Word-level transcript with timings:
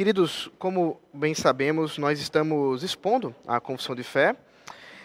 Queridos, 0.00 0.50
como 0.58 0.98
bem 1.12 1.34
sabemos, 1.34 1.98
nós 1.98 2.22
estamos 2.22 2.82
expondo 2.82 3.34
a 3.46 3.60
confissão 3.60 3.94
de 3.94 4.02
fé 4.02 4.34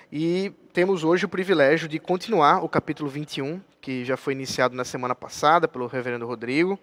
e 0.09 0.53
temos 0.71 1.03
hoje 1.03 1.25
o 1.25 1.27
privilégio 1.27 1.89
de 1.89 1.99
continuar 1.99 2.63
o 2.63 2.69
capítulo 2.69 3.09
21, 3.09 3.59
que 3.81 4.05
já 4.05 4.15
foi 4.15 4.31
iniciado 4.31 4.73
na 4.73 4.85
semana 4.85 5.13
passada 5.13 5.67
pelo 5.67 5.85
reverendo 5.85 6.25
Rodrigo. 6.25 6.79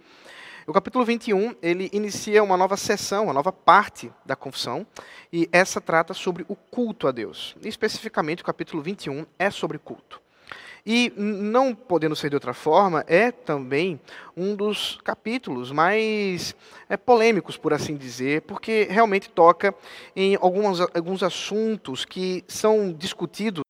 O 0.67 0.75
capítulo 0.75 1.07
21, 1.07 1.57
ele 1.63 1.89
inicia 1.91 2.43
uma 2.43 2.55
nova 2.55 2.77
sessão, 2.77 3.25
uma 3.25 3.33
nova 3.33 3.51
parte 3.51 4.13
da 4.27 4.37
confissão, 4.37 4.87
e 5.33 5.49
essa 5.51 5.81
trata 5.81 6.13
sobre 6.13 6.45
o 6.49 6.55
culto 6.55 7.09
a 7.09 7.13
Deus. 7.13 7.57
E 7.63 7.69
especificamente 7.69 8.43
o 8.43 8.45
capítulo 8.45 8.83
21 8.83 9.25
é 9.39 9.51
sobre 9.51 9.79
culto. 9.79 10.21
E, 10.85 11.13
não 11.17 11.75
podendo 11.75 12.17
ser 12.17 12.29
de 12.29 12.35
outra 12.35 12.53
forma, 12.53 13.05
é 13.07 13.31
também 13.31 14.01
um 14.37 14.57
dos 14.57 14.99
capítulos 15.05 15.71
mais 15.71 16.57
é, 16.89 16.97
polêmicos, 16.97 17.57
por 17.57 17.73
assim 17.73 17.97
dizer, 17.97 18.43
porque 18.43 18.89
realmente 18.91 19.31
toca 19.31 19.73
em 20.17 20.37
alguns, 20.41 20.81
alguns 20.81 21.23
assuntos 21.23 22.05
que 22.05 22.45
são 22.49 22.93
discutidos 22.93 23.63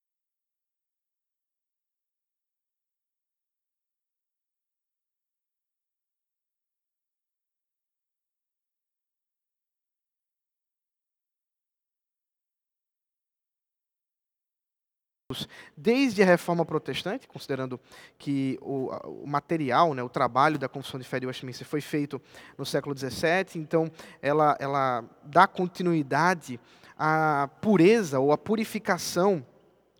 desde 15.77 16.23
a 16.23 16.27
Reforma 16.27 16.65
Protestante, 16.65 17.29
considerando 17.29 17.81
que 18.19 18.59
o, 18.61 18.91
o, 19.23 19.27
material, 19.27 19.95
né, 19.95 20.03
o 20.03 20.09
trabalho 20.09 20.59
da 20.59 20.69
Confissão 20.69 20.99
de 20.99 21.07
Fé 21.07 21.21
de 21.21 21.27
Westminster 21.27 21.67
foi 21.67 21.81
feito 21.81 22.21
no 22.57 22.65
século 22.65 22.97
XVII, 22.97 23.57
então 23.57 23.91
ela, 24.21 24.57
ela 24.61 25.05
dá 25.25 25.47
continuidade 25.47 26.59
à 26.97 27.49
pureza 27.61 28.21
ou 28.21 28.33
à 28.33 28.39
purificação 28.39 29.45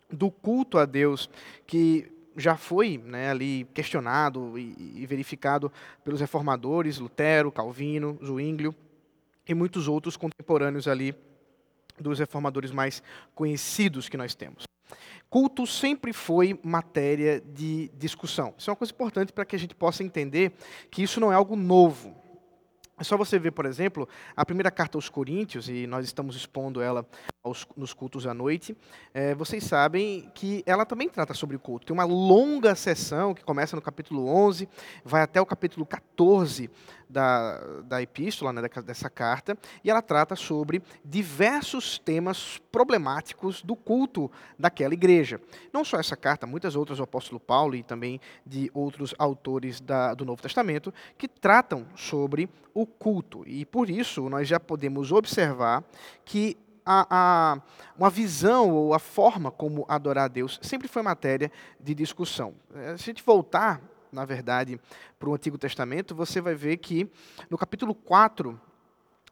do 0.09 0.29
culto 0.29 0.77
a 0.77 0.85
Deus 0.85 1.29
que 1.65 2.09
já 2.35 2.55
foi 2.55 2.97
né, 2.97 3.29
ali 3.29 3.67
questionado 3.73 4.57
e, 4.57 5.01
e 5.01 5.05
verificado 5.05 5.71
pelos 6.03 6.19
reformadores, 6.19 6.97
Lutero, 6.97 7.51
Calvino, 7.51 8.17
Zwinglio 8.23 8.73
e 9.47 9.53
muitos 9.53 9.87
outros 9.87 10.17
contemporâneos 10.17 10.87
ali 10.87 11.15
dos 11.99 12.19
reformadores 12.19 12.71
mais 12.71 13.03
conhecidos 13.35 14.09
que 14.09 14.17
nós 14.17 14.33
temos. 14.33 14.63
Culto 15.29 15.65
sempre 15.65 16.13
foi 16.13 16.59
matéria 16.63 17.41
de 17.41 17.89
discussão. 17.97 18.53
Isso 18.57 18.69
é 18.69 18.71
uma 18.71 18.77
coisa 18.77 18.93
importante 18.93 19.33
para 19.33 19.45
que 19.45 19.55
a 19.55 19.59
gente 19.59 19.73
possa 19.73 20.03
entender 20.03 20.53
que 20.91 21.01
isso 21.01 21.19
não 21.19 21.31
é 21.31 21.35
algo 21.35 21.55
novo. 21.55 22.22
É 23.03 23.05
só 23.05 23.17
você 23.17 23.37
ver, 23.37 23.51
por 23.51 23.65
exemplo, 23.65 24.07
a 24.33 24.45
primeira 24.45 24.71
carta 24.71 24.97
aos 24.97 25.09
Coríntios, 25.09 25.67
e 25.67 25.85
nós 25.85 26.05
estamos 26.05 26.37
expondo 26.37 26.81
ela 26.81 27.05
aos, 27.43 27.67
nos 27.75 27.93
cultos 27.93 28.25
à 28.25 28.33
noite. 28.33 28.77
É, 29.13 29.35
vocês 29.35 29.65
sabem 29.65 30.31
que 30.33 30.63
ela 30.65 30.85
também 30.85 31.09
trata 31.09 31.33
sobre 31.33 31.57
culto. 31.57 31.85
Tem 31.85 31.93
uma 31.93 32.05
longa 32.05 32.73
sessão 32.75 33.33
que 33.33 33.43
começa 33.43 33.75
no 33.75 33.81
capítulo 33.81 34.25
11, 34.25 34.69
vai 35.03 35.21
até 35.21 35.41
o 35.41 35.45
capítulo 35.45 35.85
14 35.85 36.69
da, 37.09 37.59
da 37.83 38.01
epístola, 38.01 38.53
né, 38.53 38.61
dessa 38.83 39.09
carta, 39.09 39.57
e 39.83 39.89
ela 39.89 40.01
trata 40.01 40.35
sobre 40.35 40.81
diversos 41.03 41.99
temas 41.99 42.59
problemáticos 42.71 43.61
do 43.61 43.75
culto 43.75 44.31
daquela 44.57 44.93
igreja. 44.93 45.41
Não 45.71 45.83
só 45.83 45.99
essa 45.99 46.15
carta, 46.15 46.47
muitas 46.47 46.75
outras 46.75 46.97
do 46.97 47.03
apóstolo 47.03 47.39
Paulo 47.39 47.75
e 47.75 47.83
também 47.83 48.19
de 48.45 48.71
outros 48.73 49.13
autores 49.19 49.79
da, 49.81 50.13
do 50.13 50.25
Novo 50.25 50.41
Testamento 50.41 50.93
que 51.17 51.27
tratam 51.27 51.85
sobre 51.95 52.49
o 52.73 52.85
culto. 52.99 53.43
E 53.45 53.65
por 53.65 53.89
isso 53.89 54.29
nós 54.29 54.47
já 54.47 54.59
podemos 54.59 55.11
observar 55.11 55.83
que 56.23 56.57
a, 56.85 57.07
a, 57.09 57.61
uma 57.97 58.09
visão 58.09 58.69
ou 58.69 58.93
a 58.93 58.99
forma 58.99 59.49
como 59.51 59.85
adorar 59.87 60.25
a 60.25 60.27
Deus 60.27 60.59
sempre 60.61 60.87
foi 60.87 61.01
matéria 61.01 61.51
de 61.79 61.93
discussão. 61.95 62.53
Se 62.71 62.79
a 62.79 62.97
gente 62.97 63.23
voltar 63.23 63.81
na 64.13 64.25
verdade, 64.25 64.79
para 65.17 65.27
o 65.27 65.33
Antigo 65.33 65.57
Testamento, 65.57 66.13
você 66.13 66.39
vai 66.39 66.53
ver 66.53 66.77
que 66.77 67.09
no 67.49 67.57
capítulo 67.57 67.95
4 67.95 68.59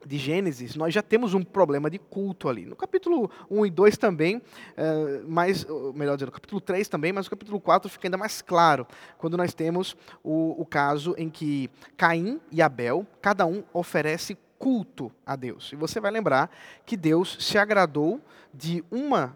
de 0.06 0.17
Gênesis, 0.17 0.75
nós 0.75 0.94
já 0.94 1.01
temos 1.01 1.34
um 1.34 1.44
problema 1.44 1.89
de 1.89 2.00
culto 2.00 2.50
ali. 2.50 2.66
No 2.66 2.75
capítulo 2.75 3.29
1 3.50 3.66
e 3.66 3.69
2 3.69 3.97
também, 3.97 4.41
é, 4.75 5.22
mas, 5.28 5.66
melhor 5.94 6.16
dizendo, 6.16 6.29
no 6.29 6.34
capítulo 6.34 6.62
3 6.62 6.88
também, 6.88 7.13
mas 7.13 7.25
no 7.25 7.29
capítulo 7.29 7.59
4 7.59 7.89
fica 7.89 8.07
ainda 8.07 8.17
mais 8.17 8.41
claro, 8.41 8.88
quando 9.17 9.38
nós 9.38 9.53
temos 9.53 9.95
o, 10.23 10.62
o 10.62 10.66
caso 10.66 11.16
em 11.17 11.29
que 11.29 11.69
Caim 11.97 12.39
e 12.51 12.62
Abel, 12.62 13.06
cada 13.22 13.45
um 13.45 13.63
oferece 13.73 14.38
culto 14.57 15.12
a 15.25 15.35
Deus. 15.35 15.72
E 15.72 15.75
você 15.75 16.00
vai 16.00 16.12
lembrar 16.12 16.51
que 16.85 16.95
Deus 16.95 17.38
se 17.39 17.57
agradou 17.57 18.22
de 18.53 18.83
uma 18.91 19.35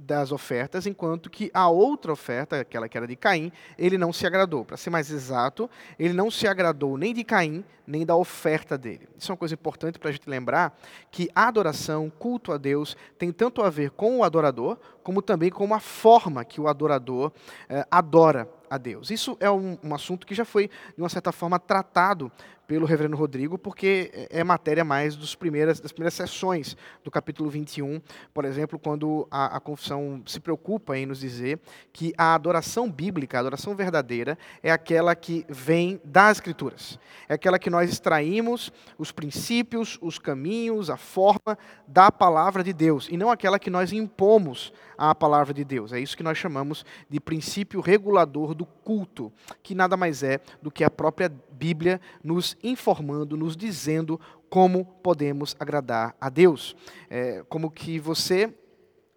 das 0.00 0.32
ofertas, 0.32 0.86
enquanto 0.86 1.28
que 1.28 1.50
a 1.52 1.68
outra 1.68 2.12
oferta, 2.12 2.60
aquela 2.60 2.88
que 2.88 2.96
era 2.96 3.06
de 3.06 3.14
Caim, 3.14 3.52
ele 3.76 3.98
não 3.98 4.12
se 4.12 4.26
agradou. 4.26 4.64
Para 4.64 4.76
ser 4.76 4.88
mais 4.88 5.10
exato, 5.10 5.68
ele 5.98 6.14
não 6.14 6.30
se 6.30 6.46
agradou 6.46 6.96
nem 6.96 7.12
de 7.12 7.22
Caim, 7.22 7.62
nem 7.86 8.06
da 8.06 8.16
oferta 8.16 8.78
dele. 8.78 9.08
Isso 9.18 9.30
é 9.30 9.32
uma 9.32 9.38
coisa 9.38 9.54
importante 9.54 9.98
para 9.98 10.08
a 10.08 10.12
gente 10.12 10.28
lembrar 10.28 10.78
que 11.10 11.28
a 11.34 11.48
adoração, 11.48 12.10
culto 12.18 12.52
a 12.52 12.56
Deus, 12.56 12.96
tem 13.18 13.30
tanto 13.30 13.62
a 13.62 13.68
ver 13.68 13.90
com 13.90 14.18
o 14.18 14.24
adorador, 14.24 14.78
como 15.02 15.20
também 15.20 15.50
com 15.50 15.72
a 15.74 15.80
forma 15.80 16.44
que 16.44 16.60
o 16.60 16.68
adorador 16.68 17.32
eh, 17.68 17.84
adora 17.90 18.48
a 18.70 18.78
Deus. 18.78 19.10
Isso 19.10 19.36
é 19.40 19.50
um, 19.50 19.76
um, 19.82 19.94
assunto 19.94 20.26
que 20.26 20.34
já 20.34 20.44
foi, 20.44 20.68
de 20.68 21.02
uma 21.02 21.08
certa 21.08 21.32
forma, 21.32 21.58
tratado 21.58 22.30
pelo 22.70 22.86
reverendo 22.86 23.16
Rodrigo, 23.16 23.58
porque 23.58 24.12
é, 24.30 24.38
é 24.38 24.44
matéria 24.44 24.84
mais 24.84 25.16
dos 25.16 25.34
primeiras, 25.34 25.80
das 25.80 25.90
primeiras 25.90 26.14
sessões 26.14 26.76
do 27.02 27.10
capítulo 27.10 27.50
21, 27.50 28.00
por 28.32 28.44
exemplo, 28.44 28.78
quando 28.78 29.26
a, 29.28 29.56
a 29.56 29.60
confissão 29.60 30.22
se 30.24 30.38
preocupa 30.38 30.96
em 30.96 31.04
nos 31.04 31.18
dizer 31.18 31.58
que 31.92 32.14
a 32.16 32.32
adoração 32.32 32.88
bíblica, 32.88 33.36
a 33.36 33.40
adoração 33.40 33.74
verdadeira, 33.74 34.38
é 34.62 34.70
aquela 34.70 35.16
que 35.16 35.44
vem 35.48 36.00
das 36.04 36.36
Escrituras. 36.36 36.96
É 37.28 37.34
aquela 37.34 37.58
que 37.58 37.68
nós 37.68 37.90
extraímos 37.90 38.72
os 38.96 39.10
princípios, 39.10 39.98
os 40.00 40.16
caminhos, 40.16 40.90
a 40.90 40.96
forma 40.96 41.58
da 41.88 42.12
palavra 42.12 42.62
de 42.62 42.72
Deus, 42.72 43.08
e 43.10 43.16
não 43.16 43.32
aquela 43.32 43.58
que 43.58 43.68
nós 43.68 43.92
impomos 43.92 44.72
à 45.00 45.14
palavra 45.14 45.54
de 45.54 45.64
Deus. 45.64 45.94
É 45.94 45.98
isso 45.98 46.14
que 46.14 46.22
nós 46.22 46.36
chamamos 46.36 46.84
de 47.08 47.18
princípio 47.18 47.80
regulador 47.80 48.54
do 48.54 48.66
culto, 48.66 49.32
que 49.62 49.74
nada 49.74 49.96
mais 49.96 50.22
é 50.22 50.38
do 50.60 50.70
que 50.70 50.84
a 50.84 50.90
própria 50.90 51.32
Bíblia 51.50 51.98
nos 52.22 52.54
informando, 52.62 53.34
nos 53.34 53.56
dizendo 53.56 54.20
como 54.50 54.84
podemos 55.02 55.56
agradar 55.58 56.14
a 56.20 56.28
Deus. 56.28 56.76
É, 57.08 57.42
como 57.48 57.70
que 57.70 57.98
você 57.98 58.52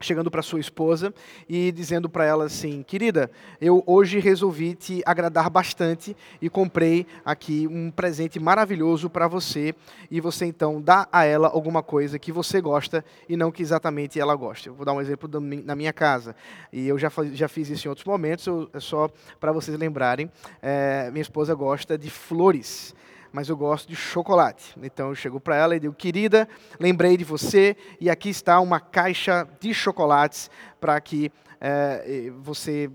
chegando 0.04 0.30
para 0.30 0.42
sua 0.42 0.60
esposa 0.60 1.14
e 1.48 1.72
dizendo 1.72 2.10
para 2.10 2.26
ela 2.26 2.46
assim: 2.46 2.84
"Querida, 2.84 3.32
eu 3.60 3.84
hoje 3.86 4.20
resolvi 4.20 4.76
te 4.76 5.02
agradar 5.06 5.50
bastante 5.50 6.16
e 6.42 6.50
comprei 6.50 7.06
aqui 7.26 7.68
um 7.70 7.90
presente 7.90 8.40
maravilhoso 8.40 9.10
para 9.10 9.28
você 9.28 9.74
e 10.12 10.20
você 10.20 10.46
então 10.46 10.82
dá 10.82 11.08
a 11.12 11.24
ela 11.26 11.48
alguma 11.48 11.82
coisa 11.82 12.20
que 12.20 12.32
você 12.32 12.62
gosta 12.62 13.04
e 13.28 13.38
não 13.38 13.52
que 13.52 13.62
exatamente 13.62 14.20
ela 14.20 14.36
gosta". 14.36 14.70
Eu 14.70 14.74
vou 14.74 14.86
dar 14.86 14.94
um 14.94 15.02
exemplo 15.02 15.30
na 15.64 15.76
minha 15.76 15.94
casa 15.94 16.36
e 16.72 16.88
eu 16.88 16.98
já 16.98 17.12
já 17.34 17.48
fiz 17.48 17.70
isso 17.70 17.88
em 17.88 17.90
outros 17.90 18.06
momentos, 18.06 18.48
é 18.74 18.80
só 18.80 19.10
para 19.40 19.52
vocês 19.52 19.78
lembrarem. 19.78 20.30
É, 20.62 21.10
minha 21.12 21.22
esposa 21.22 21.54
gosta 21.56 21.98
de 21.98 22.10
flores 22.10 22.94
mas 23.34 23.50
eu 23.50 23.58
gosto 23.58 23.90
de 23.90 23.96
chocolate. 23.96 24.76
Então 24.82 25.10
eu 25.10 25.16
chego 25.16 25.40
para 25.40 25.58
ela 25.58 25.76
e 25.76 25.80
digo, 25.80 25.94
querida, 25.94 26.48
lembrei 26.80 27.18
de 27.18 27.26
você 27.26 27.76
e 28.00 28.10
aqui 28.10 28.30
está 28.30 28.60
uma 28.60 28.80
caixa 28.80 29.48
de 29.60 29.74
chocolates 29.74 30.52
para 30.80 31.02
que 31.02 31.32
é, 31.60 32.32
você 32.40 32.92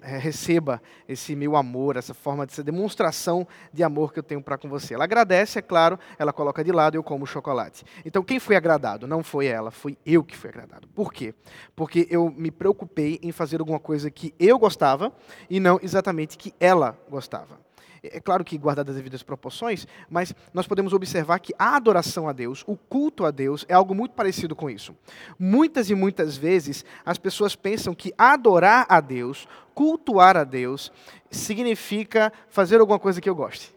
é, 0.00 0.16
receba 0.16 0.80
esse 1.08 1.34
meu 1.34 1.56
amor, 1.56 1.96
essa 1.96 2.14
forma 2.14 2.46
de 2.46 2.62
demonstração 2.62 3.46
de 3.72 3.82
amor 3.82 4.12
que 4.12 4.20
eu 4.20 4.22
tenho 4.22 4.40
para 4.40 4.56
com 4.56 4.68
você. 4.68 4.94
Ela 4.94 5.04
agradece, 5.04 5.58
é 5.58 5.62
claro, 5.62 5.98
ela 6.18 6.32
coloca 6.32 6.62
de 6.62 6.70
lado 6.70 6.94
e 6.94 6.98
eu 6.98 7.02
como 7.02 7.26
chocolate. 7.26 7.84
Então 8.04 8.22
quem 8.22 8.38
foi 8.38 8.54
agradado? 8.54 9.08
Não 9.08 9.24
foi 9.24 9.46
ela, 9.46 9.72
fui 9.72 9.98
eu 10.06 10.22
que 10.22 10.36
fui 10.36 10.48
agradado. 10.50 10.86
Por 10.88 11.12
quê? 11.12 11.34
Porque 11.74 12.06
eu 12.08 12.30
me 12.30 12.52
preocupei 12.52 13.18
em 13.22 13.32
fazer 13.32 13.60
alguma 13.60 13.80
coisa 13.80 14.08
que 14.08 14.32
eu 14.38 14.56
gostava 14.56 15.12
e 15.50 15.58
não 15.58 15.80
exatamente 15.82 16.38
que 16.38 16.54
ela 16.60 16.96
gostava. 17.10 17.58
É, 18.02 18.20
claro 18.20 18.44
que 18.44 18.56
guardadas 18.56 18.94
as 18.94 18.96
devidas 18.96 19.22
proporções, 19.22 19.86
mas 20.08 20.34
nós 20.54 20.66
podemos 20.66 20.92
observar 20.92 21.38
que 21.38 21.54
a 21.58 21.76
adoração 21.76 22.28
a 22.28 22.32
Deus, 22.32 22.64
o 22.66 22.76
culto 22.76 23.24
a 23.24 23.30
Deus, 23.30 23.64
é 23.68 23.74
algo 23.74 23.94
muito 23.94 24.12
parecido 24.12 24.56
com 24.56 24.70
isso. 24.70 24.96
Muitas 25.38 25.90
e 25.90 25.94
muitas 25.94 26.36
vezes 26.36 26.84
as 27.04 27.18
pessoas 27.18 27.54
pensam 27.54 27.94
que 27.94 28.12
adorar 28.16 28.86
a 28.88 29.00
Deus, 29.00 29.46
cultuar 29.74 30.36
a 30.36 30.44
Deus, 30.44 30.90
significa 31.30 32.32
fazer 32.48 32.80
alguma 32.80 32.98
coisa 32.98 33.20
que 33.20 33.28
eu 33.28 33.34
goste. 33.34 33.74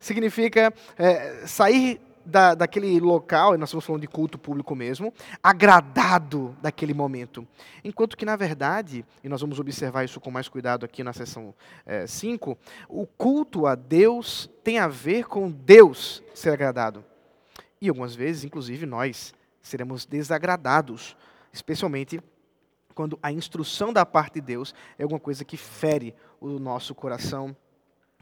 Significa 0.00 0.72
é, 0.98 1.46
sair 1.46 2.00
da, 2.24 2.54
daquele 2.54 2.98
local, 3.00 3.54
e 3.54 3.58
nós 3.58 3.68
estamos 3.68 3.84
falando 3.84 4.02
de 4.02 4.08
culto 4.08 4.38
público 4.38 4.74
mesmo, 4.74 5.12
agradado 5.42 6.56
daquele 6.60 6.94
momento. 6.94 7.46
Enquanto 7.82 8.16
que, 8.16 8.24
na 8.24 8.36
verdade, 8.36 9.04
e 9.22 9.28
nós 9.28 9.40
vamos 9.40 9.58
observar 9.58 10.04
isso 10.04 10.20
com 10.20 10.30
mais 10.30 10.48
cuidado 10.48 10.84
aqui 10.84 11.02
na 11.02 11.12
sessão 11.12 11.54
5, 12.06 12.50
é, 12.50 12.56
o 12.88 13.06
culto 13.06 13.66
a 13.66 13.74
Deus 13.74 14.50
tem 14.62 14.78
a 14.78 14.88
ver 14.88 15.26
com 15.26 15.50
Deus 15.50 16.22
ser 16.34 16.50
agradado. 16.50 17.04
E 17.80 17.88
algumas 17.88 18.14
vezes, 18.14 18.44
inclusive, 18.44 18.86
nós 18.86 19.34
seremos 19.60 20.06
desagradados, 20.06 21.16
especialmente 21.52 22.20
quando 22.94 23.18
a 23.22 23.32
instrução 23.32 23.92
da 23.92 24.06
parte 24.06 24.34
de 24.34 24.40
Deus 24.40 24.74
é 24.98 25.02
alguma 25.02 25.20
coisa 25.20 25.44
que 25.44 25.56
fere 25.56 26.14
o 26.40 26.58
nosso 26.58 26.94
coração, 26.94 27.54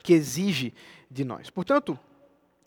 que 0.03 0.15
exige 0.15 0.73
de 1.11 1.25
nós. 1.25 1.51
Portanto, 1.51 1.99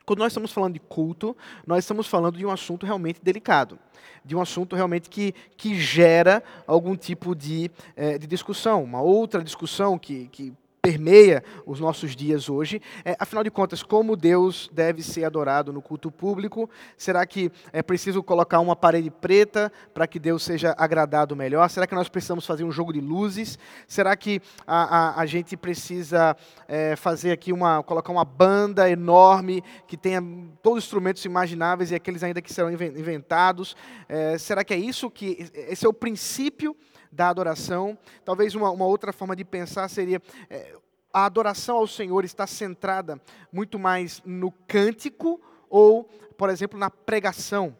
quando 0.06 0.20
nós 0.20 0.32
estamos 0.32 0.52
falando 0.52 0.74
de 0.74 0.80
culto, 0.80 1.36
nós 1.66 1.84
estamos 1.84 2.08
falando 2.08 2.38
de 2.38 2.46
um 2.46 2.52
assunto 2.52 2.86
realmente 2.86 3.20
delicado, 3.22 3.80
de 4.24 4.36
um 4.36 4.42
assunto 4.42 4.76
realmente 4.76 5.10
que, 5.10 5.34
que 5.58 5.80
gera 5.80 6.44
algum 6.68 6.96
tipo 6.96 7.36
de, 7.36 7.72
é, 7.96 8.18
de 8.18 8.28
discussão. 8.28 8.84
Uma 8.84 9.02
outra 9.02 9.44
discussão 9.44 9.98
que, 9.98 10.28
que 10.28 10.54
permeia 10.86 11.44
os 11.66 11.80
nossos 11.80 12.16
dias 12.16 12.48
hoje. 12.48 12.80
É, 13.04 13.16
afinal 13.20 13.44
de 13.44 13.50
contas, 13.50 13.82
como 13.82 14.16
Deus 14.16 14.70
deve 14.72 15.02
ser 15.02 15.24
adorado 15.24 15.74
no 15.74 15.82
culto 15.82 16.12
público? 16.12 16.70
Será 16.96 17.26
que 17.26 17.52
é 17.74 17.82
preciso 17.82 18.22
colocar 18.22 18.60
uma 18.60 18.76
parede 18.76 19.10
preta 19.10 19.72
para 19.96 20.06
que 20.06 20.20
Deus 20.20 20.44
seja 20.44 20.76
agradado 20.78 21.36
melhor? 21.36 21.68
Será 21.72 21.88
que 21.88 21.96
nós 21.96 22.08
precisamos 22.08 22.46
fazer 22.46 22.64
um 22.64 22.72
jogo 22.72 22.94
de 22.94 23.02
luzes? 23.02 23.58
Será 23.88 24.16
que 24.16 24.40
a, 24.68 24.98
a, 24.98 25.22
a 25.22 25.26
gente 25.26 25.58
precisa 25.58 26.38
é, 26.68 26.96
fazer 26.96 27.32
aqui 27.32 27.52
uma, 27.52 27.82
colocar 27.82 28.12
uma 28.12 28.26
banda 28.26 28.88
enorme 28.88 29.64
que 29.88 29.98
tenha 29.98 30.22
todos 30.62 30.80
os 30.80 30.84
instrumentos 30.86 31.26
imagináveis 31.26 31.90
e 31.90 31.96
aqueles 31.96 32.22
ainda 32.22 32.44
que 32.44 32.54
serão 32.54 32.72
inventados? 32.72 33.76
É, 34.08 34.38
será 34.38 34.64
que 34.64 34.74
é 34.74 34.78
isso 34.78 35.10
que 35.10 35.50
esse 35.68 35.84
é 35.84 35.90
o 35.90 35.94
princípio? 35.94 36.78
Da 37.16 37.30
adoração. 37.30 37.98
Talvez 38.24 38.54
uma, 38.54 38.70
uma 38.70 38.86
outra 38.86 39.14
forma 39.14 39.36
de 39.36 39.46
pensar 39.46 39.88
seria: 39.88 40.22
é, 40.50 40.76
a 41.14 41.26
adoração 41.26 41.78
ao 41.78 41.88
Senhor 41.88 42.26
está 42.26 42.46
centrada 42.46 43.20
muito 43.52 43.80
mais 43.80 44.22
no 44.26 44.52
cântico 44.52 45.42
ou, 45.70 46.04
por 46.38 46.50
exemplo, 46.50 46.78
na 46.78 46.90
pregação. 46.90 47.76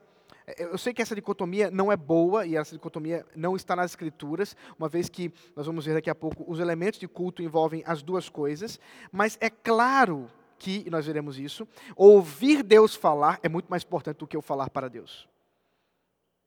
É, 0.48 0.64
eu 0.64 0.78
sei 0.78 0.94
que 0.94 1.02
essa 1.02 1.14
dicotomia 1.14 1.70
não 1.70 1.92
é 1.92 1.98
boa 1.98 2.46
e 2.46 2.56
essa 2.56 2.74
dicotomia 2.74 3.26
não 3.36 3.56
está 3.56 3.76
nas 3.76 3.92
escrituras, 3.92 4.56
uma 4.80 4.88
vez 4.88 5.10
que 5.10 5.34
nós 5.56 5.66
vamos 5.66 5.86
ver 5.86 5.96
daqui 5.96 6.10
a 6.10 6.16
pouco 6.16 6.50
os 6.50 6.60
elementos 6.60 7.00
de 7.00 7.08
culto 7.08 7.42
envolvem 7.42 7.84
as 7.86 8.02
duas 8.02 8.30
coisas, 8.30 8.80
mas 9.12 9.38
é 9.42 9.50
claro 9.50 10.32
que, 10.58 10.84
e 10.86 10.90
nós 10.90 11.06
veremos 11.06 11.38
isso, 11.38 11.68
ouvir 11.96 12.64
Deus 12.64 12.96
falar 12.96 13.40
é 13.44 13.50
muito 13.50 13.68
mais 13.68 13.84
importante 13.84 14.18
do 14.18 14.28
que 14.28 14.38
eu 14.38 14.42
falar 14.42 14.70
para 14.70 14.90
Deus. 14.90 15.28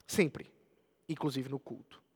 Sempre, 0.06 0.50
inclusive 1.06 1.50
no 1.50 1.58
culto. 1.58 2.07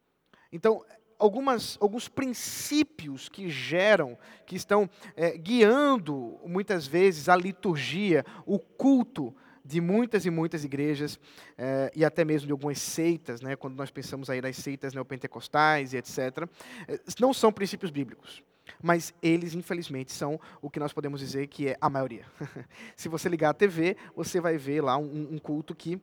Então, 0.52 0.84
algumas, 1.18 1.78
alguns 1.80 2.08
princípios 2.08 3.28
que 3.28 3.48
geram, 3.48 4.18
que 4.44 4.56
estão 4.56 4.90
é, 5.16 5.36
guiando 5.38 6.38
muitas 6.44 6.86
vezes 6.86 7.28
a 7.28 7.36
liturgia, 7.36 8.24
o 8.44 8.58
culto 8.58 9.34
de 9.64 9.80
muitas 9.80 10.26
e 10.26 10.30
muitas 10.30 10.64
igrejas 10.64 11.18
é, 11.56 11.90
e 11.94 12.04
até 12.04 12.24
mesmo 12.24 12.46
de 12.46 12.52
algumas 12.52 12.80
seitas, 12.80 13.40
né, 13.40 13.54
quando 13.54 13.76
nós 13.76 13.90
pensamos 13.90 14.28
aí 14.28 14.40
nas 14.40 14.56
seitas 14.56 14.92
neopentecostais 14.92 15.92
e 15.92 15.96
etc., 15.96 16.48
é, 16.88 16.98
não 17.20 17.32
são 17.32 17.52
princípios 17.52 17.90
bíblicos. 17.90 18.42
Mas 18.82 19.12
eles, 19.22 19.54
infelizmente, 19.54 20.12
são 20.12 20.40
o 20.60 20.70
que 20.70 20.80
nós 20.80 20.92
podemos 20.92 21.20
dizer 21.20 21.46
que 21.48 21.68
é 21.68 21.76
a 21.80 21.90
maioria. 21.90 22.24
Se 22.96 23.08
você 23.08 23.28
ligar 23.28 23.50
a 23.50 23.54
TV, 23.54 23.96
você 24.14 24.40
vai 24.40 24.56
ver 24.56 24.80
lá 24.82 24.96
um, 24.96 25.34
um 25.34 25.38
culto 25.38 25.74
que 25.74 26.00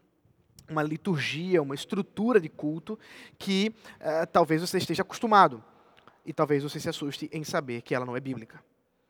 uma 0.70 0.84
liturgia, 0.84 1.62
uma 1.62 1.76
estrutura 1.76 2.40
de 2.40 2.50
culto 2.50 2.98
que 3.38 3.74
uh, 4.00 4.28
talvez 4.32 4.62
você 4.62 4.78
esteja 4.78 5.02
acostumado. 5.02 5.64
E 6.26 6.34
talvez 6.34 6.64
você 6.64 6.80
se 6.80 6.90
assuste 6.90 7.30
em 7.34 7.44
saber 7.44 7.82
que 7.82 7.96
ela 7.96 8.06
não 8.06 8.16
é 8.16 8.20
bíblica. 8.20 8.64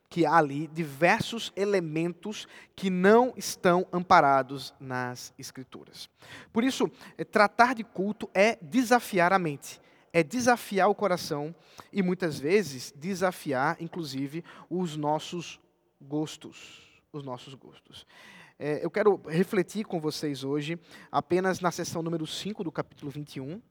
Que 0.09 0.25
há 0.25 0.37
ali 0.37 0.67
diversos 0.67 1.51
elementos 1.55 2.47
que 2.75 2.89
não 2.89 3.33
estão 3.35 3.85
amparados 3.91 4.73
nas 4.79 5.33
Escrituras. 5.37 6.09
Por 6.51 6.63
isso, 6.63 6.89
é, 7.17 7.23
tratar 7.23 7.75
de 7.75 7.83
culto 7.83 8.29
é 8.33 8.57
desafiar 8.61 9.33
a 9.33 9.37
mente, 9.37 9.79
é 10.13 10.23
desafiar 10.23 10.89
o 10.89 10.95
coração 10.95 11.53
e 11.91 12.01
muitas 12.01 12.39
vezes 12.39 12.93
desafiar, 12.95 13.77
inclusive, 13.79 14.43
os 14.69 14.95
nossos 14.95 15.59
gostos. 16.01 16.87
Os 17.11 17.23
nossos 17.23 17.53
gostos. 17.53 18.05
É, 18.61 18.83
eu 18.83 18.91
quero 18.91 19.21
refletir 19.25 19.85
com 19.85 20.01
vocês 20.01 20.43
hoje 20.43 20.77
apenas 21.09 21.61
na 21.61 21.71
sessão 21.71 22.03
número 22.03 22.27
5 22.27 22.61
do 22.61 22.69
capítulo 22.69 23.09
21 23.09 23.61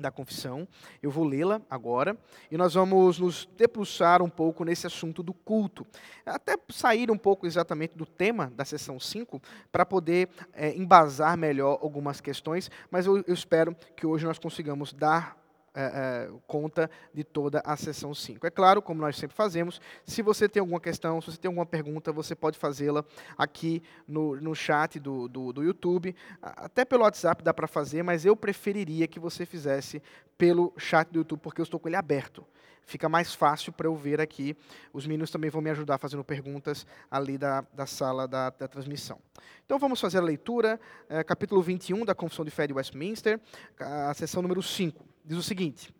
da 0.00 0.10
confissão. 0.10 0.66
Eu 1.00 1.12
vou 1.12 1.22
lê-la 1.22 1.62
agora 1.70 2.18
e 2.50 2.56
nós 2.56 2.74
vamos 2.74 3.20
nos 3.20 3.48
debruçar 3.56 4.20
um 4.20 4.28
pouco 4.28 4.64
nesse 4.64 4.84
assunto 4.84 5.22
do 5.22 5.32
culto. 5.32 5.86
Até 6.26 6.56
sair 6.70 7.08
um 7.08 7.16
pouco 7.16 7.46
exatamente 7.46 7.96
do 7.96 8.04
tema 8.04 8.52
da 8.56 8.64
sessão 8.64 8.98
5 8.98 9.40
para 9.70 9.86
poder 9.86 10.28
é, 10.52 10.74
embasar 10.74 11.38
melhor 11.38 11.78
algumas 11.80 12.20
questões, 12.20 12.68
mas 12.90 13.06
eu, 13.06 13.18
eu 13.28 13.32
espero 13.32 13.76
que 13.94 14.04
hoje 14.04 14.26
nós 14.26 14.40
consigamos 14.40 14.92
dar 14.92 15.38
é, 15.76 15.82
é, 15.84 16.30
conta 16.46 16.90
de 17.12 17.22
toda 17.22 17.60
a 17.64 17.76
sessão 17.76 18.14
5. 18.14 18.46
É 18.46 18.50
claro, 18.50 18.80
como 18.80 19.02
nós 19.02 19.16
sempre 19.16 19.36
fazemos, 19.36 19.78
se 20.06 20.22
você 20.22 20.48
tem 20.48 20.60
alguma 20.60 20.80
questão, 20.80 21.20
se 21.20 21.30
você 21.30 21.36
tem 21.36 21.50
alguma 21.50 21.66
pergunta, 21.66 22.10
você 22.10 22.34
pode 22.34 22.58
fazê-la 22.58 23.04
aqui 23.36 23.82
no, 24.08 24.40
no 24.40 24.54
chat 24.54 24.98
do, 24.98 25.28
do, 25.28 25.52
do 25.52 25.62
YouTube. 25.62 26.16
Até 26.40 26.82
pelo 26.82 27.02
WhatsApp 27.02 27.44
dá 27.44 27.52
para 27.52 27.66
fazer, 27.66 28.02
mas 28.02 28.24
eu 28.24 28.34
preferiria 28.34 29.06
que 29.06 29.20
você 29.20 29.44
fizesse 29.44 30.02
pelo 30.36 30.72
chat 30.76 31.08
do 31.10 31.18
YouTube, 31.18 31.40
porque 31.40 31.60
eu 31.60 31.64
estou 31.64 31.80
com 31.80 31.88
ele 31.88 31.96
aberto 31.96 32.46
fica 32.86 33.08
mais 33.08 33.34
fácil 33.34 33.72
para 33.72 33.88
eu 33.88 33.94
ver 33.94 34.20
aqui. 34.20 34.56
Os 34.92 35.06
meninos 35.06 35.30
também 35.30 35.50
vão 35.50 35.60
me 35.60 35.70
ajudar 35.70 35.98
fazendo 35.98 36.24
perguntas 36.24 36.86
ali 37.10 37.36
da, 37.36 37.62
da 37.72 37.84
sala 37.84 38.26
da, 38.26 38.50
da 38.50 38.68
transmissão. 38.68 39.18
Então 39.66 39.78
vamos 39.78 40.00
fazer 40.00 40.18
a 40.18 40.22
leitura, 40.22 40.80
é, 41.08 41.22
capítulo 41.24 41.60
21 41.60 42.04
da 42.04 42.14
Confissão 42.14 42.44
de 42.44 42.50
Fé 42.50 42.66
de 42.66 42.72
Westminster, 42.72 43.40
a 43.78 44.14
sessão 44.14 44.40
número 44.40 44.62
5. 44.62 45.04
Diz 45.24 45.36
o 45.36 45.42
seguinte: 45.42 45.92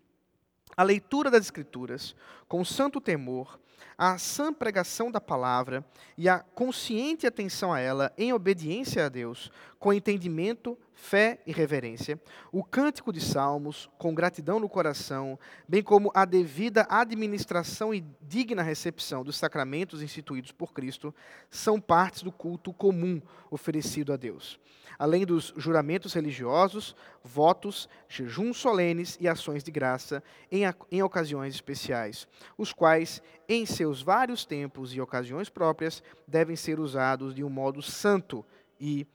A 0.77 0.85
leitura 0.85 1.31
das 1.31 1.45
Escrituras, 1.45 2.15
com 2.49 2.65
santo 2.65 3.01
temor, 3.01 3.59
a 3.99 4.17
sã 4.17 4.53
pregação 4.53 5.11
da 5.11 5.21
palavra 5.21 5.85
e 6.17 6.29
a 6.29 6.39
consciente 6.39 7.27
atenção 7.27 7.73
a 7.73 7.81
ela 7.81 8.13
em 8.17 8.33
obediência 8.33 9.07
a 9.07 9.09
Deus, 9.09 9.51
com 9.79 9.93
entendimento, 9.93 10.79
fé 10.97 11.39
e 11.47 11.53
reverência, 11.53 12.21
o 12.51 12.65
cântico 12.65 13.13
de 13.13 13.21
salmos, 13.21 13.89
com 13.99 14.15
gratidão 14.15 14.59
no 14.59 14.69
coração, 14.69 15.39
bem 15.69 15.83
como 15.83 16.11
a 16.15 16.25
devida 16.25 16.87
administração 16.89 17.95
e 17.95 18.05
digna 18.23 18.63
recepção 18.63 19.23
dos 19.23 19.37
sacramentos 19.37 20.03
instituídos 20.03 20.51
por 20.51 20.73
Cristo, 20.73 21.15
são 21.51 21.79
partes 21.79 22.23
do 22.23 22.33
culto 22.33 22.73
comum 22.73 23.21
oferecido 23.51 24.13
a 24.13 24.17
Deus 24.17 24.59
além 24.99 25.27
dos 25.27 25.53
juramentos 25.57 26.15
religiosos, 26.15 26.97
votos, 27.23 27.89
jejuns 28.09 28.57
solenes 28.57 29.19
e 29.21 29.29
ações 29.29 29.63
de 29.63 29.71
graça 29.71 30.23
em, 30.51 30.63
em 30.91 31.03
ocasiões 31.03 31.55
especiais, 31.55 32.27
os 32.57 32.73
quais, 32.73 33.23
em 33.49 33.67
seus 33.67 34.03
vários 34.03 34.45
tempos 34.45 34.95
e 34.95 35.01
ocasiões 35.01 35.49
próprias, 35.51 36.03
devem 36.27 36.57
ser 36.57 36.81
usados 36.81 37.35
de 37.35 37.45
um 37.45 37.51
modo 37.51 37.83
santo 37.83 38.45
e 38.81 39.07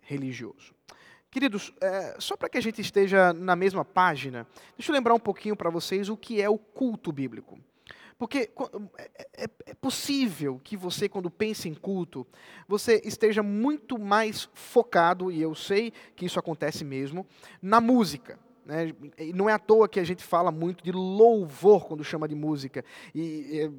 religioso. 0.00 0.74
Queridos, 1.30 1.72
é, 1.80 2.16
só 2.18 2.36
para 2.36 2.48
que 2.48 2.58
a 2.58 2.60
gente 2.60 2.80
esteja 2.80 3.32
na 3.32 3.54
mesma 3.54 3.84
página, 3.84 4.46
deixa 4.76 4.90
eu 4.90 4.94
lembrar 4.94 5.14
um 5.14 5.20
pouquinho 5.20 5.54
para 5.54 5.70
vocês 5.70 6.08
o 6.08 6.16
que 6.16 6.42
é 6.42 6.48
o 6.48 6.58
culto 6.58 7.12
bíblico. 7.12 7.56
Porque 8.18 8.50
é, 8.98 9.10
é, 9.44 9.46
é, 9.66 9.74
possível 9.74 10.60
que 10.62 10.76
você, 10.76 11.08
quando 11.08 11.30
pense 11.30 11.68
em 11.68 11.74
culto, 11.74 12.26
você 12.66 13.00
esteja 13.04 13.42
muito 13.42 13.96
mais 13.96 14.50
focado, 14.52 15.30
e 15.30 15.40
eu 15.40 15.54
sei 15.54 15.92
que 16.16 16.26
isso 16.26 16.38
acontece 16.38 16.84
mesmo, 16.84 17.24
na 17.62 17.80
música. 17.80 18.38
Né? 18.66 18.92
não 19.34 19.48
é 19.48 19.54
à 19.54 19.58
toa 19.58 19.88
que 19.88 19.98
a 19.98 20.04
gente 20.04 20.22
fala 20.22 20.52
muito 20.52 20.84
de 20.84 20.92
louvor 20.92 21.86
quando 21.86 22.04
chama 22.04 22.28
de 22.28 22.34
música. 22.34 22.84
E, 23.14 23.70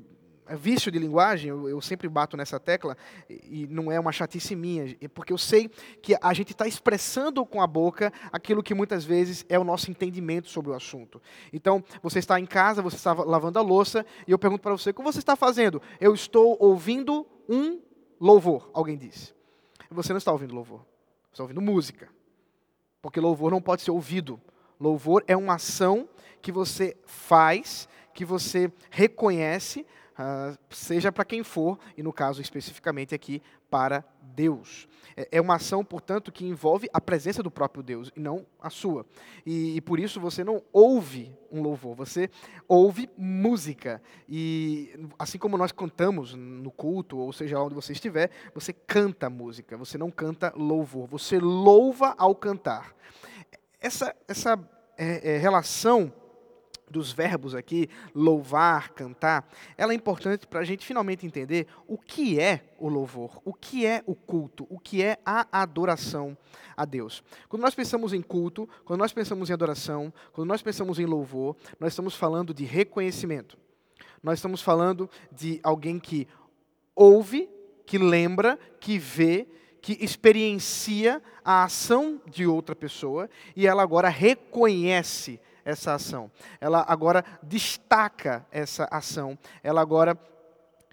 vício 0.49 0.91
de 0.91 0.99
linguagem, 0.99 1.49
eu, 1.49 1.81
sempre 1.81 2.07
bato 2.09 2.35
nessa 2.35 2.59
tecla, 2.59 2.97
e 3.29 3.67
não 3.67 3.91
é 3.91 3.99
uma 3.99 4.11
chatice 4.11 4.55
minha, 4.55 4.95
é 4.99 5.07
porque 5.07 5.31
eu 5.31 5.37
sei 5.37 5.69
que 6.01 6.15
a 6.21 6.33
gente 6.33 6.51
está 6.51 6.67
expressando 6.67 7.45
com 7.45 7.61
a 7.61 7.67
boca 7.67 8.11
aquilo 8.31 8.63
que 8.63 8.73
muitas 8.73 9.03
vezes 9.05 9.45
é 9.47 9.57
o 9.57 9.63
nosso 9.63 9.89
entendimento 9.89 10.49
sobre 10.49 10.71
o 10.71 10.73
assunto. 10.73 11.21
Então, 11.53 11.83
você 12.01 12.19
está 12.19 12.39
em 12.39 12.45
casa, 12.45 12.81
você 12.81 12.95
está 12.95 13.13
lavando 13.13 13.59
a 13.59 13.61
louça, 13.61 14.05
e 14.27 14.31
eu 14.31 14.39
pergunto 14.39 14.61
para 14.61 14.71
você, 14.71 14.89
o 14.89 14.93
que 14.93 15.01
você 15.01 15.19
está 15.19 15.35
fazendo? 15.35 15.81
Eu 15.99 16.13
estou 16.13 16.57
ouvindo 16.59 17.25
um 17.47 17.79
louvor, 18.19 18.69
alguém 18.73 18.97
disse. 18.97 19.33
Você 19.89 20.13
não 20.13 20.17
está 20.17 20.31
ouvindo 20.31 20.55
louvor, 20.55 20.79
você 20.79 21.33
está 21.33 21.43
ouvindo 21.43 21.61
música. 21.61 22.09
Porque 23.01 23.19
louvor 23.19 23.51
não 23.51 23.61
pode 23.61 23.81
ser 23.81 23.91
ouvido. 23.91 24.39
Louvor 24.79 25.23
é 25.27 25.35
uma 25.35 25.55
ação 25.55 26.07
que 26.41 26.51
você 26.51 26.95
faz, 27.05 27.87
que 28.13 28.23
você 28.23 28.71
reconhece, 28.89 29.85
uh, 30.17 30.57
seja 30.69 31.11
para 31.11 31.25
quem 31.25 31.43
for, 31.43 31.77
e 31.97 32.03
no 32.03 32.13
caso 32.13 32.41
especificamente 32.41 33.13
aqui, 33.15 33.41
para 33.69 34.03
Deus. 34.21 34.87
É, 35.15 35.27
é 35.31 35.41
uma 35.41 35.55
ação, 35.55 35.83
portanto, 35.83 36.31
que 36.31 36.45
envolve 36.45 36.89
a 36.93 36.99
presença 36.99 37.41
do 37.41 37.49
próprio 37.49 37.81
Deus 37.81 38.11
e 38.15 38.19
não 38.19 38.45
a 38.59 38.69
sua. 38.69 39.05
E, 39.45 39.77
e, 39.77 39.81
por 39.81 39.99
isso 39.99 40.19
você 40.19 40.43
não 40.43 40.61
ouve 40.73 41.35
um 41.51 41.61
louvor, 41.61 41.95
você 41.95 42.29
ouve 42.67 43.09
música. 43.17 44.01
E 44.27 44.93
assim 45.17 45.37
como 45.37 45.57
nós 45.57 45.71
cantamos 45.71 46.33
no 46.33 46.71
culto, 46.71 47.17
ou 47.17 47.31
seja, 47.31 47.59
onde 47.59 47.75
você 47.75 47.93
estiver, 47.93 48.29
você 48.53 48.73
canta 48.73 49.29
música, 49.29 49.77
você 49.77 49.97
não 49.97 50.11
canta 50.11 50.53
louvor, 50.55 51.07
você 51.07 51.39
louva 51.39 52.13
ao 52.17 52.35
cantar. 52.35 52.93
Essa, 53.79 54.15
essa 54.27 54.59
é, 54.97 55.35
é, 55.35 55.37
relação 55.37 56.13
dos 56.91 57.11
verbos 57.11 57.55
aqui, 57.55 57.89
louvar, 58.13 58.89
cantar, 58.89 59.49
ela 59.77 59.93
é 59.93 59.95
importante 59.95 60.45
para 60.45 60.59
a 60.59 60.63
gente 60.63 60.85
finalmente 60.85 61.25
entender 61.25 61.67
o 61.87 61.97
que 61.97 62.39
é 62.39 62.73
o 62.77 62.89
louvor, 62.89 63.41
o 63.43 63.53
que 63.53 63.85
é 63.85 64.03
o 64.05 64.13
culto, 64.13 64.67
o 64.69 64.79
que 64.79 65.01
é 65.01 65.17
a 65.25 65.47
adoração 65.51 66.37
a 66.75 66.85
Deus. 66.85 67.23
Quando 67.47 67.61
nós 67.61 67.73
pensamos 67.73 68.13
em 68.13 68.21
culto, 68.21 68.67
quando 68.85 68.99
nós 68.99 69.13
pensamos 69.13 69.49
em 69.49 69.53
adoração, 69.53 70.13
quando 70.33 70.47
nós 70.47 70.61
pensamos 70.61 70.99
em 70.99 71.05
louvor, 71.05 71.55
nós 71.79 71.93
estamos 71.93 72.15
falando 72.15 72.53
de 72.53 72.65
reconhecimento. 72.65 73.57
Nós 74.21 74.37
estamos 74.39 74.61
falando 74.61 75.09
de 75.31 75.59
alguém 75.63 75.99
que 75.99 76.27
ouve, 76.95 77.49
que 77.85 77.97
lembra, 77.97 78.59
que 78.79 78.97
vê, 78.99 79.47
que 79.81 79.97
experiencia 79.99 81.21
a 81.43 81.63
ação 81.63 82.21
de 82.27 82.45
outra 82.45 82.75
pessoa 82.75 83.29
e 83.55 83.65
ela 83.65 83.81
agora 83.81 84.09
reconhece 84.09 85.39
essa 85.63 85.93
ação. 85.93 86.31
Ela 86.59 86.85
agora 86.87 87.23
destaca 87.41 88.45
essa 88.51 88.87
ação. 88.91 89.37
Ela 89.63 89.81
agora 89.81 90.17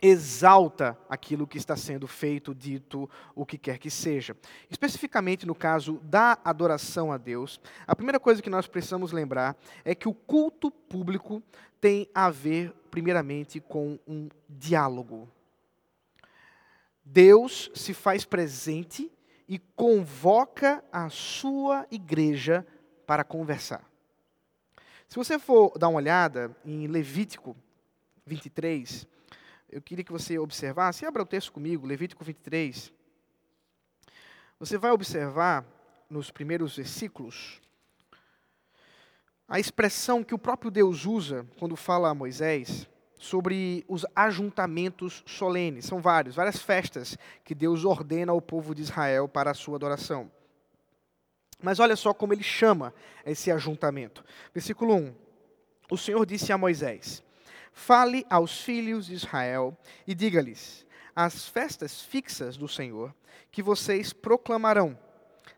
exalta 0.00 0.96
aquilo 1.08 1.46
que 1.46 1.58
está 1.58 1.76
sendo 1.76 2.06
feito, 2.06 2.54
dito, 2.54 3.10
o 3.34 3.44
que 3.44 3.58
quer 3.58 3.78
que 3.78 3.90
seja. 3.90 4.36
Especificamente 4.70 5.46
no 5.46 5.54
caso 5.54 6.00
da 6.04 6.38
adoração 6.44 7.12
a 7.12 7.16
Deus, 7.16 7.60
a 7.86 7.96
primeira 7.96 8.20
coisa 8.20 8.42
que 8.42 8.50
nós 8.50 8.66
precisamos 8.66 9.12
lembrar 9.12 9.56
é 9.84 9.94
que 9.94 10.08
o 10.08 10.14
culto 10.14 10.70
público 10.70 11.42
tem 11.80 12.08
a 12.14 12.30
ver, 12.30 12.72
primeiramente, 12.90 13.60
com 13.60 13.98
um 14.06 14.28
diálogo. 14.48 15.28
Deus 17.04 17.70
se 17.74 17.94
faz 17.94 18.24
presente 18.24 19.10
e 19.48 19.58
convoca 19.58 20.84
a 20.92 21.08
sua 21.08 21.86
igreja 21.90 22.66
para 23.06 23.24
conversar. 23.24 23.87
Se 25.08 25.16
você 25.16 25.38
for 25.38 25.72
dar 25.78 25.88
uma 25.88 25.96
olhada 25.96 26.54
em 26.66 26.86
Levítico 26.86 27.56
23, 28.26 29.06
eu 29.70 29.80
queria 29.80 30.04
que 30.04 30.12
você 30.12 30.38
observasse, 30.38 31.06
abra 31.06 31.22
o 31.22 31.26
texto 31.26 31.50
comigo, 31.50 31.86
Levítico 31.86 32.22
23. 32.22 32.92
Você 34.60 34.76
vai 34.76 34.90
observar 34.90 35.64
nos 36.10 36.30
primeiros 36.30 36.76
versículos 36.76 37.58
a 39.48 39.58
expressão 39.58 40.22
que 40.22 40.34
o 40.34 40.38
próprio 40.38 40.70
Deus 40.70 41.06
usa 41.06 41.46
quando 41.58 41.74
fala 41.74 42.10
a 42.10 42.14
Moisés 42.14 42.86
sobre 43.16 43.86
os 43.88 44.04
ajuntamentos 44.14 45.24
solenes. 45.26 45.86
São 45.86 46.02
vários, 46.02 46.36
várias 46.36 46.60
festas 46.60 47.16
que 47.42 47.54
Deus 47.54 47.86
ordena 47.86 48.32
ao 48.32 48.42
povo 48.42 48.74
de 48.74 48.82
Israel 48.82 49.26
para 49.26 49.52
a 49.52 49.54
sua 49.54 49.76
adoração. 49.76 50.30
Mas 51.62 51.80
olha 51.80 51.96
só 51.96 52.14
como 52.14 52.32
ele 52.32 52.42
chama 52.42 52.94
esse 53.26 53.50
ajuntamento. 53.50 54.24
Versículo 54.54 54.94
1. 54.94 55.14
O 55.90 55.96
Senhor 55.96 56.24
disse 56.24 56.52
a 56.52 56.58
Moisés: 56.58 57.22
Fale 57.72 58.24
aos 58.30 58.60
filhos 58.60 59.06
de 59.06 59.14
Israel 59.14 59.76
e 60.06 60.14
diga-lhes: 60.14 60.86
As 61.14 61.48
festas 61.48 62.00
fixas 62.00 62.56
do 62.56 62.68
Senhor 62.68 63.14
que 63.50 63.62
vocês 63.62 64.12
proclamarão 64.12 64.98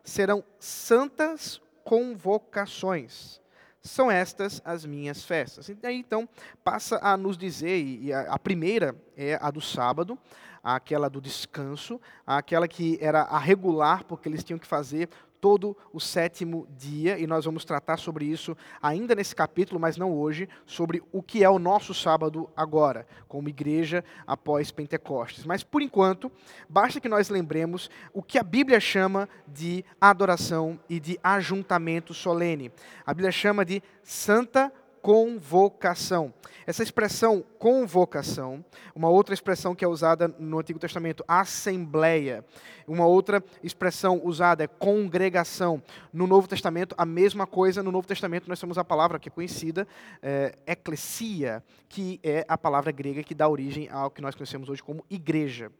serão 0.03 0.43
santas 0.59 1.61
convocações. 1.83 3.39
São 3.81 4.11
estas 4.11 4.61
as 4.63 4.85
minhas 4.85 5.23
festas. 5.23 5.67
E 5.69 5.73
daí 5.73 5.97
então 5.97 6.29
passa 6.63 6.99
a 7.01 7.17
nos 7.17 7.37
dizer, 7.37 7.79
e 7.83 8.13
a, 8.13 8.33
a 8.33 8.39
primeira 8.39 8.95
é 9.17 9.39
a 9.41 9.49
do 9.49 9.59
sábado, 9.59 10.17
aquela 10.63 11.09
do 11.09 11.19
descanso, 11.19 11.99
aquela 12.25 12.67
que 12.67 12.99
era 13.01 13.21
a 13.21 13.39
regular, 13.39 14.03
porque 14.03 14.29
eles 14.29 14.43
tinham 14.43 14.59
que 14.59 14.67
fazer 14.67 15.09
todo 15.41 15.75
o 15.91 15.99
sétimo 15.99 16.67
dia, 16.77 17.17
e 17.17 17.25
nós 17.25 17.45
vamos 17.45 17.65
tratar 17.65 17.97
sobre 17.97 18.25
isso 18.25 18.55
ainda 18.79 19.15
nesse 19.15 19.35
capítulo, 19.35 19.79
mas 19.79 19.97
não 19.97 20.13
hoje, 20.13 20.47
sobre 20.65 21.01
o 21.11 21.23
que 21.23 21.43
é 21.43 21.49
o 21.49 21.57
nosso 21.57 21.93
sábado 21.93 22.47
agora, 22.55 23.07
como 23.27 23.49
igreja 23.49 24.05
após 24.25 24.71
Pentecostes. 24.71 25.43
Mas, 25.43 25.63
por 25.63 25.81
enquanto, 25.81 26.31
basta 26.69 27.01
que 27.01 27.09
nós 27.09 27.27
lembremos 27.27 27.89
o 28.13 28.21
que 28.21 28.37
a 28.37 28.43
Bíblia 28.43 28.79
chama 28.79 29.27
de 29.47 29.83
adoração 29.99 30.79
e 30.87 30.99
de 30.99 31.19
ajuntamento 31.23 32.13
solene. 32.13 32.71
A 33.05 33.13
Bíblia 33.13 33.31
chama 33.31 33.65
de 33.65 33.81
santa 34.03 34.71
convocação. 35.01 36.33
Essa 36.65 36.83
expressão 36.83 37.43
convocação, 37.57 38.63
uma 38.95 39.09
outra 39.09 39.33
expressão 39.33 39.73
que 39.73 39.83
é 39.83 39.87
usada 39.87 40.27
no 40.39 40.59
Antigo 40.59 40.79
Testamento, 40.79 41.23
assembleia. 41.27 42.45
Uma 42.87 43.05
outra 43.05 43.43
expressão 43.63 44.21
usada 44.23 44.63
é 44.63 44.67
congregação. 44.67 45.81
No 46.13 46.27
Novo 46.27 46.47
Testamento, 46.47 46.95
a 46.97 47.05
mesma 47.05 47.47
coisa. 47.47 47.81
No 47.81 47.91
Novo 47.91 48.07
Testamento, 48.07 48.47
nós 48.47 48.59
temos 48.59 48.77
a 48.77 48.83
palavra 48.83 49.19
que 49.19 49.29
é 49.29 49.31
conhecida, 49.31 49.87
é, 50.21 50.55
eclesia, 50.67 51.63
que 51.89 52.19
é 52.23 52.45
a 52.47 52.57
palavra 52.57 52.91
grega 52.91 53.23
que 53.23 53.35
dá 53.35 53.47
origem 53.47 53.89
ao 53.89 54.11
que 54.11 54.21
nós 54.21 54.35
conhecemos 54.35 54.69
hoje 54.69 54.83
como 54.83 55.05
igreja. 55.09 55.71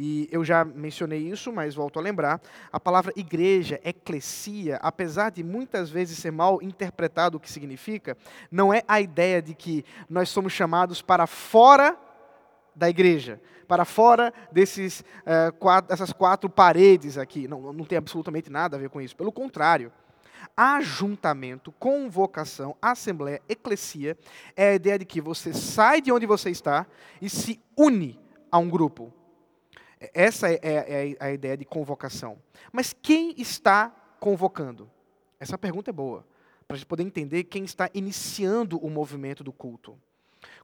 E 0.00 0.28
eu 0.30 0.44
já 0.44 0.64
mencionei 0.64 1.18
isso, 1.18 1.52
mas 1.52 1.74
volto 1.74 1.98
a 1.98 2.02
lembrar. 2.02 2.40
A 2.70 2.78
palavra 2.78 3.12
igreja, 3.16 3.80
eclesia, 3.82 4.76
apesar 4.76 5.30
de 5.30 5.42
muitas 5.42 5.90
vezes 5.90 6.18
ser 6.18 6.30
mal 6.30 6.62
interpretado 6.62 7.36
o 7.36 7.40
que 7.40 7.50
significa, 7.50 8.16
não 8.48 8.72
é 8.72 8.84
a 8.86 9.00
ideia 9.00 9.42
de 9.42 9.54
que 9.54 9.84
nós 10.08 10.28
somos 10.28 10.52
chamados 10.52 11.02
para 11.02 11.26
fora 11.26 11.98
da 12.76 12.88
igreja, 12.88 13.40
para 13.66 13.84
fora 13.84 14.32
desses, 14.52 15.00
uh, 15.00 15.52
quatro, 15.58 15.88
dessas 15.88 16.12
quatro 16.12 16.48
paredes 16.48 17.18
aqui. 17.18 17.48
Não, 17.48 17.72
não 17.72 17.84
tem 17.84 17.98
absolutamente 17.98 18.48
nada 18.48 18.76
a 18.76 18.78
ver 18.78 18.90
com 18.90 19.00
isso. 19.00 19.16
Pelo 19.16 19.32
contrário. 19.32 19.90
Ajuntamento, 20.56 21.72
convocação, 21.72 22.76
assembleia, 22.80 23.42
eclesia 23.48 24.16
é 24.56 24.70
a 24.70 24.74
ideia 24.74 24.98
de 25.00 25.04
que 25.04 25.20
você 25.20 25.52
sai 25.52 26.00
de 26.00 26.12
onde 26.12 26.24
você 26.24 26.50
está 26.50 26.86
e 27.20 27.28
se 27.28 27.60
une 27.76 28.18
a 28.50 28.58
um 28.58 28.68
grupo. 28.68 29.17
Essa 30.14 30.50
é, 30.50 30.58
é, 30.62 31.10
é 31.10 31.16
a 31.18 31.32
ideia 31.32 31.56
de 31.56 31.64
convocação. 31.64 32.38
Mas 32.72 32.92
quem 32.92 33.34
está 33.36 33.90
convocando? 34.20 34.90
Essa 35.40 35.58
pergunta 35.58 35.90
é 35.90 35.92
boa, 35.92 36.26
para 36.66 36.74
a 36.74 36.78
gente 36.78 36.86
poder 36.86 37.02
entender 37.02 37.44
quem 37.44 37.64
está 37.64 37.90
iniciando 37.94 38.78
o 38.78 38.90
movimento 38.90 39.42
do 39.42 39.52
culto. 39.52 39.98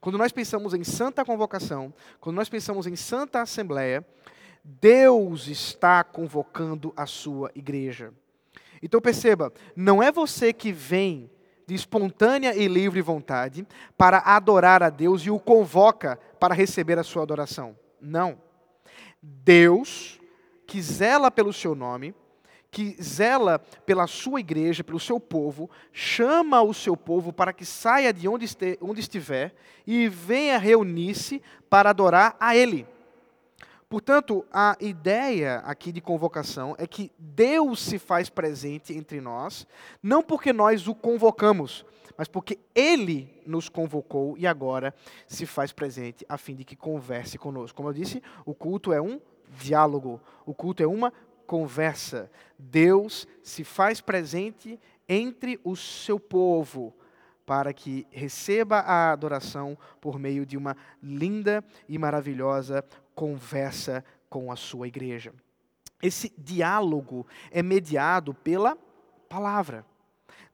Quando 0.00 0.18
nós 0.18 0.32
pensamos 0.32 0.74
em 0.74 0.84
santa 0.84 1.24
convocação, 1.24 1.92
quando 2.20 2.36
nós 2.36 2.48
pensamos 2.48 2.86
em 2.86 2.94
santa 2.94 3.40
assembleia, 3.40 4.06
Deus 4.62 5.48
está 5.48 6.04
convocando 6.04 6.92
a 6.96 7.06
sua 7.06 7.50
igreja. 7.54 8.12
Então 8.82 9.00
perceba, 9.00 9.52
não 9.74 10.02
é 10.02 10.12
você 10.12 10.52
que 10.52 10.72
vem 10.72 11.30
de 11.66 11.74
espontânea 11.74 12.54
e 12.54 12.68
livre 12.68 13.00
vontade 13.00 13.66
para 13.96 14.18
adorar 14.18 14.82
a 14.82 14.90
Deus 14.90 15.22
e 15.22 15.30
o 15.30 15.40
convoca 15.40 16.18
para 16.38 16.54
receber 16.54 16.98
a 16.98 17.02
sua 17.02 17.22
adoração. 17.22 17.76
Não. 18.00 18.43
Deus, 19.44 20.20
que 20.66 20.80
zela 20.82 21.30
pelo 21.30 21.52
seu 21.52 21.74
nome, 21.74 22.14
que 22.70 22.96
zela 23.00 23.58
pela 23.86 24.06
sua 24.06 24.40
igreja, 24.40 24.82
pelo 24.82 24.98
seu 24.98 25.20
povo, 25.20 25.70
chama 25.92 26.60
o 26.60 26.74
seu 26.74 26.96
povo 26.96 27.32
para 27.32 27.52
que 27.52 27.64
saia 27.64 28.12
de 28.12 28.26
onde, 28.26 28.44
este, 28.44 28.78
onde 28.82 29.00
estiver 29.00 29.54
e 29.86 30.08
venha 30.08 30.58
reunir-se 30.58 31.40
para 31.70 31.90
adorar 31.90 32.36
a 32.40 32.56
Ele. 32.56 32.86
Portanto, 33.88 34.44
a 34.52 34.76
ideia 34.80 35.58
aqui 35.64 35.92
de 35.92 36.00
convocação 36.00 36.74
é 36.78 36.86
que 36.86 37.12
Deus 37.16 37.80
se 37.80 37.96
faz 37.96 38.28
presente 38.28 38.92
entre 38.92 39.20
nós, 39.20 39.66
não 40.02 40.20
porque 40.20 40.52
nós 40.52 40.88
o 40.88 40.94
convocamos, 40.96 41.84
mas 42.16 42.28
porque 42.28 42.58
Ele 42.74 43.42
nos 43.46 43.68
convocou 43.68 44.36
e 44.38 44.46
agora 44.46 44.94
se 45.26 45.46
faz 45.46 45.72
presente 45.72 46.24
a 46.28 46.36
fim 46.36 46.54
de 46.54 46.64
que 46.64 46.76
converse 46.76 47.38
conosco. 47.38 47.76
Como 47.76 47.88
eu 47.88 47.92
disse, 47.92 48.22
o 48.44 48.54
culto 48.54 48.92
é 48.92 49.00
um 49.00 49.20
diálogo, 49.60 50.20
o 50.44 50.54
culto 50.54 50.82
é 50.82 50.86
uma 50.86 51.12
conversa. 51.46 52.30
Deus 52.58 53.26
se 53.42 53.64
faz 53.64 54.00
presente 54.00 54.80
entre 55.08 55.60
o 55.62 55.76
seu 55.76 56.18
povo 56.18 56.94
para 57.46 57.72
que 57.72 58.06
receba 58.10 58.78
a 58.78 59.12
adoração 59.12 59.76
por 60.00 60.18
meio 60.18 60.46
de 60.46 60.56
uma 60.56 60.76
linda 61.02 61.62
e 61.88 61.98
maravilhosa 61.98 62.84
conversa 63.14 64.04
com 64.28 64.50
a 64.50 64.56
sua 64.56 64.88
igreja. 64.88 65.32
Esse 66.02 66.32
diálogo 66.36 67.26
é 67.50 67.62
mediado 67.62 68.34
pela 68.34 68.76
palavra. 69.28 69.86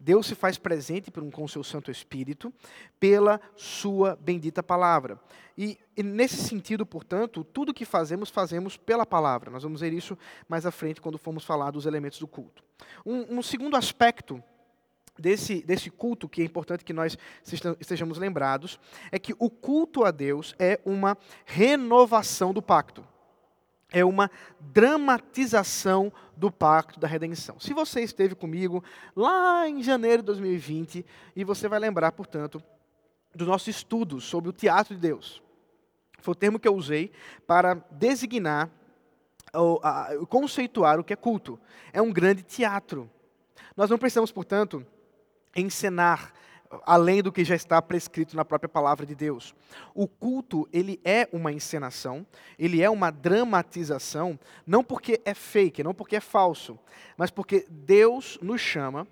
Deus 0.00 0.26
se 0.26 0.34
faz 0.34 0.56
presente 0.56 1.10
com 1.10 1.44
o 1.44 1.48
seu 1.48 1.62
Santo 1.62 1.90
Espírito 1.90 2.50
pela 2.98 3.38
sua 3.54 4.16
bendita 4.16 4.62
palavra. 4.62 5.20
E, 5.58 5.78
e, 5.94 6.02
nesse 6.02 6.36
sentido, 6.36 6.86
portanto, 6.86 7.44
tudo 7.44 7.74
que 7.74 7.84
fazemos, 7.84 8.30
fazemos 8.30 8.78
pela 8.78 9.04
palavra. 9.04 9.50
Nós 9.50 9.62
vamos 9.62 9.82
ver 9.82 9.92
isso 9.92 10.16
mais 10.48 10.64
à 10.64 10.70
frente 10.70 11.02
quando 11.02 11.18
formos 11.18 11.44
falar 11.44 11.70
dos 11.70 11.84
elementos 11.84 12.18
do 12.18 12.26
culto. 12.26 12.64
Um, 13.04 13.38
um 13.38 13.42
segundo 13.42 13.76
aspecto 13.76 14.42
desse, 15.18 15.60
desse 15.62 15.90
culto 15.90 16.30
que 16.30 16.40
é 16.40 16.44
importante 16.46 16.82
que 16.82 16.94
nós 16.94 17.18
estejamos 17.78 18.16
lembrados 18.16 18.80
é 19.12 19.18
que 19.18 19.34
o 19.38 19.50
culto 19.50 20.04
a 20.04 20.10
Deus 20.10 20.54
é 20.58 20.80
uma 20.82 21.16
renovação 21.44 22.54
do 22.54 22.62
pacto 22.62 23.04
é 23.92 24.04
uma 24.04 24.30
dramatização 24.60 26.12
do 26.36 26.50
pacto 26.50 26.98
da 26.98 27.06
redenção. 27.06 27.58
Se 27.58 27.74
você 27.74 28.00
esteve 28.00 28.34
comigo 28.34 28.82
lá 29.14 29.68
em 29.68 29.82
janeiro 29.82 30.22
de 30.22 30.26
2020, 30.26 31.04
e 31.34 31.44
você 31.44 31.68
vai 31.68 31.78
lembrar, 31.78 32.12
portanto, 32.12 32.62
do 33.34 33.46
nosso 33.46 33.70
estudo 33.70 34.20
sobre 34.20 34.50
o 34.50 34.52
teatro 34.52 34.94
de 34.94 35.00
Deus. 35.00 35.42
Foi 36.18 36.32
o 36.32 36.36
termo 36.36 36.58
que 36.58 36.68
eu 36.68 36.74
usei 36.74 37.12
para 37.46 37.74
designar 37.90 38.70
ou 39.52 39.80
conceituar 40.28 41.00
o 41.00 41.04
que 41.04 41.12
é 41.12 41.16
culto. 41.16 41.58
É 41.92 42.00
um 42.00 42.12
grande 42.12 42.42
teatro. 42.42 43.10
Nós 43.76 43.90
não 43.90 43.98
precisamos, 43.98 44.30
portanto, 44.30 44.86
encenar 45.56 46.32
além 46.84 47.22
do 47.22 47.32
que 47.32 47.44
já 47.44 47.54
está 47.54 47.80
prescrito 47.82 48.36
na 48.36 48.44
própria 48.44 48.68
palavra 48.68 49.04
de 49.04 49.14
Deus. 49.14 49.54
O 49.94 50.06
culto, 50.06 50.68
ele 50.72 51.00
é 51.04 51.28
uma 51.32 51.52
encenação, 51.52 52.26
ele 52.58 52.82
é 52.82 52.88
uma 52.88 53.10
dramatização, 53.10 54.38
não 54.66 54.84
porque 54.84 55.20
é 55.24 55.34
fake, 55.34 55.82
não 55.82 55.92
porque 55.92 56.16
é 56.16 56.20
falso, 56.20 56.78
mas 57.16 57.30
porque 57.30 57.66
Deus 57.68 58.38
nos 58.40 58.60
chama 58.60 59.06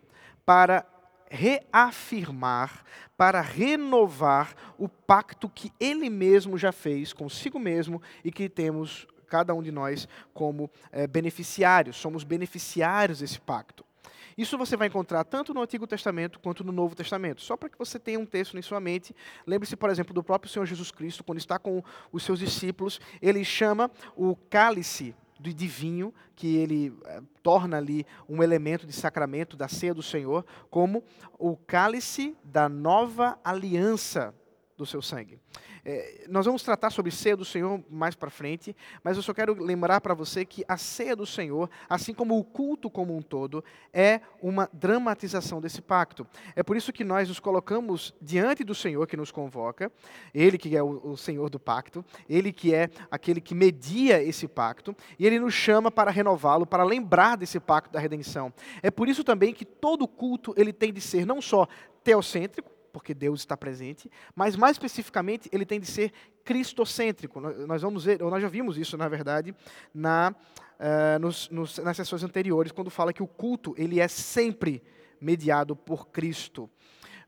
para 0.46 0.86
reafirmar, 1.30 2.84
para 3.16 3.40
renovar 3.40 4.54
o 4.78 4.88
pacto 4.88 5.48
que 5.48 5.72
ele 5.78 6.08
mesmo 6.08 6.56
já 6.56 6.72
fez 6.72 7.12
consigo 7.12 7.58
mesmo 7.58 8.00
e 8.24 8.30
que 8.30 8.48
temos 8.48 9.06
cada 9.26 9.52
um 9.52 9.62
de 9.62 9.70
nós 9.70 10.08
como 10.32 10.70
é, 10.90 11.06
beneficiários, 11.06 11.96
somos 11.96 12.24
beneficiários 12.24 13.18
desse 13.18 13.38
pacto. 13.38 13.84
Isso 14.38 14.56
você 14.56 14.76
vai 14.76 14.86
encontrar 14.86 15.24
tanto 15.24 15.52
no 15.52 15.60
Antigo 15.60 15.84
Testamento 15.84 16.38
quanto 16.38 16.62
no 16.62 16.70
Novo 16.70 16.94
Testamento. 16.94 17.42
Só 17.42 17.56
para 17.56 17.68
que 17.68 17.76
você 17.76 17.98
tenha 17.98 18.20
um 18.20 18.24
texto 18.24 18.56
em 18.56 18.62
sua 18.62 18.78
mente, 18.78 19.12
lembre-se, 19.44 19.74
por 19.74 19.90
exemplo, 19.90 20.14
do 20.14 20.22
próprio 20.22 20.50
Senhor 20.50 20.64
Jesus 20.64 20.92
Cristo, 20.92 21.24
quando 21.24 21.38
está 21.38 21.58
com 21.58 21.82
os 22.12 22.22
seus 22.22 22.38
discípulos, 22.38 23.00
ele 23.20 23.44
chama 23.44 23.90
o 24.14 24.36
cálice 24.48 25.12
do 25.40 25.52
divino, 25.52 26.14
que 26.36 26.56
ele 26.56 26.96
eh, 27.04 27.20
torna 27.42 27.78
ali 27.78 28.06
um 28.28 28.40
elemento 28.40 28.86
de 28.86 28.92
sacramento 28.92 29.56
da 29.56 29.66
ceia 29.66 29.92
do 29.92 30.02
Senhor, 30.02 30.46
como 30.70 31.02
o 31.36 31.56
cálice 31.56 32.36
da 32.44 32.68
nova 32.68 33.38
aliança 33.42 34.32
do 34.76 34.86
seu 34.86 35.02
sangue. 35.02 35.40
É, 35.84 36.26
nós 36.28 36.46
vamos 36.46 36.62
tratar 36.62 36.90
sobre 36.90 37.10
ceia 37.10 37.36
do 37.36 37.44
Senhor 37.44 37.82
mais 37.90 38.14
para 38.14 38.30
frente, 38.30 38.76
mas 39.02 39.16
eu 39.16 39.22
só 39.22 39.32
quero 39.32 39.54
lembrar 39.62 40.00
para 40.00 40.14
você 40.14 40.44
que 40.44 40.64
a 40.68 40.76
ceia 40.76 41.14
do 41.14 41.26
Senhor, 41.26 41.70
assim 41.88 42.12
como 42.12 42.38
o 42.38 42.44
culto 42.44 42.90
como 42.90 43.16
um 43.16 43.22
todo, 43.22 43.64
é 43.92 44.20
uma 44.42 44.68
dramatização 44.72 45.60
desse 45.60 45.80
pacto. 45.80 46.26
É 46.54 46.62
por 46.62 46.76
isso 46.76 46.92
que 46.92 47.04
nós 47.04 47.28
nos 47.28 47.40
colocamos 47.40 48.14
diante 48.20 48.64
do 48.64 48.74
Senhor 48.74 49.06
que 49.06 49.16
nos 49.16 49.30
convoca, 49.30 49.90
Ele 50.34 50.58
que 50.58 50.76
é 50.76 50.82
o, 50.82 51.12
o 51.12 51.16
Senhor 51.16 51.48
do 51.48 51.58
pacto, 51.58 52.04
Ele 52.28 52.52
que 52.52 52.74
é 52.74 52.90
aquele 53.10 53.40
que 53.40 53.54
media 53.54 54.22
esse 54.22 54.46
pacto, 54.46 54.94
e 55.18 55.26
Ele 55.26 55.38
nos 55.38 55.54
chama 55.54 55.90
para 55.90 56.10
renová-lo, 56.10 56.66
para 56.66 56.84
lembrar 56.84 57.36
desse 57.36 57.58
pacto 57.60 57.92
da 57.92 58.00
redenção. 58.00 58.52
É 58.82 58.90
por 58.90 59.08
isso 59.08 59.24
também 59.24 59.52
que 59.52 59.64
todo 59.64 60.08
culto 60.08 60.54
ele 60.56 60.72
tem 60.72 60.92
de 60.92 61.00
ser 61.00 61.26
não 61.26 61.40
só 61.40 61.66
teocêntrico, 62.02 62.70
porque 62.92 63.14
Deus 63.14 63.40
está 63.40 63.56
presente, 63.56 64.10
mas 64.34 64.56
mais 64.56 64.72
especificamente 64.72 65.48
ele 65.52 65.64
tem 65.64 65.80
de 65.80 65.86
ser 65.86 66.12
cristocêntrico. 66.44 67.40
Nós 67.40 67.82
vamos 67.82 68.04
ver, 68.04 68.22
ou 68.22 68.30
nós 68.30 68.42
já 68.42 68.48
vimos 68.48 68.78
isso, 68.78 68.96
na 68.96 69.08
verdade, 69.08 69.54
na, 69.94 70.34
uh, 70.78 71.18
nos, 71.20 71.48
nos, 71.50 71.78
nas 71.78 71.96
sessões 71.96 72.24
anteriores, 72.24 72.72
quando 72.72 72.90
fala 72.90 73.12
que 73.12 73.22
o 73.22 73.26
culto 73.26 73.74
ele 73.76 74.00
é 74.00 74.08
sempre 74.08 74.82
mediado 75.20 75.76
por 75.76 76.08
Cristo. 76.08 76.70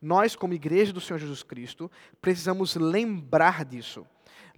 Nós, 0.01 0.35
como 0.35 0.55
igreja 0.55 0.93
do 0.93 1.01
Senhor 1.01 1.19
Jesus 1.19 1.43
Cristo, 1.43 1.91
precisamos 2.21 2.75
lembrar 2.77 3.65
disso 3.65 4.07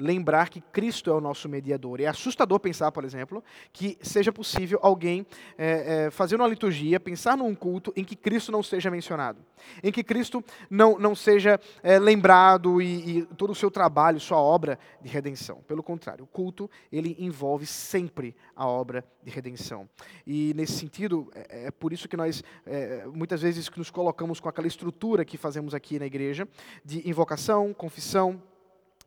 lembrar 0.03 0.49
que 0.49 0.61
Cristo 0.61 1.09
é 1.09 1.13
o 1.13 1.21
nosso 1.21 1.49
mediador. 1.49 2.01
É 2.01 2.07
assustador 2.07 2.59
pensar, 2.59 2.91
por 2.91 3.05
exemplo, 3.05 3.43
que 3.73 3.97
seja 4.03 4.33
possível 4.33 4.79
alguém 4.83 5.25
é, 5.57 6.07
é, 6.07 6.11
fazer 6.11 6.37
uma 6.37 6.49
liturgia, 6.49 6.99
pensar 6.99 7.37
num 7.37 7.55
culto 7.55 7.93
em 7.95 8.05
que 8.05 8.17
Cristo 8.17 8.51
não 8.51 8.63
seja 8.63 8.91
mencionado, 8.91 9.39
em 9.83 9.93
que 9.93 10.03
Cristo 10.03 10.45
não, 10.69 10.99
não 10.99 11.15
seja 11.15 11.61
é, 11.83 11.99
lembrado 11.99 12.83
e, 12.83 13.19
e, 13.19 13.27
todo 13.37 13.51
o 13.51 13.55
seu 13.55 13.71
trabalho, 13.71 14.19
sua 14.19 14.39
obra 14.39 14.79
de 15.01 15.09
redenção. 15.09 15.63
Pelo 15.69 15.83
contrário, 15.83 16.25
o 16.25 16.27
culto 16.27 16.69
ele 16.91 17.17
envolve 17.19 17.65
sempre 17.65 18.35
a 18.57 18.67
obra 18.67 19.05
de 19.23 19.31
redenção. 19.31 19.89
E 20.27 20.53
nesse 20.55 20.73
sentido, 20.73 21.31
é, 21.35 21.67
é 21.67 21.71
por 21.71 21.93
isso 21.93 22.09
que 22.09 22.17
nós 22.17 22.43
é, 22.67 23.07
muitas 23.07 23.41
vezes 23.41 23.71
nos 23.77 23.91
colocamos 23.91 24.41
com 24.41 24.49
aquela 24.49 24.67
estrutura 24.67 25.25
que 25.25 25.37
fazemos 25.37 25.75
aqui 25.75 25.99
na 25.99 26.07
igreja 26.07 26.49
de 26.85 27.09
invocação, 27.09 27.73
confissão, 27.73 28.43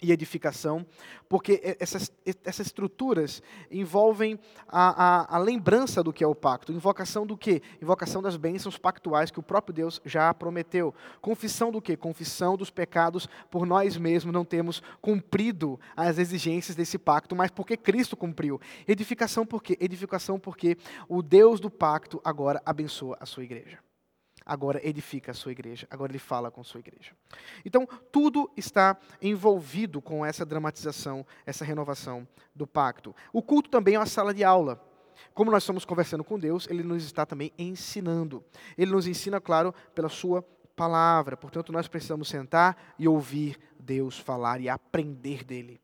e 0.01 0.11
edificação, 0.11 0.85
porque 1.29 1.77
essas, 1.79 2.11
essas 2.43 2.67
estruturas 2.67 3.41
envolvem 3.71 4.39
a, 4.67 4.89
a, 5.23 5.35
a, 5.35 5.37
lembrança 5.39 6.03
do 6.03 6.13
que 6.13 6.23
é 6.23 6.27
o 6.27 6.35
pacto. 6.35 6.71
Invocação 6.71 7.25
do 7.25 7.37
que? 7.37 7.61
Invocação 7.81 8.21
das 8.21 8.37
bênçãos 8.37 8.77
pactuais 8.77 9.31
que 9.31 9.39
o 9.39 9.43
próprio 9.43 9.73
Deus 9.73 10.01
já 10.05 10.33
prometeu. 10.33 10.93
Confissão 11.21 11.71
do 11.71 11.81
que? 11.81 11.95
Confissão 11.95 12.57
dos 12.57 12.69
pecados 12.69 13.27
por 13.49 13.65
nós 13.65 13.97
mesmos 13.97 14.33
não 14.33 14.45
temos 14.45 14.81
cumprido 15.01 15.79
as 15.95 16.17
exigências 16.17 16.75
desse 16.75 16.97
pacto, 16.97 17.35
mas 17.35 17.51
porque 17.51 17.77
Cristo 17.77 18.17
cumpriu. 18.17 18.59
Edificação 18.87 19.45
por 19.45 19.63
quê? 19.63 19.77
Edificação 19.79 20.39
porque 20.39 20.77
o 21.07 21.21
Deus 21.21 21.59
do 21.59 21.69
pacto 21.69 22.21
agora 22.23 22.61
abençoa 22.65 23.17
a 23.19 23.25
sua 23.25 23.43
igreja 23.43 23.84
agora 24.45 24.79
edifica 24.87 25.31
a 25.31 25.33
sua 25.33 25.51
igreja, 25.51 25.87
agora 25.89 26.11
ele 26.11 26.19
fala 26.19 26.51
com 26.51 26.63
sua 26.63 26.79
igreja. 26.79 27.13
Então, 27.65 27.87
tudo 28.11 28.49
está 28.55 28.97
envolvido 29.21 30.01
com 30.01 30.25
essa 30.25 30.45
dramatização, 30.45 31.25
essa 31.45 31.65
renovação 31.65 32.27
do 32.53 32.67
pacto. 32.67 33.15
O 33.33 33.41
culto 33.41 33.69
também 33.69 33.95
é 33.95 33.99
uma 33.99 34.05
sala 34.05 34.33
de 34.33 34.43
aula. 34.43 34.81
Como 35.33 35.49
nós 35.49 35.63
estamos 35.63 35.85
conversando 35.85 36.23
com 36.23 36.37
Deus, 36.37 36.67
ele 36.69 36.83
nos 36.83 37.03
está 37.03 37.25
também 37.25 37.51
ensinando. 37.57 38.43
Ele 38.77 38.91
nos 38.91 39.07
ensina, 39.07 39.41
claro, 39.41 39.73
pela 39.93 40.09
sua 40.09 40.41
palavra. 40.75 41.35
Portanto, 41.35 41.71
nós 41.71 41.87
precisamos 41.87 42.27
sentar 42.27 42.93
e 42.99 43.07
ouvir 43.07 43.57
Deus 43.79 44.19
falar 44.19 44.61
e 44.61 44.69
aprender 44.69 45.43
dele. 45.43 45.79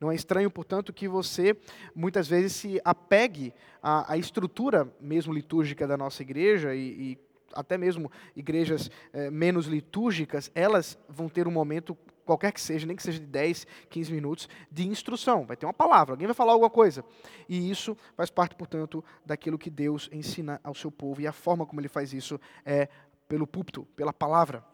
Não 0.00 0.10
é 0.10 0.14
estranho, 0.14 0.50
portanto, 0.50 0.92
que 0.92 1.08
você 1.08 1.56
muitas 1.94 2.28
vezes 2.28 2.52
se 2.52 2.80
apegue 2.84 3.54
à, 3.82 4.12
à 4.12 4.18
estrutura 4.18 4.92
mesmo 5.00 5.32
litúrgica 5.32 5.86
da 5.86 5.96
nossa 5.96 6.22
igreja 6.22 6.74
e, 6.74 7.12
e 7.12 7.18
até 7.54 7.78
mesmo 7.78 8.10
igrejas 8.34 8.90
é, 9.12 9.30
menos 9.30 9.66
litúrgicas, 9.66 10.50
elas 10.54 10.98
vão 11.08 11.28
ter 11.28 11.46
um 11.48 11.50
momento, 11.50 11.96
qualquer 12.24 12.52
que 12.52 12.60
seja, 12.60 12.86
nem 12.86 12.96
que 12.96 13.02
seja 13.02 13.20
de 13.20 13.26
10, 13.26 13.66
15 13.88 14.12
minutos, 14.12 14.48
de 14.70 14.86
instrução. 14.86 15.46
Vai 15.46 15.56
ter 15.56 15.66
uma 15.66 15.72
palavra, 15.72 16.14
alguém 16.14 16.26
vai 16.26 16.34
falar 16.34 16.52
alguma 16.52 16.70
coisa. 16.70 17.04
E 17.48 17.70
isso 17.70 17.96
faz 18.16 18.30
parte, 18.30 18.54
portanto, 18.54 19.04
daquilo 19.24 19.58
que 19.58 19.70
Deus 19.70 20.08
ensina 20.12 20.60
ao 20.62 20.74
seu 20.74 20.90
povo. 20.90 21.20
E 21.20 21.26
a 21.26 21.32
forma 21.32 21.66
como 21.66 21.80
ele 21.80 21.88
faz 21.88 22.12
isso 22.12 22.40
é 22.64 22.88
pelo 23.28 23.46
púlpito, 23.46 23.84
pela 23.96 24.12
palavra. 24.12 24.64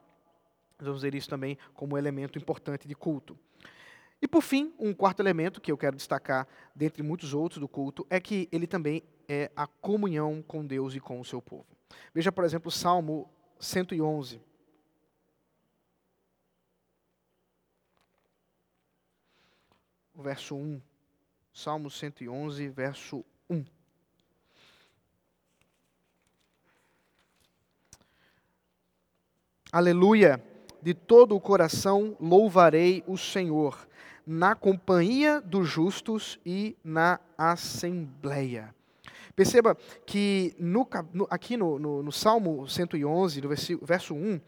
vamos 0.79 1.03
ver 1.03 1.15
isso 1.15 1.29
também 1.29 1.59
como 1.75 1.97
elemento 1.97 2.39
importante 2.39 2.89
de 2.89 2.95
culto. 2.95 3.39
E 4.23 4.29
por 4.29 4.43
fim, 4.43 4.75
um 4.79 4.93
quarto 4.93 5.21
elemento 5.21 5.61
que 5.61 5.73
eu 5.73 5.79
quero 5.79 5.97
destacar, 5.97 6.47
dentre 6.75 7.03
muitos 7.03 7.33
outros 7.33 7.59
do 7.59 7.67
culto, 7.67 8.07
é 8.11 8.21
que 8.21 8.49
ele 8.53 8.67
também 8.67 9.03
é 9.27 9.51
a 9.57 9.67
comunhão 9.67 10.43
com 10.43 10.67
Deus 10.67 10.95
e 10.95 11.01
com 11.01 11.19
o 11.21 11.25
seu 11.25 11.41
povo. 11.41 11.65
Veja, 12.15 12.33
por 12.33 12.45
exemplo, 12.45 12.69
o 12.69 12.73
Salmo 12.73 13.31
111. 13.59 14.41
O 20.15 20.23
verso 20.23 20.55
1. 20.55 20.81
Salmo 21.53 21.91
111, 21.91 22.69
verso 22.69 23.25
1. 23.49 23.65
Aleluia! 29.73 30.43
De 30.83 30.95
todo 30.95 31.37
o 31.37 31.41
coração 31.41 32.17
louvarei 32.19 33.05
o 33.07 33.17
Senhor, 33.17 33.87
na 34.27 34.55
companhia 34.55 35.41
dos 35.41 35.69
justos 35.69 36.41
e 36.45 36.77
na 36.83 37.21
assembleia. 37.37 38.75
Perceba 39.35 39.77
que 40.05 40.55
no, 40.59 40.87
aqui 41.31 41.57
no, 41.57 41.79
no, 41.79 42.03
no, 42.03 42.13
Salmo 42.13 42.69
111, 42.69 43.41
no 43.41 43.49
verso 43.83 44.15
1, 44.15 44.41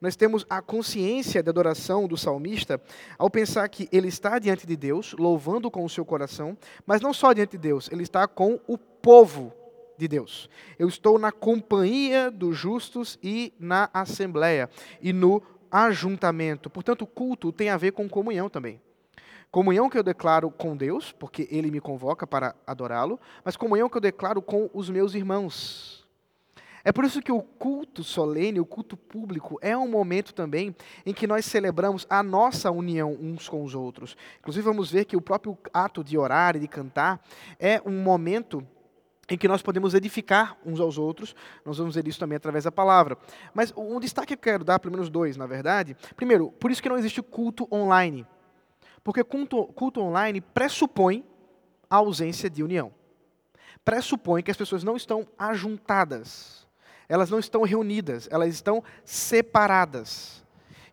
nós 0.00 0.16
temos 0.16 0.46
a 0.48 0.62
consciência 0.62 1.42
da 1.42 1.50
adoração 1.50 2.08
do 2.08 2.16
salmista 2.16 2.80
ao 3.18 3.30
pensar 3.30 3.68
que 3.68 3.88
ele 3.92 4.08
está 4.08 4.38
diante 4.38 4.66
de 4.66 4.76
Deus, 4.76 5.14
louvando 5.18 5.70
com 5.70 5.84
o 5.84 5.90
seu 5.90 6.04
coração, 6.04 6.56
mas 6.86 7.00
não 7.00 7.12
só 7.12 7.32
diante 7.32 7.52
de 7.52 7.58
Deus, 7.58 7.88
ele 7.92 8.02
está 8.02 8.26
com 8.26 8.58
o 8.66 8.78
povo 8.78 9.52
de 9.96 10.08
Deus. 10.08 10.48
Eu 10.78 10.88
estou 10.88 11.18
na 11.18 11.30
companhia 11.30 12.30
dos 12.30 12.56
justos 12.56 13.18
e 13.22 13.52
na 13.60 13.90
assembleia 13.92 14.70
e 15.02 15.12
no 15.12 15.42
ajuntamento. 15.70 16.70
Portanto, 16.70 17.06
culto 17.06 17.52
tem 17.52 17.68
a 17.68 17.76
ver 17.76 17.92
com 17.92 18.08
comunhão 18.08 18.48
também. 18.48 18.80
Comunhão 19.50 19.90
que 19.90 19.98
eu 19.98 20.02
declaro 20.02 20.48
com 20.50 20.76
Deus, 20.76 21.10
porque 21.10 21.48
Ele 21.50 21.70
me 21.70 21.80
convoca 21.80 22.24
para 22.26 22.54
adorá-lo, 22.64 23.18
mas 23.44 23.56
comunhão 23.56 23.88
que 23.88 23.96
eu 23.96 24.00
declaro 24.00 24.40
com 24.40 24.70
os 24.72 24.88
meus 24.88 25.14
irmãos. 25.14 26.08
É 26.84 26.92
por 26.92 27.04
isso 27.04 27.20
que 27.20 27.32
o 27.32 27.42
culto 27.42 28.02
solene, 28.02 28.60
o 28.60 28.64
culto 28.64 28.96
público, 28.96 29.58
é 29.60 29.76
um 29.76 29.88
momento 29.88 30.32
também 30.32 30.74
em 31.04 31.12
que 31.12 31.26
nós 31.26 31.44
celebramos 31.44 32.06
a 32.08 32.22
nossa 32.22 32.70
união 32.70 33.12
uns 33.20 33.48
com 33.48 33.62
os 33.62 33.74
outros. 33.74 34.16
Inclusive, 34.38 34.64
vamos 34.64 34.90
ver 34.90 35.04
que 35.04 35.16
o 35.16 35.20
próprio 35.20 35.58
ato 35.74 36.02
de 36.02 36.16
orar 36.16 36.56
e 36.56 36.60
de 36.60 36.68
cantar 36.68 37.20
é 37.58 37.82
um 37.84 38.02
momento 38.02 38.66
em 39.28 39.36
que 39.36 39.46
nós 39.46 39.62
podemos 39.62 39.94
edificar 39.94 40.56
uns 40.64 40.80
aos 40.80 40.96
outros. 40.96 41.34
Nós 41.64 41.76
vamos 41.76 41.94
ver 41.94 42.06
isso 42.08 42.18
também 42.18 42.36
através 42.36 42.64
da 42.64 42.72
palavra. 42.72 43.18
Mas 43.52 43.72
um 43.76 44.00
destaque 44.00 44.28
que 44.28 44.34
eu 44.34 44.52
quero 44.52 44.64
dar, 44.64 44.78
pelo 44.78 44.92
menos 44.92 45.10
dois, 45.10 45.36
na 45.36 45.46
verdade. 45.46 45.96
Primeiro, 46.16 46.50
por 46.52 46.70
isso 46.70 46.82
que 46.82 46.88
não 46.88 46.96
existe 46.96 47.20
culto 47.20 47.68
online. 47.70 48.26
Porque 49.02 49.24
culto, 49.24 49.66
culto 49.66 50.00
online 50.00 50.40
pressupõe 50.40 51.24
a 51.88 51.96
ausência 51.96 52.48
de 52.48 52.62
união. 52.62 52.92
Pressupõe 53.84 54.42
que 54.42 54.50
as 54.50 54.56
pessoas 54.56 54.84
não 54.84 54.96
estão 54.96 55.26
ajuntadas. 55.38 56.66
Elas 57.08 57.30
não 57.30 57.38
estão 57.38 57.62
reunidas, 57.62 58.28
elas 58.30 58.54
estão 58.54 58.84
separadas. 59.04 60.44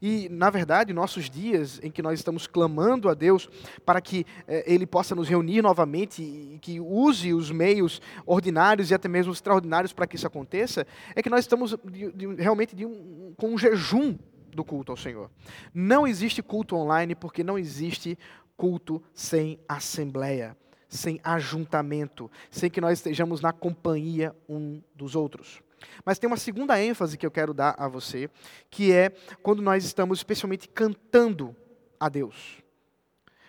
E, 0.01 0.29
na 0.29 0.49
verdade, 0.49 0.93
nossos 0.93 1.29
dias 1.29 1.79
em 1.81 1.89
que 1.89 2.01
nós 2.01 2.19
estamos 2.19 2.45
clamando 2.45 3.09
a 3.09 3.13
Deus 3.13 3.49
para 3.85 3.99
que 3.99 4.25
eh, 4.47 4.63
Ele 4.67 4.85
possa 4.85 5.15
nos 5.15 5.27
reunir 5.27 5.61
novamente 5.61 6.21
e 6.21 6.59
que 6.59 6.79
use 6.79 7.33
os 7.33 7.51
meios 7.51 8.01
ordinários 8.25 8.91
e 8.91 8.93
até 8.93 9.07
mesmo 9.07 9.33
extraordinários 9.33 9.93
para 9.93 10.05
que 10.05 10.15
isso 10.15 10.27
aconteça, 10.27 10.85
é 11.15 11.21
que 11.21 11.29
nós 11.29 11.41
estamos 11.41 11.75
de, 11.85 12.11
de, 12.11 12.35
realmente 12.35 12.75
de 12.75 12.85
um, 12.85 13.33
com 13.37 13.49
um 13.49 13.57
jejum 13.57 14.15
do 14.57 14.65
culto 14.65 14.91
ao 14.91 14.97
Senhor. 14.97 15.29
Não 15.73 16.05
existe 16.05 16.41
culto 16.41 16.75
online 16.75 17.15
porque 17.15 17.43
não 17.43 17.57
existe 17.57 18.17
culto 18.57 19.01
sem 19.13 19.59
assembleia, 19.69 20.57
sem 20.89 21.21
ajuntamento, 21.23 22.29
sem 22.49 22.69
que 22.69 22.81
nós 22.81 22.99
estejamos 22.99 23.39
na 23.39 23.53
companhia 23.53 24.35
um 24.49 24.81
dos 24.95 25.15
outros. 25.15 25.61
Mas 26.03 26.17
tem 26.17 26.27
uma 26.27 26.37
segunda 26.37 26.81
ênfase 26.81 27.17
que 27.17 27.25
eu 27.25 27.31
quero 27.31 27.53
dar 27.53 27.75
a 27.77 27.87
você, 27.87 28.29
que 28.69 28.91
é 28.91 29.11
quando 29.43 29.61
nós 29.61 29.85
estamos 29.85 30.19
especialmente 30.19 30.67
cantando 30.67 31.55
a 31.99 32.09
Deus. 32.09 32.57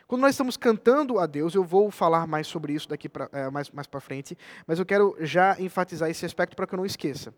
Quando 0.07 0.23
nós 0.23 0.35
estamos 0.35 0.57
cantando 0.57 1.19
a 1.19 1.27
Deus, 1.27 1.55
eu 1.55 1.65
vou 1.65 1.91
falar 1.91 2.27
mais 2.27 2.47
sobre 2.47 2.75
isso 2.75 2.89
daqui 2.89 3.09
pra, 3.09 3.29
é, 3.33 3.51
mais, 3.51 3.71
mais 3.71 3.87
para 3.87 4.01
frente, 4.01 4.37
mas 4.67 4.79
eu 4.79 4.87
quero 4.87 5.17
já 5.21 5.59
enfatizar 5.59 6.11
esse 6.11 6.25
aspecto 6.25 6.55
para 6.55 6.67
que 6.67 6.75
eu 6.75 6.79
não 6.79 6.87
esqueça. 6.87 7.33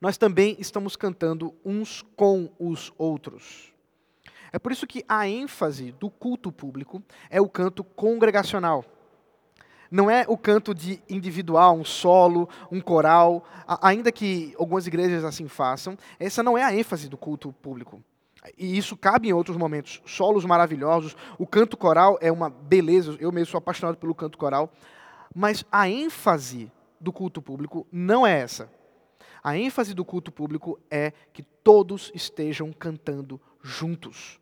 Nós 0.00 0.16
também 0.16 0.56
estamos 0.58 0.96
cantando 0.96 1.54
uns 1.64 2.02
com 2.16 2.50
os 2.58 2.92
outros. 2.98 3.72
É 4.52 4.58
por 4.58 4.72
isso 4.72 4.86
que 4.86 5.04
a 5.08 5.28
ênfase 5.28 5.92
do 5.92 6.10
culto 6.10 6.50
público 6.50 7.02
é 7.28 7.40
o 7.40 7.48
canto 7.48 7.84
congregacional 7.84 8.84
não 9.90 10.08
é 10.08 10.24
o 10.28 10.38
canto 10.38 10.72
de 10.72 11.02
individual, 11.08 11.76
um 11.76 11.84
solo, 11.84 12.48
um 12.70 12.80
coral, 12.80 13.44
ainda 13.82 14.12
que 14.12 14.54
algumas 14.56 14.86
igrejas 14.86 15.24
assim 15.24 15.48
façam, 15.48 15.98
essa 16.18 16.42
não 16.42 16.56
é 16.56 16.62
a 16.62 16.72
ênfase 16.72 17.08
do 17.08 17.16
culto 17.16 17.52
público. 17.52 18.02
E 18.56 18.78
isso 18.78 18.96
cabe 18.96 19.28
em 19.28 19.32
outros 19.32 19.56
momentos, 19.56 20.00
solos 20.06 20.44
maravilhosos, 20.44 21.16
o 21.38 21.46
canto 21.46 21.76
coral 21.76 22.18
é 22.22 22.30
uma 22.30 22.48
beleza, 22.48 23.16
eu 23.20 23.32
mesmo 23.32 23.50
sou 23.50 23.58
apaixonado 23.58 23.96
pelo 23.96 24.14
canto 24.14 24.38
coral, 24.38 24.72
mas 25.34 25.64
a 25.70 25.88
ênfase 25.88 26.70
do 27.00 27.12
culto 27.12 27.42
público 27.42 27.86
não 27.90 28.26
é 28.26 28.40
essa. 28.40 28.70
A 29.42 29.56
ênfase 29.56 29.94
do 29.94 30.04
culto 30.04 30.30
público 30.30 30.78
é 30.90 31.12
que 31.32 31.42
todos 31.42 32.10
estejam 32.14 32.72
cantando 32.72 33.40
juntos. 33.62 34.38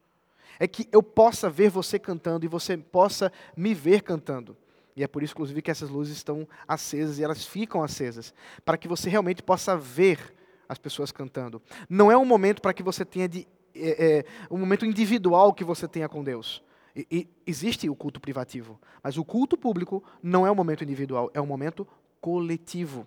É 0.58 0.66
que 0.66 0.88
eu 0.90 1.02
possa 1.02 1.48
ver 1.48 1.70
você 1.70 1.98
cantando 1.98 2.44
e 2.44 2.48
você 2.48 2.76
possa 2.76 3.32
me 3.56 3.74
ver 3.74 4.02
cantando. 4.02 4.56
E 4.96 5.04
é 5.04 5.06
por 5.06 5.22
isso, 5.22 5.32
inclusive, 5.32 5.62
que 5.62 5.70
essas 5.70 5.88
luzes 5.88 6.16
estão 6.16 6.48
acesas 6.66 7.18
e 7.18 7.24
elas 7.24 7.46
ficam 7.46 7.84
acesas, 7.84 8.34
para 8.64 8.76
que 8.76 8.88
você 8.88 9.08
realmente 9.08 9.42
possa 9.42 9.76
ver 9.76 10.34
as 10.68 10.76
pessoas 10.76 11.12
cantando. 11.12 11.62
Não 11.88 12.10
é 12.10 12.16
um 12.16 12.24
momento 12.24 12.60
para 12.60 12.74
que 12.74 12.82
você 12.82 13.04
tenha 13.04 13.28
de, 13.28 13.46
é, 13.74 14.18
é, 14.18 14.24
um 14.50 14.58
momento 14.58 14.84
individual 14.84 15.54
que 15.54 15.62
você 15.62 15.86
tenha 15.86 16.08
com 16.08 16.24
Deus. 16.24 16.62
E, 16.96 17.06
e, 17.12 17.28
existe 17.46 17.88
o 17.88 17.94
culto 17.94 18.20
privativo, 18.20 18.80
mas 19.00 19.16
o 19.16 19.24
culto 19.24 19.56
público 19.56 20.02
não 20.20 20.44
é 20.44 20.50
um 20.50 20.54
momento 20.54 20.82
individual, 20.82 21.30
é 21.32 21.40
um 21.40 21.46
momento 21.46 21.86
coletivo. 22.20 23.06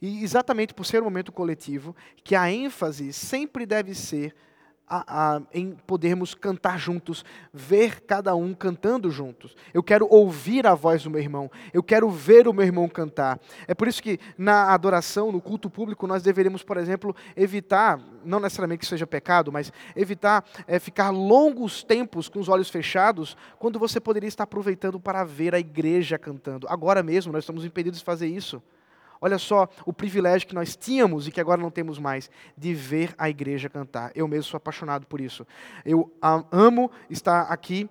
E 0.00 0.22
exatamente 0.22 0.74
por 0.74 0.84
ser 0.84 1.00
um 1.00 1.04
momento 1.04 1.32
coletivo, 1.32 1.94
que 2.22 2.34
a 2.34 2.50
ênfase 2.50 3.12
sempre 3.12 3.66
deve 3.66 3.94
ser 3.94 4.34
a, 4.90 5.36
a, 5.36 5.42
em 5.54 5.70
podermos 5.86 6.34
cantar 6.34 6.76
juntos, 6.76 7.24
ver 7.54 8.00
cada 8.00 8.34
um 8.34 8.52
cantando 8.52 9.08
juntos. 9.08 9.54
Eu 9.72 9.84
quero 9.84 10.08
ouvir 10.10 10.66
a 10.66 10.74
voz 10.74 11.04
do 11.04 11.10
meu 11.10 11.20
irmão, 11.20 11.48
eu 11.72 11.80
quero 11.80 12.10
ver 12.10 12.48
o 12.48 12.52
meu 12.52 12.64
irmão 12.64 12.88
cantar. 12.88 13.38
É 13.68 13.74
por 13.74 13.86
isso 13.86 14.02
que 14.02 14.18
na 14.36 14.74
adoração, 14.74 15.30
no 15.30 15.40
culto 15.40 15.70
público, 15.70 16.08
nós 16.08 16.24
deveríamos, 16.24 16.64
por 16.64 16.76
exemplo, 16.76 17.14
evitar, 17.36 18.00
não 18.24 18.40
necessariamente 18.40 18.80
que 18.80 18.86
seja 18.86 19.06
pecado, 19.06 19.52
mas 19.52 19.72
evitar 19.94 20.44
é, 20.66 20.80
ficar 20.80 21.10
longos 21.10 21.84
tempos 21.84 22.28
com 22.28 22.40
os 22.40 22.48
olhos 22.48 22.68
fechados, 22.68 23.36
quando 23.60 23.78
você 23.78 24.00
poderia 24.00 24.26
estar 24.28 24.42
aproveitando 24.44 24.98
para 24.98 25.22
ver 25.22 25.54
a 25.54 25.60
igreja 25.60 26.18
cantando. 26.18 26.66
Agora 26.68 27.00
mesmo 27.00 27.32
nós 27.32 27.44
estamos 27.44 27.64
impedidos 27.64 28.00
de 28.00 28.04
fazer 28.04 28.26
isso. 28.26 28.60
Olha 29.20 29.38
só 29.38 29.68
o 29.84 29.92
privilégio 29.92 30.48
que 30.48 30.54
nós 30.54 30.76
tínhamos 30.76 31.28
e 31.28 31.30
que 31.30 31.40
agora 31.40 31.60
não 31.60 31.70
temos 31.70 31.98
mais, 31.98 32.30
de 32.56 32.72
ver 32.74 33.14
a 33.18 33.28
igreja 33.28 33.68
cantar. 33.68 34.10
Eu 34.14 34.26
mesmo 34.26 34.44
sou 34.44 34.56
apaixonado 34.56 35.06
por 35.06 35.20
isso. 35.20 35.46
Eu 35.84 36.10
amo 36.50 36.90
estar 37.10 37.42
aqui 37.42 37.88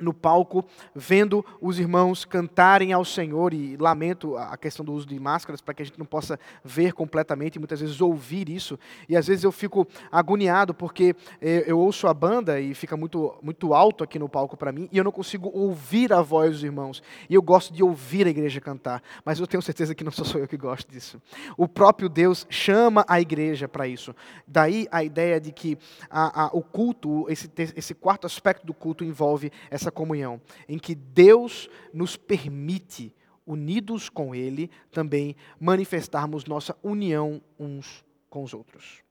no 0.00 0.12
palco, 0.12 0.64
vendo 0.94 1.44
os 1.60 1.78
irmãos 1.78 2.24
cantarem 2.24 2.92
ao 2.92 3.04
Senhor, 3.04 3.54
e 3.54 3.76
lamento 3.76 4.36
a 4.36 4.56
questão 4.56 4.84
do 4.84 4.92
uso 4.92 5.06
de 5.06 5.18
máscaras, 5.18 5.60
para 5.60 5.74
que 5.74 5.82
a 5.82 5.84
gente 5.84 5.98
não 5.98 6.06
possa 6.06 6.38
ver 6.64 6.92
completamente, 6.92 7.56
e 7.56 7.58
muitas 7.58 7.80
vezes 7.80 8.00
ouvir 8.00 8.48
isso, 8.48 8.78
e 9.08 9.16
às 9.16 9.26
vezes 9.26 9.44
eu 9.44 9.52
fico 9.52 9.86
agoniado, 10.10 10.74
porque 10.74 11.14
eh, 11.40 11.64
eu 11.66 11.78
ouço 11.78 12.06
a 12.06 12.14
banda, 12.14 12.60
e 12.60 12.74
fica 12.74 12.96
muito, 12.96 13.34
muito 13.42 13.72
alto 13.72 14.02
aqui 14.02 14.18
no 14.18 14.28
palco 14.28 14.56
para 14.56 14.72
mim, 14.72 14.88
e 14.90 14.98
eu 14.98 15.04
não 15.04 15.12
consigo 15.12 15.50
ouvir 15.54 16.12
a 16.12 16.22
voz 16.22 16.52
dos 16.52 16.64
irmãos, 16.64 17.02
e 17.28 17.34
eu 17.34 17.42
gosto 17.42 17.72
de 17.72 17.82
ouvir 17.82 18.26
a 18.26 18.30
igreja 18.30 18.60
cantar, 18.60 19.02
mas 19.24 19.38
eu 19.38 19.46
tenho 19.46 19.62
certeza 19.62 19.94
que 19.94 20.02
não 20.02 20.10
sou 20.10 20.24
só 20.24 20.38
eu 20.38 20.48
que 20.48 20.56
gosto 20.56 20.90
disso. 20.90 21.20
O 21.56 21.68
próprio 21.68 22.08
Deus 22.08 22.46
chama 22.50 23.04
a 23.08 23.20
igreja 23.20 23.68
para 23.68 23.86
isso. 23.86 24.14
Daí 24.46 24.88
a 24.90 25.04
ideia 25.04 25.40
de 25.40 25.52
que 25.52 25.78
a, 26.10 26.44
a, 26.44 26.46
o 26.52 26.62
culto, 26.62 27.26
esse, 27.28 27.50
esse 27.76 27.94
quarto 27.94 28.26
aspecto 28.26 28.66
do 28.66 28.74
culto 28.74 29.04
envolve 29.04 29.52
essa 29.70 29.83
essa 29.84 29.92
comunhão, 29.92 30.40
em 30.66 30.78
que 30.78 30.94
Deus 30.94 31.68
nos 31.92 32.16
permite, 32.16 33.14
unidos 33.46 34.08
com 34.08 34.34
Ele, 34.34 34.70
também 34.90 35.36
manifestarmos 35.60 36.46
nossa 36.46 36.74
união 36.82 37.42
uns 37.58 38.02
com 38.30 38.42
os 38.42 38.54
outros. 38.54 39.02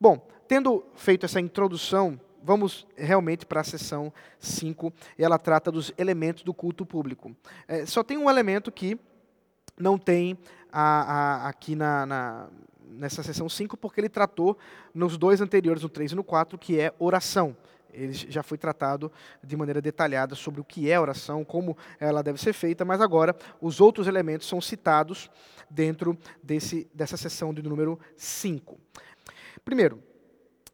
Bom, 0.00 0.26
tendo 0.46 0.86
feito 0.94 1.26
essa 1.26 1.40
introdução, 1.40 2.18
vamos 2.42 2.86
realmente 2.96 3.44
para 3.44 3.60
a 3.60 3.64
sessão 3.64 4.12
5, 4.38 4.92
e 5.18 5.24
ela 5.24 5.38
trata 5.38 5.72
dos 5.72 5.92
elementos 5.98 6.44
do 6.44 6.54
culto 6.54 6.86
público. 6.86 7.36
É, 7.66 7.84
só 7.84 8.04
tem 8.04 8.16
um 8.16 8.30
elemento 8.30 8.70
que 8.70 8.98
não 9.76 9.98
tem 9.98 10.38
a, 10.72 10.82
a, 10.82 11.48
aqui 11.48 11.74
na, 11.74 12.06
na, 12.06 12.48
nessa 12.88 13.22
sessão 13.24 13.48
5, 13.48 13.76
porque 13.76 14.00
ele 14.00 14.08
tratou 14.08 14.56
nos 14.94 15.18
dois 15.18 15.40
anteriores, 15.40 15.82
no 15.82 15.88
3 15.88 16.12
e 16.12 16.14
no 16.14 16.22
4, 16.22 16.56
que 16.56 16.78
é 16.78 16.94
oração 17.00 17.56
ele 17.92 18.12
já 18.12 18.42
foi 18.42 18.58
tratado 18.58 19.10
de 19.42 19.56
maneira 19.56 19.80
detalhada 19.80 20.34
sobre 20.34 20.60
o 20.60 20.64
que 20.64 20.90
é 20.90 20.98
oração, 20.98 21.44
como 21.44 21.76
ela 21.98 22.22
deve 22.22 22.40
ser 22.40 22.52
feita, 22.52 22.84
mas 22.84 23.00
agora 23.00 23.34
os 23.60 23.80
outros 23.80 24.06
elementos 24.06 24.48
são 24.48 24.60
citados 24.60 25.30
dentro 25.68 26.18
desse, 26.42 26.90
dessa 26.94 27.16
sessão 27.16 27.54
de 27.54 27.62
número 27.62 27.98
5. 28.16 28.78
Primeiro, 29.64 30.02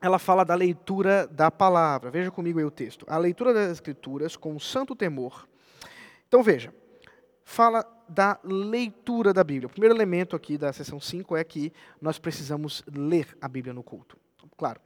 ela 0.01 0.19
fala 0.19 0.45
da 0.45 0.55
leitura 0.55 1.27
da 1.27 1.51
palavra. 1.51 2.11
Veja 2.11 2.31
comigo 2.31 2.59
aí 2.59 2.65
o 2.65 2.71
texto. 2.71 3.07
A 3.09 3.19
leitura 3.19 3.53
das 3.53 3.71
Escrituras 3.71 4.37
com 4.37 4.59
santo 4.59 4.95
temor. 4.95 5.49
Então 6.29 6.43
veja, 6.43 6.73
fala 7.45 7.85
da 8.09 8.39
leitura 8.45 9.33
da 9.33 9.43
Bíblia. 9.43 9.67
O 9.67 9.71
primeiro 9.71 9.95
elemento 9.95 10.37
aqui 10.37 10.57
da 10.57 10.73
sessão 10.73 11.01
5 11.01 11.37
é 11.37 11.45
que 11.45 11.73
nós 12.01 12.19
precisamos 12.19 12.83
ler 12.93 13.37
a 13.41 13.49
Bíblia 13.49 13.75
no 13.75 13.83
culto. 13.83 14.17
Claro, 14.57 14.81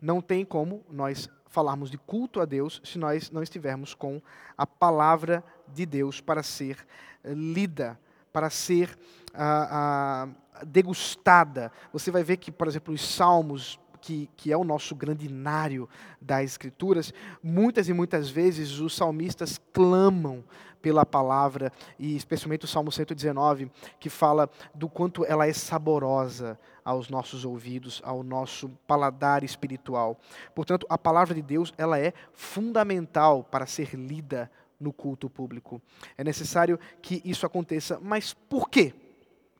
não 0.00 0.20
tem 0.20 0.44
como 0.44 0.84
nós 0.90 1.28
falarmos 1.46 1.90
de 1.90 1.96
culto 1.96 2.40
a 2.40 2.44
Deus 2.44 2.80
se 2.84 2.98
nós 2.98 3.30
não 3.30 3.42
estivermos 3.42 3.94
com 3.94 4.20
a 4.58 4.66
palavra 4.66 5.42
de 5.68 5.86
Deus 5.86 6.20
para 6.20 6.42
ser 6.42 6.86
eh, 7.24 7.32
lida, 7.32 7.98
para 8.32 8.50
ser 8.50 8.98
ah, 9.32 10.28
ah, 10.52 10.64
degustada. 10.64 11.72
Você 11.92 12.10
vai 12.10 12.22
ver 12.22 12.36
que, 12.36 12.50
por 12.50 12.66
exemplo, 12.68 12.92
os 12.92 13.06
salmos, 13.06 13.78
que, 13.96 14.28
que 14.36 14.52
é 14.52 14.56
o 14.56 14.64
nosso 14.64 14.94
grandinário 14.94 15.88
das 16.20 16.44
Escrituras, 16.44 17.12
muitas 17.42 17.88
e 17.88 17.92
muitas 17.92 18.28
vezes 18.28 18.78
os 18.78 18.94
salmistas 18.94 19.60
clamam 19.72 20.44
pela 20.80 21.04
palavra, 21.04 21.72
e 21.98 22.14
especialmente 22.14 22.64
o 22.64 22.68
Salmo 22.68 22.92
119, 22.92 23.70
que 23.98 24.08
fala 24.08 24.48
do 24.72 24.88
quanto 24.88 25.24
ela 25.24 25.46
é 25.46 25.52
saborosa 25.52 26.56
aos 26.84 27.08
nossos 27.08 27.44
ouvidos, 27.44 28.00
ao 28.04 28.22
nosso 28.22 28.68
paladar 28.86 29.42
espiritual. 29.42 30.16
Portanto, 30.54 30.86
a 30.88 30.96
palavra 30.96 31.34
de 31.34 31.42
Deus, 31.42 31.74
ela 31.76 31.98
é 31.98 32.12
fundamental 32.32 33.42
para 33.42 33.66
ser 33.66 33.96
lida 33.96 34.48
no 34.78 34.92
culto 34.92 35.28
público. 35.28 35.82
É 36.16 36.22
necessário 36.22 36.78
que 37.02 37.20
isso 37.24 37.44
aconteça, 37.44 37.98
mas 38.00 38.32
por 38.32 38.68
quê? 38.68 38.94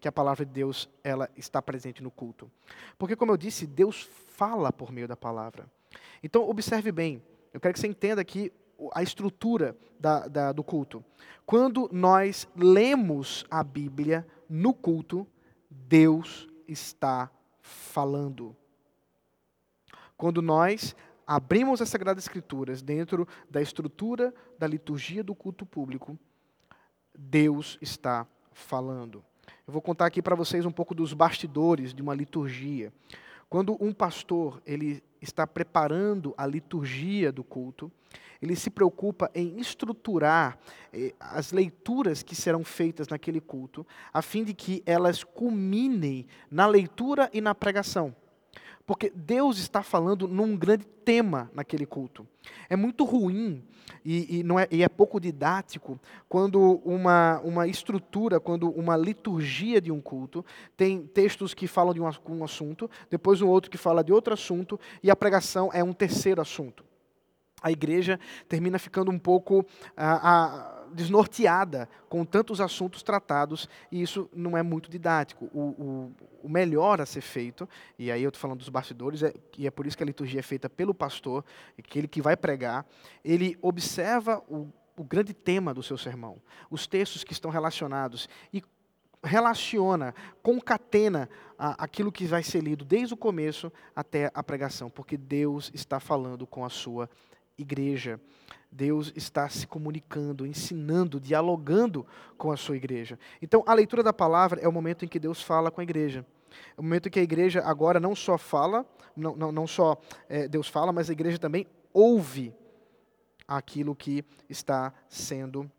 Que 0.01 0.09
a 0.09 0.13
palavra 0.13 0.45
de 0.45 0.53
Deus 0.53 0.89
ela 1.03 1.31
está 1.37 1.61
presente 1.61 2.03
no 2.03 2.11
culto. 2.11 2.51
Porque, 2.99 3.17
como 3.17 3.33
eu 3.33 3.37
disse, 3.37 3.67
Deus 3.67 4.03
fala 4.29 4.73
por 4.73 4.93
meio 4.93 5.09
da 5.09 5.17
palavra. 5.17 5.71
Então, 6.23 6.49
observe 6.49 6.93
bem, 6.93 7.23
eu 7.53 7.61
quero 7.61 7.75
que 7.75 7.81
você 7.81 7.87
entenda 7.87 8.21
aqui 8.21 8.53
a 8.93 9.03
estrutura 9.03 9.77
da, 9.99 10.29
da, 10.29 10.53
do 10.53 10.63
culto. 10.63 11.05
Quando 11.45 11.89
nós 11.93 12.47
lemos 12.55 13.45
a 13.51 13.65
Bíblia 13.65 14.27
no 14.49 14.75
culto, 14.75 15.27
Deus 15.71 16.49
está 16.69 17.31
falando. 17.61 18.55
Quando 20.17 20.41
nós 20.41 20.95
abrimos 21.27 21.81
as 21.83 21.89
Sagradas 21.89 22.25
Escrituras 22.25 22.83
dentro 22.83 23.27
da 23.51 23.61
estrutura 23.61 24.35
da 24.59 24.67
liturgia 24.67 25.25
do 25.25 25.35
culto 25.35 25.67
público, 25.67 26.19
Deus 27.17 27.79
está 27.81 28.27
falando. 28.53 29.25
Eu 29.67 29.73
vou 29.73 29.83
contar 29.83 30.07
aqui 30.07 30.23
para 30.23 30.37
vocês 30.37 30.65
um 30.65 30.71
pouco 30.71 30.95
dos 30.95 31.13
bastidores 31.13 31.93
de 31.93 32.01
uma 32.01 32.15
liturgia. 32.15 32.93
Quando 33.51 33.77
um 33.81 33.93
pastor 33.93 34.63
ele 34.65 35.03
está 35.21 35.45
preparando 35.45 36.33
a 36.39 36.47
liturgia 36.47 37.33
do 37.33 37.43
culto, 37.43 37.91
ele 38.41 38.55
se 38.55 38.71
preocupa 38.71 39.29
em 39.35 39.59
estruturar 39.59 40.57
eh, 40.93 41.13
as 41.19 41.51
leituras 41.51 42.23
que 42.23 42.37
serão 42.37 42.63
feitas 42.63 43.09
naquele 43.09 43.41
culto, 43.41 43.85
a 44.15 44.23
fim 44.23 44.45
de 44.45 44.55
que 44.55 44.85
elas 44.87 45.25
culminem 45.25 46.29
na 46.49 46.69
leitura 46.69 47.29
e 47.33 47.41
na 47.41 47.53
pregação. 47.53 48.15
Porque 48.87 49.11
Deus 49.11 49.59
está 49.59 49.83
falando 49.83 50.29
num 50.29 50.57
grande 50.57 50.87
tema 51.05 51.51
naquele 51.53 51.85
culto. 51.85 52.27
É 52.71 52.77
muito 52.77 53.05
ruim 53.05 53.65
e, 54.05 54.39
e, 54.39 54.43
não 54.45 54.59
é, 54.59 54.69
e 54.71 54.85
é 54.85 54.89
pouco 54.89 55.19
didático 55.19 55.99
quando 56.29 56.81
uma, 56.85 57.41
uma 57.41 57.67
estrutura, 57.67 58.39
quando 58.39 58.71
uma 58.71 58.97
liturgia 58.97 59.81
de 59.81 59.91
um 59.91 60.01
culto 60.01 60.45
tem 60.77 61.05
textos 61.05 61.53
que 61.53 61.67
falam 61.67 61.93
de 61.93 62.01
um, 62.01 62.09
um 62.29 62.45
assunto, 62.45 62.89
depois 63.11 63.43
um 63.43 63.49
outro 63.49 63.71
que 63.71 63.77
fala 63.77 64.05
de 64.05 64.13
outro 64.13 64.33
assunto, 64.33 64.79
e 65.03 65.11
a 65.11 65.17
pregação 65.17 65.69
é 65.73 65.83
um 65.83 65.93
terceiro 65.93 66.41
assunto. 66.41 66.85
A 67.67 67.73
igreja 67.73 68.21
termina 68.49 68.79
ficando 68.79 69.11
um 69.11 69.19
pouco. 69.19 69.67
Ah, 69.97 70.73
desnorteada 70.93 71.89
com 72.09 72.25
tantos 72.25 72.61
assuntos 72.61 73.03
tratados 73.03 73.69
e 73.91 74.01
isso 74.01 74.31
não 74.33 74.57
é 74.57 74.63
muito 74.63 74.91
didático. 74.91 75.51
O, 75.53 75.61
o, 75.61 76.13
o 76.45 76.49
melhor 76.49 77.01
a 77.01 77.07
ser 77.07 77.21
feito, 77.21 77.69
e 77.99 78.11
aí 78.11 78.23
eu 78.23 78.29
estou 78.29 78.41
falando 78.41 78.59
dos 78.59 78.69
bastidores, 78.69 79.23
é, 79.23 79.35
e 79.59 79.67
é 79.67 79.71
por 79.71 79.87
isso 79.87 79.97
que 79.97 80.03
a 80.03 80.07
liturgia 80.07 80.41
é 80.41 80.43
feita 80.43 80.71
pelo 80.71 80.95
pastor, 80.95 81.45
aquele 81.77 82.07
que 82.09 82.23
vai 82.23 82.37
pregar, 82.37 82.87
ele 83.25 83.59
observa 83.61 84.43
o, 84.49 84.69
o 84.97 85.05
grande 85.05 85.35
tema 85.35 85.75
do 85.75 85.83
seu 85.83 85.99
sermão, 85.99 86.41
os 86.71 86.87
textos 86.87 87.25
que 87.25 87.33
estão 87.33 87.51
relacionados 87.51 88.29
e 88.53 88.63
relaciona, 89.23 90.15
concatena 90.43 91.29
aquilo 91.59 92.13
que 92.13 92.27
vai 92.27 92.43
ser 92.43 92.63
lido 92.63 92.85
desde 92.85 93.13
o 93.13 93.17
começo 93.17 93.73
até 93.95 94.31
a 94.33 94.43
pregação, 94.43 94.89
porque 94.89 95.17
Deus 95.17 95.71
está 95.75 95.99
falando 95.99 96.47
com 96.47 96.65
a 96.65 96.71
sua 96.71 97.11
igreja. 97.59 98.21
Deus 98.71 99.13
está 99.17 99.49
se 99.49 99.67
comunicando, 99.67 100.47
ensinando, 100.47 101.21
dialogando 101.21 102.07
com 102.37 102.51
a 102.51 102.57
sua 102.57 102.77
igreja. 102.77 103.19
Então, 103.41 103.65
a 103.67 103.73
leitura 103.73 104.03
da 104.03 104.13
palavra 104.13 104.61
é 104.61 104.69
o 104.69 104.73
momento 104.73 105.05
em 105.05 105.09
que 105.09 105.19
Deus 105.19 105.41
fala 105.41 105.71
com 105.71 105.81
a 105.81 105.85
igreja. 105.85 106.27
É 106.77 106.81
o 106.81 106.83
momento 106.83 107.09
em 107.09 107.11
que 107.11 107.19
a 107.19 107.23
igreja 107.23 107.63
agora 107.65 107.99
não 107.99 108.15
só 108.15 108.37
fala, 108.37 108.85
não, 109.17 109.35
não, 109.35 109.53
não 109.53 109.67
só 109.67 109.97
é, 110.29 110.47
Deus 110.47 110.69
fala, 110.69 110.93
mas 110.93 111.09
a 111.09 111.13
igreja 111.13 111.39
também 111.39 111.67
ouve 111.93 112.55
aquilo 113.49 113.95
que 113.95 114.25
está 114.49 114.93
sendo 115.09 115.71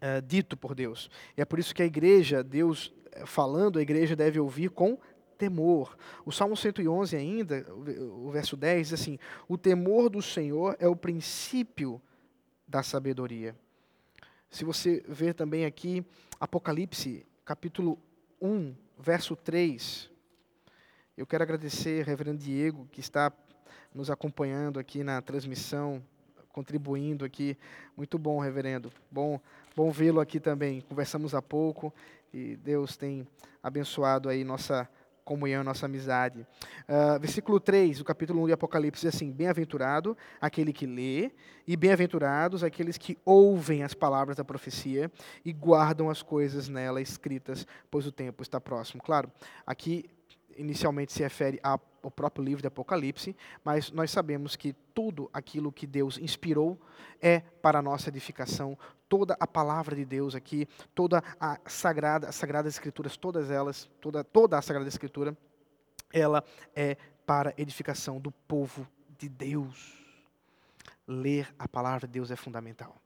é, 0.00 0.20
dito 0.20 0.56
por 0.56 0.74
Deus. 0.74 1.10
E 1.36 1.40
é 1.40 1.44
por 1.44 1.58
isso 1.58 1.74
que 1.74 1.82
a 1.82 1.86
igreja, 1.86 2.42
Deus 2.42 2.92
é, 3.12 3.26
falando, 3.26 3.78
a 3.78 3.82
igreja 3.82 4.14
deve 4.14 4.38
ouvir 4.38 4.70
com 4.70 4.98
temor. 5.40 5.96
O 6.26 6.30
Salmo 6.30 6.54
111 6.54 7.16
ainda, 7.16 7.66
o 7.72 8.30
verso 8.30 8.58
10, 8.58 8.88
diz 8.88 9.00
assim: 9.00 9.18
O 9.48 9.56
temor 9.56 10.10
do 10.10 10.20
Senhor 10.20 10.76
é 10.78 10.86
o 10.86 10.94
princípio 10.94 12.00
da 12.68 12.82
sabedoria. 12.82 13.56
Se 14.50 14.64
você 14.66 15.02
ver 15.08 15.32
também 15.32 15.64
aqui 15.64 16.04
Apocalipse, 16.38 17.26
capítulo 17.42 17.98
1, 18.38 18.74
verso 18.98 19.34
3, 19.34 20.10
eu 21.16 21.26
quero 21.26 21.42
agradecer 21.42 22.04
reverendo 22.04 22.38
Diego, 22.38 22.86
que 22.92 23.00
está 23.00 23.32
nos 23.94 24.10
acompanhando 24.10 24.78
aqui 24.78 25.02
na 25.02 25.22
transmissão, 25.22 26.02
contribuindo 26.52 27.24
aqui. 27.24 27.56
Muito 27.96 28.18
bom, 28.18 28.40
reverendo. 28.40 28.92
Bom, 29.10 29.40
bom 29.74 29.90
vê-lo 29.90 30.20
aqui 30.20 30.38
também. 30.38 30.82
Conversamos 30.82 31.34
há 31.34 31.40
pouco 31.40 31.94
e 32.32 32.56
Deus 32.56 32.94
tem 32.96 33.26
abençoado 33.62 34.28
aí 34.28 34.44
nossa 34.44 34.88
comunhão, 35.30 35.62
nossa 35.62 35.86
amizade. 35.86 36.44
Uh, 36.88 37.20
versículo 37.20 37.60
3 37.60 37.98
do 37.98 38.04
capítulo 38.04 38.42
1 38.42 38.46
de 38.48 38.52
Apocalipse 38.52 39.06
diz 39.06 39.14
assim: 39.14 39.30
Bem-aventurado 39.30 40.16
aquele 40.40 40.72
que 40.72 40.86
lê, 40.86 41.30
e 41.68 41.76
bem-aventurados 41.76 42.64
aqueles 42.64 42.98
que 42.98 43.16
ouvem 43.24 43.84
as 43.84 43.94
palavras 43.94 44.36
da 44.36 44.44
profecia 44.44 45.08
e 45.44 45.52
guardam 45.52 46.10
as 46.10 46.20
coisas 46.20 46.68
nela 46.68 47.00
escritas, 47.00 47.64
pois 47.88 48.08
o 48.08 48.10
tempo 48.10 48.42
está 48.42 48.60
próximo. 48.60 49.00
Claro, 49.00 49.30
aqui 49.64 50.10
inicialmente 50.56 51.12
se 51.12 51.22
refere 51.22 51.60
ao 51.62 51.78
próprio 52.10 52.44
livro 52.44 52.60
de 52.60 52.66
Apocalipse, 52.66 53.36
mas 53.64 53.92
nós 53.92 54.10
sabemos 54.10 54.56
que 54.56 54.72
tudo 54.92 55.30
aquilo 55.32 55.70
que 55.70 55.86
Deus 55.86 56.18
inspirou 56.18 56.76
é 57.22 57.38
para 57.38 57.78
a 57.78 57.82
nossa 57.82 58.08
edificação, 58.08 58.76
toda 59.10 59.36
a 59.38 59.46
palavra 59.46 59.94
de 59.94 60.04
Deus 60.06 60.34
aqui, 60.34 60.66
toda 60.94 61.22
a 61.38 61.58
sagrada, 61.66 62.28
as 62.28 62.36
sagradas 62.36 62.72
escrituras, 62.72 63.16
todas 63.16 63.50
elas, 63.50 63.90
toda, 64.00 64.24
toda 64.24 64.56
a 64.56 64.62
sagrada 64.62 64.88
escritura, 64.88 65.36
ela 66.12 66.42
é 66.74 66.96
para 67.26 67.52
edificação 67.58 68.18
do 68.18 68.30
povo 68.30 68.86
de 69.18 69.28
Deus. 69.28 70.00
Ler 71.06 71.52
a 71.58 71.66
palavra 71.66 72.06
de 72.06 72.12
Deus 72.12 72.30
é 72.30 72.36
fundamental 72.36 72.96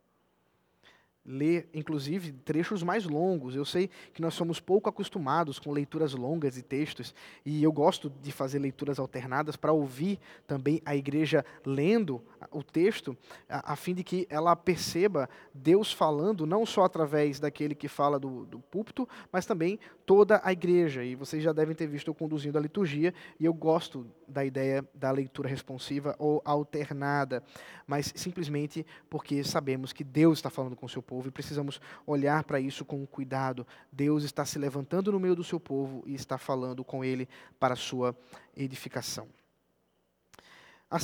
ler, 1.27 1.69
inclusive, 1.73 2.33
trechos 2.33 2.83
mais 2.83 3.05
longos. 3.05 3.57
Eu 3.57 3.65
sei 3.65 3.89
que 4.13 4.21
nós 4.21 4.35
somos 4.35 4.61
pouco 4.61 4.89
acostumados 4.89 5.59
com 5.59 5.73
leituras 5.73 6.13
longas 6.15 6.55
de 6.55 6.63
textos, 6.63 7.15
e 7.45 7.63
eu 7.63 7.73
gosto 7.73 8.13
de 8.23 8.31
fazer 8.31 8.59
leituras 8.59 8.99
alternadas 8.99 9.57
para 9.57 9.73
ouvir 9.73 10.19
também 10.47 10.83
a 10.85 10.95
igreja 10.95 11.45
lendo 11.65 12.23
o 12.51 12.63
texto, 12.63 13.17
a, 13.49 13.73
a, 13.73 13.77
fim 13.77 13.95
de 13.95 14.05
que 14.05 14.27
ela 14.29 14.55
perceba 14.55 15.29
Deus 15.53 15.93
falando, 15.93 16.47
não 16.47 16.67
só 16.67 16.85
através 16.85 17.41
daquele 17.41 17.75
que 17.75 17.89
fala 17.89 18.19
do, 18.19 18.45
do 18.47 18.59
púlpito, 18.59 19.09
mas 19.33 19.47
também 19.47 19.79
toda 20.05 20.41
a 20.45 20.53
igreja. 20.53 21.05
E 21.05 21.15
vocês 21.15 21.43
já 21.43 21.53
devem 21.53 21.75
ter 21.75 21.87
visto 21.87 22.09
eu 22.09 22.15
conduzindo 22.15 22.59
a 22.59 22.61
liturgia, 22.61 23.15
e 23.41 23.45
eu 23.45 23.55
gosto 23.55 24.07
da 24.29 24.45
ideia 24.45 24.87
da 24.95 25.11
leitura 25.11 25.49
responsiva 25.49 26.15
ou 26.19 26.43
alternada, 26.45 27.43
mas 27.87 28.13
simplesmente 28.17 28.87
porque 29.09 29.43
sabemos 29.45 29.93
que 29.93 30.05
Deus 30.05 30.39
está 30.39 30.51
falando 30.51 30.77
com 30.77 30.87
o 30.87 30.89
seu 30.89 31.03
povo 31.03 31.29
e 31.29 31.31
precisamos 31.31 31.81
olhar 32.07 32.45
para 32.45 32.61
isso 32.61 32.85
com 32.85 33.07
cuidado. 33.07 33.67
Deus 33.91 34.25
está 34.25 34.45
se 34.45 34.59
levantando 34.59 35.13
no 35.13 35.21
meio 35.21 35.35
do 35.35 35.45
seu 35.45 35.61
povo 35.61 36.03
e 36.07 36.15
está 36.15 36.39
falando 36.39 36.85
com 36.85 37.05
ele 37.05 37.29
para 37.59 37.75
a 37.75 37.77
sua 37.77 38.17
edificação. 38.57 39.29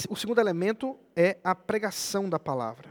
O 0.09 0.15
segundo 0.15 0.41
elemento 0.41 0.99
é 1.17 1.39
a 1.43 1.55
pregação 1.55 2.29
da 2.29 2.39
palavra. 2.39 2.89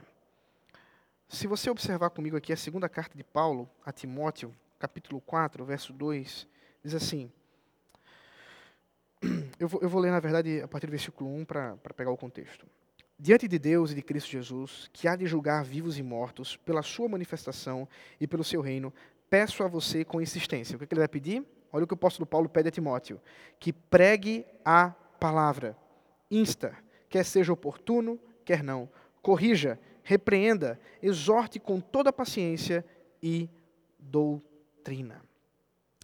Se 1.29 1.47
você 1.47 1.69
observar 1.69 2.09
comigo 2.09 2.35
aqui 2.35 2.51
a 2.51 2.57
segunda 2.57 2.89
carta 2.89 3.15
de 3.15 3.23
Paulo 3.23 3.69
a 3.85 3.91
Timóteo, 3.91 4.53
capítulo 4.77 5.21
4, 5.21 5.63
verso 5.63 5.93
2, 5.93 6.47
diz 6.83 6.93
assim. 6.95 7.31
Eu 9.59 9.67
vou, 9.67 9.81
eu 9.81 9.89
vou 9.89 9.99
ler, 9.99 10.09
na 10.09 10.21
verdade, 10.21 10.61
a 10.61 10.67
partir 10.67 10.87
do 10.87 10.91
versículo 10.91 11.29
1 11.35 11.43
para 11.43 11.77
pegar 11.95 12.11
o 12.11 12.17
contexto. 12.17 12.65
Diante 13.19 13.45
de 13.45 13.59
Deus 13.59 13.91
e 13.91 13.95
de 13.95 14.01
Cristo 14.01 14.31
Jesus, 14.31 14.89
que 14.93 15.05
há 15.05 15.17
de 15.17 15.25
julgar 15.25 15.65
vivos 15.65 15.99
e 15.99 16.03
mortos, 16.03 16.55
pela 16.55 16.81
sua 16.81 17.09
manifestação 17.09 17.85
e 18.21 18.25
pelo 18.25 18.45
seu 18.45 18.61
reino, 18.61 18.93
peço 19.29 19.61
a 19.61 19.67
você 19.67 20.05
com 20.05 20.21
insistência. 20.21 20.75
O 20.75 20.77
que, 20.77 20.85
é 20.85 20.87
que 20.87 20.93
ele 20.93 21.01
vai 21.01 21.09
pedir? 21.09 21.45
Olha 21.73 21.83
o 21.83 21.87
que 21.87 21.93
o 21.93 21.95
apóstolo 21.95 22.25
Paulo 22.25 22.47
pede 22.47 22.69
a 22.69 22.71
Timóteo: 22.71 23.19
que 23.59 23.73
pregue 23.73 24.45
a 24.63 24.91
palavra, 25.19 25.77
insta, 26.31 26.73
quer 27.09 27.25
seja 27.25 27.51
oportuno, 27.51 28.17
quer 28.45 28.63
não, 28.63 28.89
corrija, 29.21 29.77
repreenda, 30.01 30.79
exorte 31.01 31.59
com 31.59 31.81
toda 31.81 32.13
paciência 32.13 32.85
e 33.21 33.49
doutrina. 33.99 35.28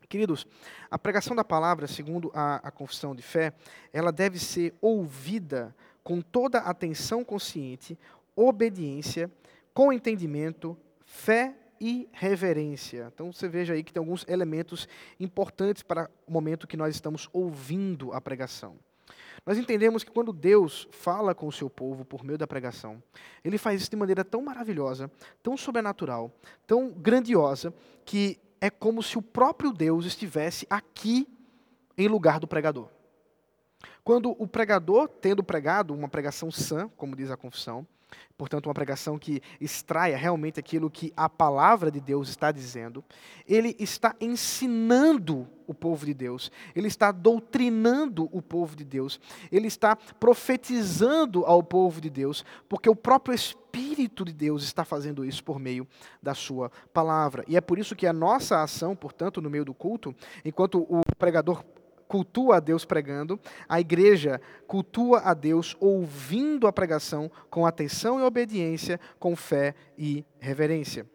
Queridos, 0.07 0.45
a 0.89 0.97
pregação 0.97 1.35
da 1.35 1.43
palavra, 1.43 1.87
segundo 1.87 2.31
a, 2.33 2.55
a 2.67 2.71
confissão 2.71 3.15
de 3.15 3.21
fé, 3.21 3.53
ela 3.91 4.11
deve 4.11 4.39
ser 4.39 4.73
ouvida 4.81 5.75
com 6.03 6.21
toda 6.21 6.59
atenção 6.59 7.23
consciente, 7.23 7.97
obediência, 8.35 9.31
com 9.73 9.91
entendimento, 9.91 10.77
fé 11.03 11.55
e 11.79 12.07
reverência. 12.11 13.11
Então 13.13 13.31
você 13.31 13.47
veja 13.47 13.73
aí 13.73 13.83
que 13.83 13.91
tem 13.91 13.99
alguns 13.99 14.25
elementos 14.27 14.87
importantes 15.19 15.83
para 15.83 16.09
o 16.25 16.31
momento 16.31 16.67
que 16.67 16.77
nós 16.77 16.95
estamos 16.95 17.29
ouvindo 17.33 18.13
a 18.13 18.21
pregação. 18.21 18.77
Nós 19.45 19.57
entendemos 19.57 20.03
que 20.03 20.11
quando 20.11 20.33
Deus 20.33 20.87
fala 20.91 21.35
com 21.35 21.47
o 21.47 21.51
seu 21.51 21.69
povo 21.69 22.03
por 22.03 22.23
meio 22.23 22.37
da 22.37 22.47
pregação, 22.47 23.01
ele 23.43 23.57
faz 23.57 23.81
isso 23.81 23.91
de 23.91 23.95
maneira 23.95 24.23
tão 24.23 24.41
maravilhosa, 24.41 25.11
tão 25.43 25.55
sobrenatural, 25.55 26.31
tão 26.65 26.89
grandiosa, 26.89 27.73
que 28.03 28.39
é 28.65 28.69
como 28.71 29.03
se 29.03 29.15
o 29.15 29.21
próprio 29.21 29.71
Deus 29.71 30.05
estivesse 30.05 30.65
aqui 30.67 31.27
em 31.95 32.07
lugar 32.07 32.39
do 32.39 32.47
pregador. 32.47 32.89
Quando 34.03 34.31
o 34.41 34.47
pregador, 34.47 35.07
tendo 35.07 35.43
pregado 35.43 35.93
uma 35.93 36.09
pregação 36.09 36.49
sã, 36.49 36.89
como 36.97 37.15
diz 37.15 37.29
a 37.29 37.37
confissão, 37.37 37.87
portanto, 38.37 38.67
uma 38.67 38.73
pregação 38.73 39.17
que 39.17 39.41
extraia 39.59 40.17
realmente 40.17 40.59
aquilo 40.59 40.89
que 40.89 41.13
a 41.15 41.29
palavra 41.29 41.89
de 41.89 41.99
Deus 41.99 42.29
está 42.29 42.51
dizendo, 42.51 43.03
ele 43.47 43.75
está 43.79 44.15
ensinando 44.19 45.47
o 45.67 45.73
povo 45.73 46.05
de 46.05 46.13
Deus, 46.13 46.51
ele 46.75 46.87
está 46.87 47.11
doutrinando 47.11 48.29
o 48.31 48.41
povo 48.41 48.75
de 48.75 48.83
Deus, 48.83 49.19
ele 49.51 49.67
está 49.67 49.95
profetizando 49.95 51.45
ao 51.45 51.63
povo 51.63 51.99
de 51.99 52.09
Deus, 52.09 52.45
porque 52.69 52.89
o 52.89 52.95
próprio 52.95 53.33
Espírito 53.33 54.23
de 54.23 54.33
Deus 54.33 54.63
está 54.63 54.85
fazendo 54.85 55.25
isso 55.25 55.43
por 55.43 55.59
meio 55.59 55.87
da 56.21 56.33
sua 56.33 56.71
palavra. 56.93 57.43
E 57.47 57.57
é 57.57 57.61
por 57.61 57.79
isso 57.79 57.95
que 57.95 58.07
a 58.07 58.13
nossa 58.13 58.61
ação, 58.61 58.95
portanto, 58.95 59.41
no 59.41 59.49
meio 59.49 59.65
do 59.65 59.73
culto, 59.73 60.15
enquanto 60.43 60.79
o 60.89 61.01
pregador 61.17 61.63
cultua 62.07 62.57
a 62.57 62.59
Deus 62.59 62.85
pregando, 62.85 63.39
a 63.67 63.79
igreja 63.79 64.41
cultua 64.67 65.19
a 65.19 65.33
Deus 65.33 65.75
ouvindo 65.79 66.67
a 66.67 66.73
pregação 66.73 67.31
com 67.49 67.65
atenção 67.65 68.19
e 68.19 68.23
obediência, 68.23 68.99
com 69.19 69.35
fé 69.35 69.75
e 69.97 70.25
reverência. 70.39 71.05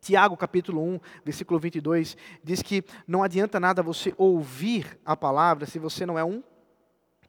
Tiago, 0.00 0.36
capítulo 0.36 0.82
1, 0.82 1.00
versículo 1.24 1.58
22, 1.58 2.16
diz 2.42 2.60
que 2.62 2.84
não 3.06 3.22
adianta 3.22 3.58
nada 3.58 3.82
você 3.82 4.12
ouvir 4.18 4.98
a 5.04 5.16
palavra 5.16 5.64
se 5.64 5.78
você 5.78 6.04
não 6.04 6.18
é 6.18 6.24
um 6.24 6.42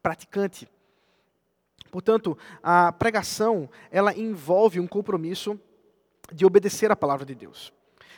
praticante. 0.01 0.67
Portanto, 1.89 2.37
a 2.61 2.91
pregação, 2.91 3.69
ela 3.89 4.13
envolve 4.13 4.79
um 4.81 4.87
compromisso 4.87 5.57
de 6.33 6.45
obedecer 6.45 6.91
a 6.91 6.95
palavra 6.95 7.25
de 7.25 7.33
Deus. 7.33 7.73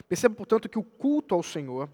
Perceba, 0.10 0.34
portanto, 0.34 0.68
que 0.68 0.80
o 0.80 0.84
culto 0.84 1.36
ao 1.36 1.44
Senhor 1.44 1.88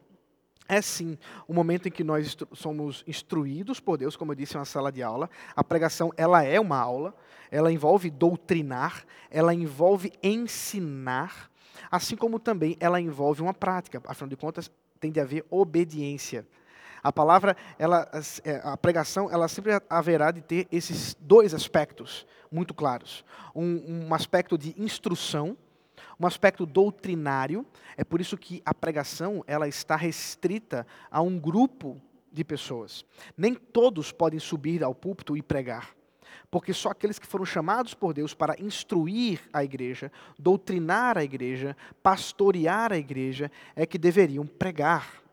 é 0.68 0.82
sim 0.82 1.18
o 1.48 1.54
momento 1.54 1.88
em 1.88 1.92
que 1.92 2.04
nós 2.04 2.38
somos 2.54 3.04
instruídos 3.08 3.80
por 3.80 3.98
Deus, 3.98 4.16
como 4.16 4.32
eu 4.32 4.36
disse, 4.36 4.56
é 4.56 4.60
uma 4.60 4.66
sala 4.66 4.92
de 4.92 5.04
aula. 5.04 5.30
A 5.56 5.64
pregação, 5.64 6.12
ela 6.16 6.44
é 6.44 6.60
uma 6.60 6.78
aula, 6.78 7.16
ela 7.52 7.72
envolve 7.72 8.10
doutrinar, 8.10 9.06
ela 9.30 9.54
envolve 9.54 10.12
ensinar, 10.22 11.52
assim 11.92 12.16
como 12.16 12.40
também 12.40 12.78
ela 12.80 13.00
envolve 13.00 13.42
uma 13.42 13.54
prática. 13.54 14.02
Afinal 14.06 14.30
de 14.30 14.38
contas, 14.38 14.72
tem 15.00 15.12
de 15.12 15.20
haver 15.20 15.46
obediência. 15.50 16.48
A 17.04 17.12
palavra, 17.12 17.58
ela, 17.78 18.10
é, 18.46 18.62
a 18.64 18.78
pregação, 18.78 19.30
ela 19.30 19.50
sempre 19.50 19.74
haverá 19.90 20.32
de 20.32 20.42
ter 20.42 20.68
esses 20.72 21.14
dois 21.20 21.54
aspectos 21.54 22.26
muito 22.50 22.74
claros. 22.74 23.26
Um, 23.54 24.06
um 24.08 24.14
aspecto 24.14 24.58
de 24.58 24.74
instrução, 24.82 25.58
um 26.20 26.28
aspecto 26.28 26.66
doutrinário. 26.66 27.66
É 27.98 28.04
por 28.04 28.22
isso 28.22 28.38
que 28.38 28.62
a 28.66 28.74
pregação 28.74 29.44
ela 29.48 29.68
está 29.68 29.96
restrita 29.96 30.86
a 31.10 31.22
um 31.22 31.40
grupo 31.40 32.02
de 32.32 32.44
pessoas. 32.44 33.06
Nem 33.38 33.54
todos 33.54 34.12
podem 34.12 34.40
subir 34.40 34.84
ao 34.84 34.96
púlpito 34.96 35.38
e 35.38 35.42
pregar. 35.42 35.92
Porque 36.50 36.74
só 36.74 36.90
aqueles 36.90 37.20
que 37.20 37.28
foram 37.28 37.46
chamados 37.46 37.94
por 37.94 38.14
Deus 38.14 38.34
para 38.34 38.60
instruir 38.60 39.42
a 39.52 39.64
igreja, 39.64 40.12
doutrinar 40.38 41.18
a 41.18 41.24
igreja, 41.24 41.76
pastorear 42.02 42.92
a 42.92 42.98
igreja, 42.98 43.52
é 43.76 43.86
que 43.86 43.98
deveriam 43.98 44.46
pregar. 44.46 45.24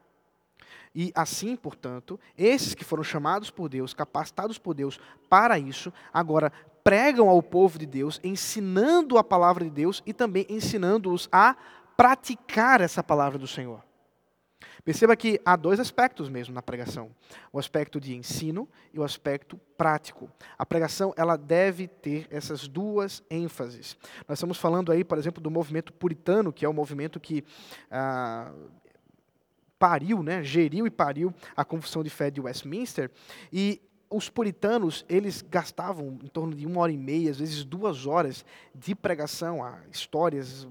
E 0.94 1.12
assim, 1.14 1.54
portanto, 1.54 2.18
esses 2.36 2.74
que 2.74 2.84
foram 2.84 3.04
chamados 3.04 3.50
por 3.50 3.68
Deus, 3.68 3.94
capacitados 3.94 4.58
por 4.58 4.74
Deus 4.74 4.98
para 5.28 5.58
isso, 5.58 5.92
agora 6.12 6.52
pregam 6.82 7.28
ao 7.28 7.42
povo 7.42 7.78
de 7.78 7.86
Deus, 7.86 8.20
ensinando 8.22 9.18
a 9.18 9.24
palavra 9.24 9.64
de 9.64 9.70
Deus 9.70 10.02
e 10.06 10.12
também 10.12 10.46
ensinando-os 10.48 11.28
a 11.30 11.56
praticar 11.96 12.80
essa 12.80 13.02
palavra 13.02 13.38
do 13.38 13.46
Senhor. 13.46 13.82
Perceba 14.84 15.14
que 15.14 15.40
há 15.44 15.56
dois 15.56 15.78
aspectos 15.78 16.28
mesmo 16.28 16.54
na 16.54 16.62
pregação: 16.62 17.10
o 17.52 17.58
aspecto 17.58 18.00
de 18.00 18.16
ensino 18.16 18.68
e 18.92 18.98
o 18.98 19.04
aspecto 19.04 19.58
prático. 19.76 20.30
A 20.56 20.64
pregação 20.64 21.12
ela 21.16 21.36
deve 21.36 21.86
ter 21.86 22.26
essas 22.30 22.66
duas 22.66 23.22
ênfases. 23.30 23.96
Nós 24.26 24.38
estamos 24.38 24.58
falando 24.58 24.90
aí, 24.90 25.04
por 25.04 25.18
exemplo, 25.18 25.42
do 25.42 25.50
movimento 25.50 25.92
puritano, 25.92 26.52
que 26.52 26.64
é 26.64 26.68
o 26.68 26.72
movimento 26.74 27.20
que 27.20 27.44
ah, 27.90 28.52
pariu, 29.78 30.22
né, 30.22 30.42
geriu 30.42 30.86
e 30.86 30.90
pariu 30.90 31.32
a 31.56 31.64
Confissão 31.64 32.02
de 32.02 32.10
Fé 32.10 32.30
de 32.30 32.40
Westminster, 32.40 33.10
e 33.52 33.80
os 34.10 34.28
puritanos, 34.28 35.04
eles 35.08 35.40
gastavam 35.40 36.18
em 36.22 36.26
torno 36.26 36.54
de 36.54 36.66
uma 36.66 36.80
hora 36.80 36.90
e 36.90 36.98
meia, 36.98 37.30
às 37.30 37.38
vezes 37.38 37.64
duas 37.64 38.06
horas 38.06 38.44
de 38.74 38.94
pregação, 38.94 39.62
há 39.64 39.78
histórias 39.90 40.66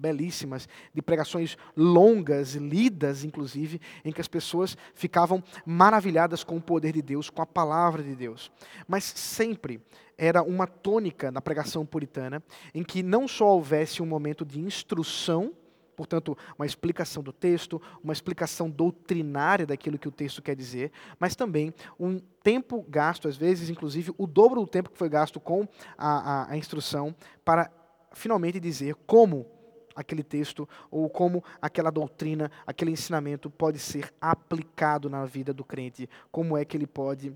belíssimas, 0.00 0.66
de 0.94 1.02
pregações 1.02 1.58
longas, 1.76 2.54
lidas, 2.54 3.22
inclusive, 3.22 3.80
em 4.04 4.10
que 4.10 4.20
as 4.20 4.28
pessoas 4.28 4.76
ficavam 4.94 5.44
maravilhadas 5.64 6.42
com 6.42 6.56
o 6.56 6.62
poder 6.62 6.92
de 6.92 7.02
Deus, 7.02 7.28
com 7.28 7.42
a 7.42 7.46
palavra 7.46 8.02
de 8.02 8.16
Deus. 8.16 8.50
Mas 8.88 9.04
sempre 9.04 9.80
era 10.16 10.42
uma 10.42 10.66
tônica 10.66 11.30
na 11.30 11.40
pregação 11.40 11.84
puritana, 11.84 12.42
em 12.74 12.82
que 12.82 13.02
não 13.02 13.28
só 13.28 13.48
houvesse 13.54 14.02
um 14.02 14.06
momento 14.06 14.44
de 14.44 14.58
instrução, 14.58 15.52
portanto, 16.00 16.34
uma 16.58 16.64
explicação 16.64 17.22
do 17.22 17.30
texto, 17.30 17.80
uma 18.02 18.14
explicação 18.14 18.70
doutrinária 18.70 19.66
daquilo 19.66 19.98
que 19.98 20.08
o 20.08 20.10
texto 20.10 20.40
quer 20.40 20.56
dizer, 20.56 20.90
mas 21.18 21.36
também 21.36 21.74
um 21.98 22.18
tempo 22.42 22.82
gasto, 22.88 23.28
às 23.28 23.36
vezes, 23.36 23.68
inclusive, 23.68 24.14
o 24.16 24.26
dobro 24.26 24.62
do 24.62 24.66
tempo 24.66 24.88
que 24.88 24.96
foi 24.96 25.10
gasto 25.10 25.38
com 25.38 25.68
a, 25.98 26.08
a, 26.08 26.52
a 26.52 26.56
instrução, 26.56 27.14
para 27.44 27.70
finalmente 28.12 28.58
dizer 28.58 28.94
como 29.06 29.46
aquele 29.94 30.22
texto 30.22 30.66
ou 30.90 31.10
como 31.10 31.44
aquela 31.60 31.90
doutrina, 31.90 32.50
aquele 32.66 32.92
ensinamento 32.92 33.50
pode 33.50 33.78
ser 33.78 34.10
aplicado 34.18 35.10
na 35.10 35.26
vida 35.26 35.52
do 35.52 35.66
crente, 35.66 36.08
como 36.32 36.56
é 36.56 36.64
que 36.64 36.78
ele 36.78 36.86
pode 36.86 37.30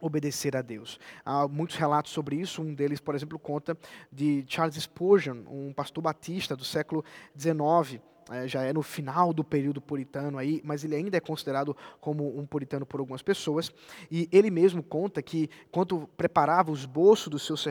obedecer 0.00 0.56
a 0.56 0.62
Deus. 0.62 0.98
Há 1.24 1.46
muitos 1.48 1.76
relatos 1.76 2.12
sobre 2.12 2.36
isso. 2.36 2.62
Um 2.62 2.74
deles, 2.74 3.00
por 3.00 3.14
exemplo, 3.14 3.38
conta 3.38 3.76
de 4.12 4.44
Charles 4.48 4.76
Spurgeon, 4.76 5.42
um 5.48 5.72
pastor 5.72 6.02
batista 6.02 6.56
do 6.56 6.64
século 6.64 7.04
XIX, 7.36 8.00
é, 8.30 8.48
já 8.48 8.62
é 8.62 8.72
no 8.72 8.82
final 8.82 9.32
do 9.32 9.44
período 9.44 9.80
puritano 9.80 10.38
aí, 10.38 10.60
mas 10.64 10.84
ele 10.84 10.94
ainda 10.94 11.16
é 11.16 11.20
considerado 11.20 11.76
como 12.00 12.38
um 12.38 12.44
puritano 12.46 12.84
por 12.84 13.00
algumas 13.00 13.22
pessoas. 13.22 13.72
E 14.10 14.28
ele 14.32 14.50
mesmo 14.50 14.82
conta 14.82 15.22
que, 15.22 15.48
quando 15.70 16.08
preparava 16.16 16.70
os 16.70 16.80
esboço 16.88 17.28
dos 17.28 17.44
seus, 17.44 17.64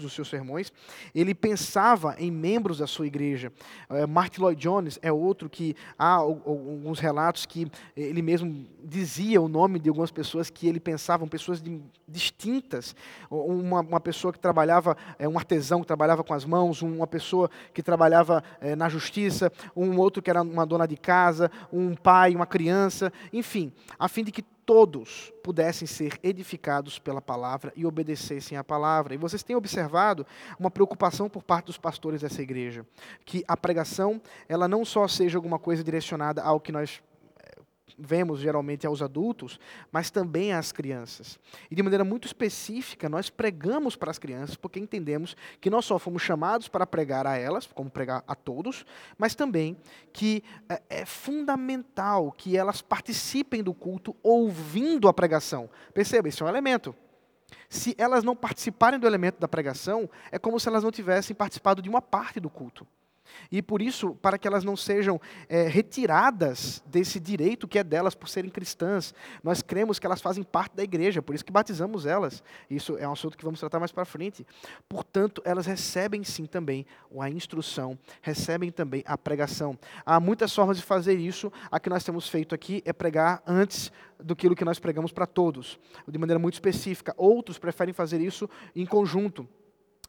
dos 0.00 0.12
seus 0.12 0.28
sermões, 0.28 0.72
ele 1.14 1.34
pensava 1.34 2.16
em 2.18 2.30
membros 2.30 2.78
da 2.78 2.86
sua 2.86 3.06
igreja. 3.06 3.52
É, 3.88 4.06
Martin 4.06 4.40
Lloyd 4.40 4.60
Jones 4.60 4.98
é 5.00 5.12
outro 5.12 5.48
que 5.48 5.76
há 5.98 6.14
alguns 6.14 6.98
relatos 6.98 7.46
que 7.46 7.70
ele 7.96 8.22
mesmo 8.22 8.66
dizia 8.84 9.40
o 9.40 9.48
nome 9.48 9.78
de 9.78 9.88
algumas 9.88 10.10
pessoas 10.10 10.50
que 10.50 10.66
ele 10.66 10.80
pensava, 10.80 11.26
pessoas 11.26 11.62
de, 11.62 11.80
distintas. 12.06 12.94
Uma, 13.30 13.80
uma, 13.80 14.00
pessoa 14.00 14.32
que 14.32 14.38
trabalhava, 14.38 14.96
é, 15.18 15.28
um 15.28 15.36
artesão 15.36 15.80
que 15.80 15.86
trabalhava 15.86 16.24
com 16.24 16.34
as 16.34 16.44
mãos, 16.44 16.82
uma 16.82 17.06
pessoa 17.06 17.50
que 17.72 17.82
trabalhava 17.82 18.42
é, 18.60 18.74
na 18.74 18.88
justiça 18.88 19.47
um 19.74 19.98
outro 19.98 20.22
que 20.22 20.30
era 20.30 20.42
uma 20.42 20.66
dona 20.66 20.86
de 20.86 20.96
casa, 20.96 21.50
um 21.72 21.94
pai, 21.94 22.34
uma 22.34 22.46
criança, 22.46 23.12
enfim, 23.32 23.72
a 23.98 24.08
fim 24.08 24.24
de 24.24 24.32
que 24.32 24.42
todos 24.68 25.32
pudessem 25.42 25.88
ser 25.88 26.18
edificados 26.22 26.98
pela 26.98 27.22
palavra 27.22 27.72
e 27.74 27.86
obedecessem 27.86 28.58
à 28.58 28.62
palavra. 28.62 29.14
E 29.14 29.16
vocês 29.16 29.42
têm 29.42 29.56
observado 29.56 30.26
uma 30.60 30.70
preocupação 30.70 31.26
por 31.26 31.42
parte 31.42 31.66
dos 31.66 31.78
pastores 31.78 32.20
dessa 32.20 32.42
igreja, 32.42 32.84
que 33.24 33.42
a 33.48 33.56
pregação, 33.56 34.20
ela 34.46 34.68
não 34.68 34.84
só 34.84 35.08
seja 35.08 35.38
alguma 35.38 35.58
coisa 35.58 35.82
direcionada 35.82 36.42
ao 36.42 36.60
que 36.60 36.70
nós 36.70 37.00
vemos 37.98 38.40
geralmente 38.40 38.86
aos 38.86 39.02
adultos, 39.02 39.58
mas 39.90 40.10
também 40.10 40.52
às 40.52 40.70
crianças. 40.70 41.38
E 41.70 41.74
de 41.74 41.82
maneira 41.82 42.04
muito 42.04 42.26
específica, 42.26 43.08
nós 43.08 43.28
pregamos 43.28 43.96
para 43.96 44.10
as 44.10 44.18
crianças, 44.18 44.56
porque 44.56 44.78
entendemos 44.78 45.36
que 45.60 45.70
nós 45.70 45.84
só 45.84 45.98
fomos 45.98 46.22
chamados 46.22 46.68
para 46.68 46.86
pregar 46.86 47.26
a 47.26 47.36
elas, 47.36 47.66
como 47.66 47.90
pregar 47.90 48.22
a 48.26 48.34
todos, 48.34 48.86
mas 49.16 49.34
também 49.34 49.76
que 50.12 50.42
é, 50.68 50.82
é 50.88 51.04
fundamental 51.04 52.30
que 52.32 52.56
elas 52.56 52.80
participem 52.80 53.62
do 53.62 53.74
culto 53.74 54.14
ouvindo 54.22 55.08
a 55.08 55.12
pregação. 55.12 55.68
Perceba, 55.92 56.28
isso 56.28 56.44
é 56.44 56.46
um 56.46 56.50
elemento. 56.50 56.94
Se 57.68 57.94
elas 57.98 58.24
não 58.24 58.36
participarem 58.36 58.98
do 58.98 59.06
elemento 59.06 59.38
da 59.40 59.48
pregação, 59.48 60.08
é 60.30 60.38
como 60.38 60.58
se 60.60 60.68
elas 60.68 60.84
não 60.84 60.90
tivessem 60.90 61.34
participado 61.34 61.82
de 61.82 61.88
uma 61.88 62.00
parte 62.00 62.40
do 62.40 62.48
culto. 62.48 62.86
E 63.50 63.62
por 63.62 63.82
isso, 63.82 64.14
para 64.16 64.38
que 64.38 64.46
elas 64.46 64.64
não 64.64 64.76
sejam 64.76 65.20
é, 65.48 65.68
retiradas 65.68 66.82
desse 66.86 67.18
direito 67.18 67.68
que 67.68 67.78
é 67.78 67.84
delas 67.84 68.14
por 68.14 68.28
serem 68.28 68.50
cristãs, 68.50 69.14
nós 69.42 69.62
cremos 69.62 69.98
que 69.98 70.06
elas 70.06 70.20
fazem 70.20 70.42
parte 70.42 70.76
da 70.76 70.82
igreja, 70.82 71.22
por 71.22 71.34
isso 71.34 71.44
que 71.44 71.52
batizamos 71.52 72.06
elas. 72.06 72.42
Isso 72.70 72.96
é 72.98 73.08
um 73.08 73.12
assunto 73.12 73.36
que 73.36 73.44
vamos 73.44 73.60
tratar 73.60 73.78
mais 73.78 73.92
para 73.92 74.04
frente. 74.04 74.46
Portanto, 74.88 75.42
elas 75.44 75.66
recebem 75.66 76.24
sim 76.24 76.46
também 76.46 76.86
a 77.18 77.30
instrução, 77.30 77.98
recebem 78.22 78.70
também 78.70 79.02
a 79.06 79.16
pregação. 79.16 79.78
Há 80.04 80.20
muitas 80.20 80.54
formas 80.54 80.76
de 80.76 80.82
fazer 80.82 81.18
isso. 81.18 81.52
A 81.70 81.80
que 81.80 81.90
nós 81.90 82.04
temos 82.04 82.28
feito 82.28 82.54
aqui 82.54 82.82
é 82.84 82.92
pregar 82.92 83.42
antes 83.46 83.90
do 84.18 84.34
que 84.34 84.64
nós 84.64 84.78
pregamos 84.78 85.12
para 85.12 85.26
todos, 85.26 85.78
de 86.06 86.18
maneira 86.18 86.38
muito 86.38 86.54
específica. 86.54 87.14
Outros 87.16 87.58
preferem 87.58 87.94
fazer 87.94 88.20
isso 88.20 88.48
em 88.74 88.84
conjunto. 88.84 89.48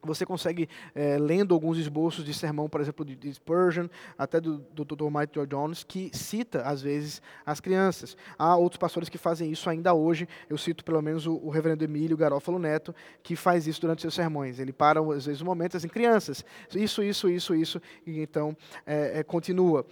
Você 0.02 0.26
consegue, 0.26 0.70
é, 0.95 1.18
lendo 1.18 1.54
alguns 1.54 1.78
esboços 1.78 2.24
de 2.24 2.34
sermão, 2.34 2.70
por 2.70 2.80
exemplo, 2.80 3.04
de, 3.04 3.34
Spurgeon, 3.34 3.88
até 4.18 4.39
do, 4.39 4.60
do 4.74 4.86
Dr. 4.86 5.04
George 5.34 5.50
Jones, 5.50 5.84
que 5.84 6.10
cita, 6.14 6.62
às 6.62 6.82
vezes, 6.82 7.22
as 7.45 7.60
crianças. 7.60 8.16
Há 8.38 8.56
outros 8.56 8.78
pastores 8.78 9.10
que 9.10 9.18
fazem 9.18 9.52
isso 9.52 9.70
ainda 9.70 9.93
hoje. 9.93 10.26
Eu 10.50 10.58
cito, 10.58 10.86
pelo 10.86 11.02
menos, 11.02 11.28
o, 11.28 11.34
o 11.34 11.50
reverendo 11.50 11.84
Emílio 11.84 12.16
Garófalo 12.16 12.58
Neto, 12.58 12.95
que 13.22 13.36
faz 13.36 13.68
isso 13.68 13.82
durante 13.82 14.02
seus 14.02 14.14
sermões. 14.14 14.58
Ele 14.58 14.72
para, 14.72 15.02
às 15.02 15.26
vezes, 15.26 15.41
um 15.41 15.45
momento, 15.45 15.76
assim, 15.76 15.89
crianças, 15.89 16.45
isso, 16.74 17.04
isso, 17.04 17.30
isso, 17.30 17.54
isso, 17.54 17.82
e 18.06 18.22
então 18.22 18.56
é, 18.86 19.20
é, 19.20 19.24
continua. 19.24 19.86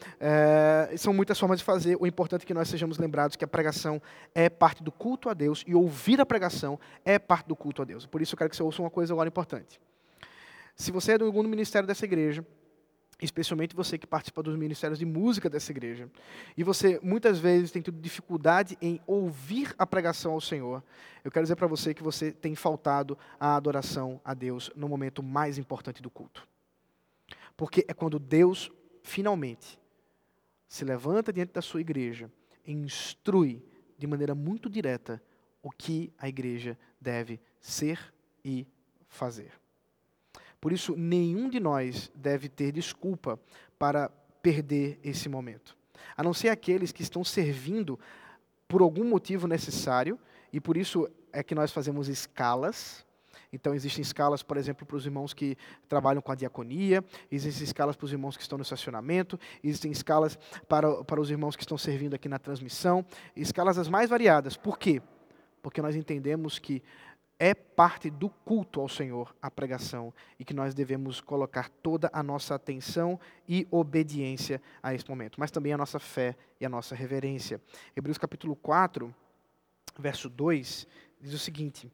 São 0.98 1.14
muitas 1.14 1.38
formas 1.38 1.60
de 1.60 1.66
fazer. 1.66 1.98
O 2.00 2.08
importante 2.08 2.44
é 2.44 2.46
que 2.46 2.54
nós 2.54 2.70
sejamos 2.70 2.98
lembrados 2.98 3.36
que 3.36 3.44
a 3.44 3.48
pregação 3.48 4.02
é 4.34 4.50
parte 4.50 4.82
do 4.82 4.92
culto 4.92 5.30
a 5.30 5.34
Deus, 5.34 5.66
e 5.68 5.76
ouvir 5.76 6.22
a 6.22 6.26
pregação 6.26 6.80
é 7.04 7.20
parte 7.20 7.48
do 7.48 7.56
culto 7.56 7.82
a 7.82 7.86
Deus. 7.86 8.06
Por 8.06 8.22
isso, 8.22 8.36
eu 8.36 8.38
quero 8.38 8.50
que 8.50 8.56
você 8.56 8.64
ouça 8.64 8.82
uma 8.82 8.90
coisa 8.90 9.14
agora 9.14 9.28
importante. 9.28 9.80
Se 10.78 10.92
você 10.92 11.14
é 11.14 11.18
de 11.18 11.24
algum 11.24 11.42
ministério 11.42 11.88
dessa 11.88 12.06
igreja, 12.06 12.46
especialmente 13.20 13.76
você 13.76 13.98
que 13.98 14.06
participa 14.06 14.44
dos 14.44 14.56
ministérios 14.56 15.00
de 15.00 15.06
música 15.06 15.50
dessa 15.50 15.72
igreja, 15.72 16.08
e 16.56 16.64
você 16.64 17.00
muitas 17.02 17.40
vezes 17.40 17.72
tem 17.72 17.82
tido 17.82 18.00
dificuldade 18.00 18.78
em 18.80 19.02
ouvir 19.08 19.74
a 19.76 19.88
pregação 19.88 20.34
ao 20.34 20.40
Senhor, 20.40 20.84
eu 21.26 21.32
quero 21.32 21.44
dizer 21.44 21.56
para 21.56 21.66
você 21.66 21.96
que 21.96 22.04
você 22.04 22.32
tem 22.32 22.54
faltado 22.54 23.18
a 23.40 23.56
adoração 23.56 24.22
a 24.24 24.36
Deus 24.36 24.70
no 24.76 24.88
momento 24.88 25.24
mais 25.24 25.58
importante 25.58 26.00
do 26.00 26.12
culto. 26.12 26.48
Porque 27.58 27.84
é 27.88 27.94
quando 27.94 28.20
Deus 28.20 28.72
finalmente 29.02 29.80
se 30.68 30.86
levanta 30.86 31.34
diante 31.34 31.54
da 31.54 31.62
sua 31.62 31.82
igreja 31.82 32.32
e 32.64 32.72
instrui 32.72 33.66
de 33.98 34.06
maneira 34.06 34.36
muito 34.36 34.70
direta 34.70 35.20
o 35.64 35.72
que 35.72 36.14
a 36.20 36.30
igreja 36.30 36.78
deve 37.02 37.40
ser 37.60 38.14
e 38.46 38.68
fazer. 39.08 39.52
Por 40.60 40.72
isso, 40.72 40.96
nenhum 40.96 41.50
de 41.50 41.60
nós 41.60 42.12
deve 42.16 42.50
ter 42.50 42.72
desculpa 42.72 43.40
para 43.78 44.10
perder 44.42 45.00
esse 45.04 45.30
momento. 45.30 45.78
A 46.16 46.24
não 46.24 46.34
ser 46.34 46.50
aqueles 46.50 46.92
que 46.92 47.04
estão 47.04 47.24
servindo 47.24 48.00
por 48.68 48.82
algum 48.82 49.04
motivo 49.04 49.48
necessário, 49.48 50.20
e 50.52 50.60
por 50.60 50.78
isso 50.78 51.08
é 51.32 51.44
que 51.44 51.56
nós 51.56 51.72
fazemos 51.72 52.08
escalas. 52.08 53.06
Então, 53.52 53.74
existem 53.74 54.02
escalas, 54.02 54.44
por 54.44 54.58
exemplo, 54.58 54.86
para 54.86 54.98
os 54.98 55.06
irmãos 55.06 55.34
que 55.34 55.58
trabalham 55.88 56.22
com 56.22 56.32
a 56.32 56.36
diaconia, 56.36 57.04
existem 57.32 57.64
escalas 57.64 57.96
para 57.96 58.06
os 58.06 58.12
irmãos 58.12 58.36
que 58.36 58.42
estão 58.42 58.58
no 58.58 58.62
estacionamento, 58.64 59.40
existem 59.64 59.92
escalas 59.92 60.38
para, 60.68 61.04
para 61.04 61.22
os 61.22 61.30
irmãos 61.30 61.56
que 61.56 61.64
estão 61.64 61.78
servindo 61.78 62.14
aqui 62.14 62.28
na 62.28 62.40
transmissão, 62.40 63.06
escalas 63.36 63.78
as 63.78 63.88
mais 63.88 64.10
variadas. 64.10 64.58
Por 64.58 64.78
quê? 64.78 65.02
Porque 65.62 65.82
nós 65.82 65.96
entendemos 65.96 66.60
que 66.60 66.84
é 67.40 67.54
parte 67.54 68.10
do 68.10 68.30
culto 68.30 68.82
ao 68.82 68.90
Senhor 68.90 69.36
a 69.42 69.52
pregação 69.52 70.14
e 70.40 70.46
que 70.46 70.54
nós 70.54 70.74
devemos 70.74 71.22
colocar 71.22 71.70
toda 71.70 72.10
a 72.12 72.24
nossa 72.24 72.56
atenção 72.56 73.20
e 73.48 73.68
obediência 73.70 74.62
a 74.82 74.94
esse 74.94 75.08
momento, 75.08 75.40
mas 75.40 75.52
também 75.52 75.74
a 75.74 75.78
nossa 75.78 76.00
fé 76.00 76.36
e 76.60 76.66
a 76.66 76.70
nossa 76.70 76.96
reverência. 76.96 77.62
Hebreus 77.96 78.18
capítulo 78.18 78.56
4, 78.56 79.14
verso 80.00 80.30
2 80.30 80.88
diz 81.22 81.34
o 81.34 81.40
seguinte: 81.40 81.92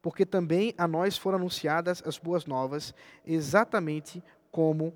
Porque 0.00 0.24
também 0.24 0.74
a 0.78 0.88
nós 0.88 1.18
foram 1.18 1.38
anunciadas 1.38 2.02
as 2.06 2.18
boas 2.18 2.46
novas, 2.46 2.94
exatamente 3.26 4.22
como 4.50 4.94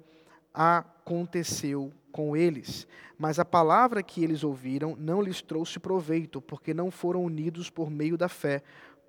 aconteceu 0.54 1.92
com 2.10 2.36
eles. 2.36 2.86
Mas 3.18 3.38
a 3.38 3.44
palavra 3.44 4.02
que 4.02 4.22
eles 4.22 4.44
ouviram 4.44 4.94
não 4.98 5.22
lhes 5.22 5.40
trouxe 5.40 5.78
proveito, 5.78 6.40
porque 6.40 6.74
não 6.74 6.90
foram 6.90 7.24
unidos 7.24 7.70
por 7.70 7.90
meio 7.90 8.16
da 8.18 8.28
fé 8.28 8.62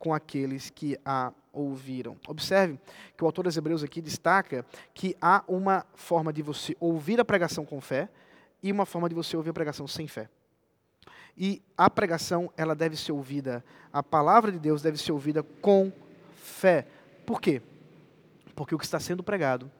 com 0.03 0.13
aqueles 0.13 0.69
que 0.69 0.99
a 1.05 1.31
ouviram. 1.53 2.17
Observe 2.27 2.77
que 3.15 3.23
o 3.23 3.25
autor 3.25 3.43
dos 3.43 3.55
Hebreus 3.55 3.85
aqui 3.85 4.01
destaca 4.01 4.65
que 4.93 5.15
há 5.21 5.45
uma 5.47 5.85
forma 5.95 6.33
de 6.33 6.41
você 6.41 6.75
ouvir 6.77 7.21
a 7.21 7.25
pregação 7.25 7.63
com 7.63 7.79
fé 7.79 8.09
e 8.61 8.69
uma 8.69 8.85
forma 8.85 9.07
de 9.07 9.15
você 9.15 9.37
ouvir 9.37 9.51
a 9.51 9.53
pregação 9.53 9.87
sem 9.87 10.05
fé. 10.05 10.27
E 11.37 11.61
a 11.77 11.89
pregação, 11.89 12.51
ela 12.57 12.75
deve 12.75 12.97
ser 12.97 13.13
ouvida, 13.13 13.63
a 13.93 14.03
palavra 14.03 14.51
de 14.51 14.59
Deus 14.59 14.81
deve 14.81 14.97
ser 14.97 15.13
ouvida 15.13 15.41
com 15.41 15.89
fé. 16.35 16.85
Por 17.25 17.39
quê? 17.39 17.61
Porque 18.53 18.75
o 18.75 18.77
que 18.77 18.83
está 18.83 18.99
sendo 18.99 19.23
pregado, 19.23 19.71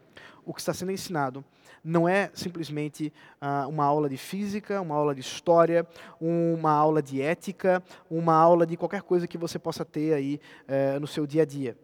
o 0.45 0.53
que 0.53 0.61
está 0.61 0.73
sendo 0.73 0.91
ensinado, 0.91 1.43
não 1.83 2.07
é 2.07 2.31
simplesmente 2.33 3.11
uh, 3.41 3.67
uma 3.67 3.83
aula 3.83 4.09
de 4.09 4.17
física, 4.17 4.81
uma 4.81 4.95
aula 4.95 5.13
de 5.13 5.21
história, 5.21 5.85
uma 6.19 6.71
aula 6.71 7.01
de 7.01 7.21
ética, 7.21 7.83
uma 8.09 8.33
aula 8.33 8.65
de 8.65 8.77
qualquer 8.77 9.01
coisa 9.01 9.27
que 9.27 9.37
você 9.37 9.59
possa 9.59 9.83
ter 9.83 10.13
aí 10.13 10.39
uh, 10.67 10.99
no 10.99 11.07
seu 11.07 11.27
dia 11.27 11.41
a 11.41 11.45
dia. 11.45 11.77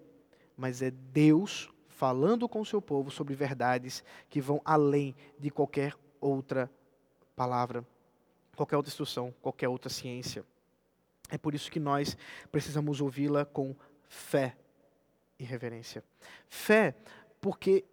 Mas 0.55 0.81
é 0.81 0.91
Deus 0.91 1.69
falando 1.87 2.47
com 2.47 2.61
o 2.61 2.65
seu 2.65 2.81
povo 2.81 3.11
sobre 3.11 3.35
verdades 3.35 4.03
que 4.29 4.39
vão 4.39 4.61
além 4.63 5.13
de 5.37 5.49
qualquer 5.49 5.93
outra 6.21 6.71
palavra, 7.35 7.85
qualquer 8.55 8.77
outra 8.77 8.89
instrução, 8.89 9.33
qualquer 9.41 9.67
outra 9.67 9.89
ciência. 9.89 10.45
É 11.29 11.37
por 11.37 11.53
isso 11.53 11.69
que 11.69 11.79
nós 11.79 12.17
precisamos 12.51 13.01
ouvi-la 13.01 13.45
com 13.45 13.75
fé 14.07 14.55
e 15.37 15.43
reverência. 15.43 16.03
Fé, 16.47 16.95
porque 17.39 17.85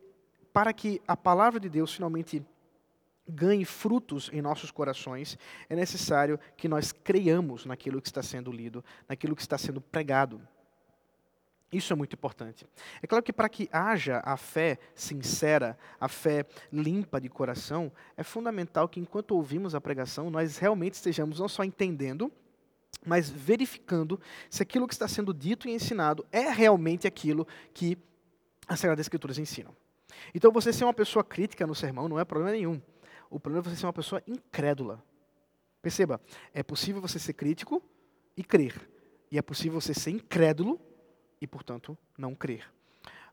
para 0.57 0.73
que 0.73 1.03
a 1.07 1.15
palavra 1.15 1.61
de 1.61 1.69
Deus 1.69 1.93
finalmente 1.93 2.43
ganhe 3.29 3.67
frutos 3.67 4.31
em 4.33 4.41
nossos 4.41 4.71
corações, 4.71 5.39
é 5.69 5.77
necessário 5.77 6.41
que 6.57 6.67
nós 6.67 6.93
creiamos 6.93 7.67
naquilo 7.67 8.01
que 8.01 8.09
está 8.09 8.23
sendo 8.23 8.51
lido, 8.51 8.83
naquilo 9.07 9.37
que 9.37 9.43
está 9.43 9.59
sendo 9.59 9.83
pregado. 9.83 10.41
Isso 11.71 11.93
é 11.93 11.97
muito 11.97 12.15
importante. 12.15 12.67
É 13.03 13.07
claro 13.07 13.23
que 13.23 13.35
para 13.35 13.51
que 13.51 13.69
haja 13.71 14.23
a 14.25 14.39
fé 14.39 14.79
sincera, 14.95 15.77
a 16.01 16.09
fé 16.09 16.47
limpa 16.73 17.21
de 17.21 17.29
coração, 17.29 17.93
é 18.17 18.23
fundamental 18.23 18.89
que 18.89 18.99
enquanto 18.99 19.33
ouvimos 19.33 19.75
a 19.75 19.81
pregação, 19.81 20.31
nós 20.31 20.57
realmente 20.57 20.95
estejamos 20.95 21.39
não 21.39 21.49
só 21.49 21.65
entendendo, 21.65 22.33
mas 23.05 23.29
verificando 23.29 24.19
se 24.49 24.63
aquilo 24.63 24.89
que 24.89 24.95
está 24.95 25.07
sendo 25.07 25.35
dito 25.35 25.69
e 25.69 25.73
ensinado 25.73 26.25
é 26.33 26.49
realmente 26.49 27.07
aquilo 27.07 27.47
que 27.75 27.99
as 28.67 28.81
Sagradas 28.81 29.05
Escrituras 29.05 29.39
ensinam. 29.39 29.77
Então, 30.35 30.53
você 30.53 30.73
ser 30.73 30.85
uma 30.85 30.95
pessoa 30.95 31.25
crítica 31.25 31.67
no 31.67 31.75
sermão 31.75 32.09
não 32.09 32.19
é 32.19 32.25
problema 32.25 32.53
nenhum. 32.53 32.81
O 33.31 33.41
problema 33.41 33.67
é 33.67 33.71
você 33.71 33.77
ser 33.77 33.87
uma 33.87 33.93
pessoa 33.93 34.23
incrédula. 34.27 35.03
Perceba, 35.83 36.21
é 36.53 36.63
possível 36.63 37.01
você 37.01 37.19
ser 37.19 37.33
crítico 37.33 37.83
e 38.37 38.43
crer. 38.43 38.89
E 39.31 39.39
é 39.39 39.43
possível 39.43 39.81
você 39.81 39.95
ser 39.95 40.11
incrédulo 40.11 40.81
e, 41.41 41.47
portanto, 41.47 41.97
não 42.17 42.35
crer. 42.35 42.71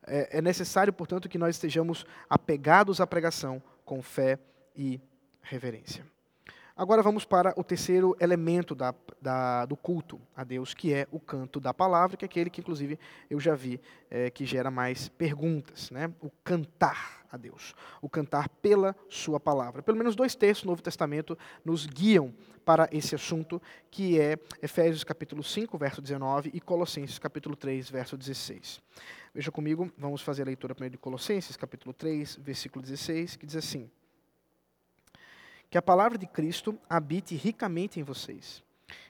É, 0.05 0.37
é 0.37 0.41
necessário, 0.41 0.91
portanto, 0.91 1.29
que 1.29 1.37
nós 1.37 1.55
estejamos 1.55 2.05
apegados 2.29 2.99
à 2.99 3.07
pregação 3.07 3.61
com 3.85 4.01
fé 4.01 4.39
e 4.75 4.99
reverência. 5.41 6.05
Agora 6.75 7.03
vamos 7.03 7.23
para 7.23 7.53
o 7.55 7.63
terceiro 7.63 8.17
elemento 8.19 8.73
da, 8.73 8.95
da, 9.21 9.63
do 9.63 9.77
culto 9.77 10.19
a 10.35 10.43
Deus, 10.43 10.73
que 10.73 10.91
é 10.91 11.07
o 11.11 11.19
canto 11.19 11.59
da 11.59 11.71
palavra, 11.71 12.17
que 12.17 12.25
é 12.25 12.27
aquele 12.27 12.49
que, 12.49 12.61
inclusive, 12.61 12.97
eu 13.29 13.39
já 13.39 13.53
vi 13.53 13.79
é, 14.09 14.31
que 14.31 14.43
gera 14.43 14.71
mais 14.71 15.07
perguntas. 15.07 15.91
Né? 15.91 16.11
O 16.19 16.31
cantar 16.43 17.23
a 17.31 17.37
Deus, 17.37 17.75
o 18.01 18.09
cantar 18.09 18.49
pela 18.49 18.95
Sua 19.07 19.39
palavra. 19.39 19.83
Pelo 19.83 19.99
menos 19.99 20.15
dois 20.15 20.33
textos 20.33 20.63
do 20.63 20.69
Novo 20.69 20.81
Testamento 20.81 21.37
nos 21.63 21.85
guiam 21.85 22.33
para 22.65 22.89
esse 22.91 23.13
assunto, 23.13 23.61
que 23.91 24.19
é 24.19 24.39
Efésios 24.59 25.03
capítulo 25.03 25.43
5, 25.43 25.77
verso 25.77 26.01
19, 26.01 26.49
e 26.55 26.59
Colossenses 26.59 27.19
capítulo 27.19 27.55
3, 27.55 27.87
verso 27.87 28.17
16. 28.17 28.81
Veja 29.31 29.51
comigo, 29.51 29.91
vamos 29.95 30.23
fazer 30.23 30.41
a 30.41 30.45
leitura 30.45 30.73
primeiro 30.73 30.93
de 30.93 30.97
Colossenses 30.97 31.55
capítulo 31.55 31.93
3, 31.93 32.39
versículo 32.41 32.81
16, 32.81 33.35
que 33.35 33.45
diz 33.45 33.57
assim 33.57 33.91
que 35.73 35.77
a 35.79 35.81
palavra 35.81 36.19
de 36.19 36.27
Cristo 36.27 36.77
habite 36.87 37.35
ricamente 37.35 37.99
em 37.99 38.03
vocês. 38.03 38.63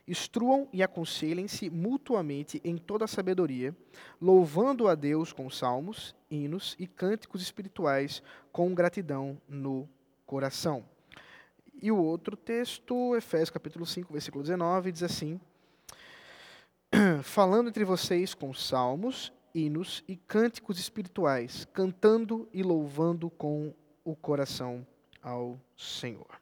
Instruam 0.08 0.66
e 0.72 0.82
aconselhem-se 0.82 1.70
mutuamente 1.70 2.62
em 2.64 2.78
toda 2.78 3.04
a 3.04 3.08
sabedoria, 3.08 3.76
louvando 4.22 4.88
a 4.88 4.96
Deus 4.96 5.34
com 5.34 5.50
salmos, 5.50 6.16
hinos 6.32 6.74
e 6.80 6.88
cânticos 6.88 7.42
espirituais 7.42 8.24
com 8.50 8.74
gratidão 8.74 9.38
no 9.46 9.90
coração. 10.26 10.86
E 11.82 11.92
o 11.92 11.98
outro 11.98 12.38
texto, 12.38 13.14
Efésios 13.14 13.50
capítulo 13.50 13.86
5, 13.86 14.14
versículo 14.14 14.42
19, 14.42 14.94
diz 14.94 15.04
assim: 15.04 15.42
Falando 17.24 17.68
entre 17.68 17.84
vocês 17.84 18.34
com 18.34 18.54
salmos, 18.54 19.34
hinos 19.54 20.02
e 20.08 20.16
cânticos 20.16 20.80
espirituais, 20.80 21.68
cantando 21.74 22.48
e 22.54 22.64
louvando 22.64 23.30
com 23.30 23.74
o 24.06 24.16
coração 24.16 24.88
ao 25.22 25.60
Senhor. 25.76 26.42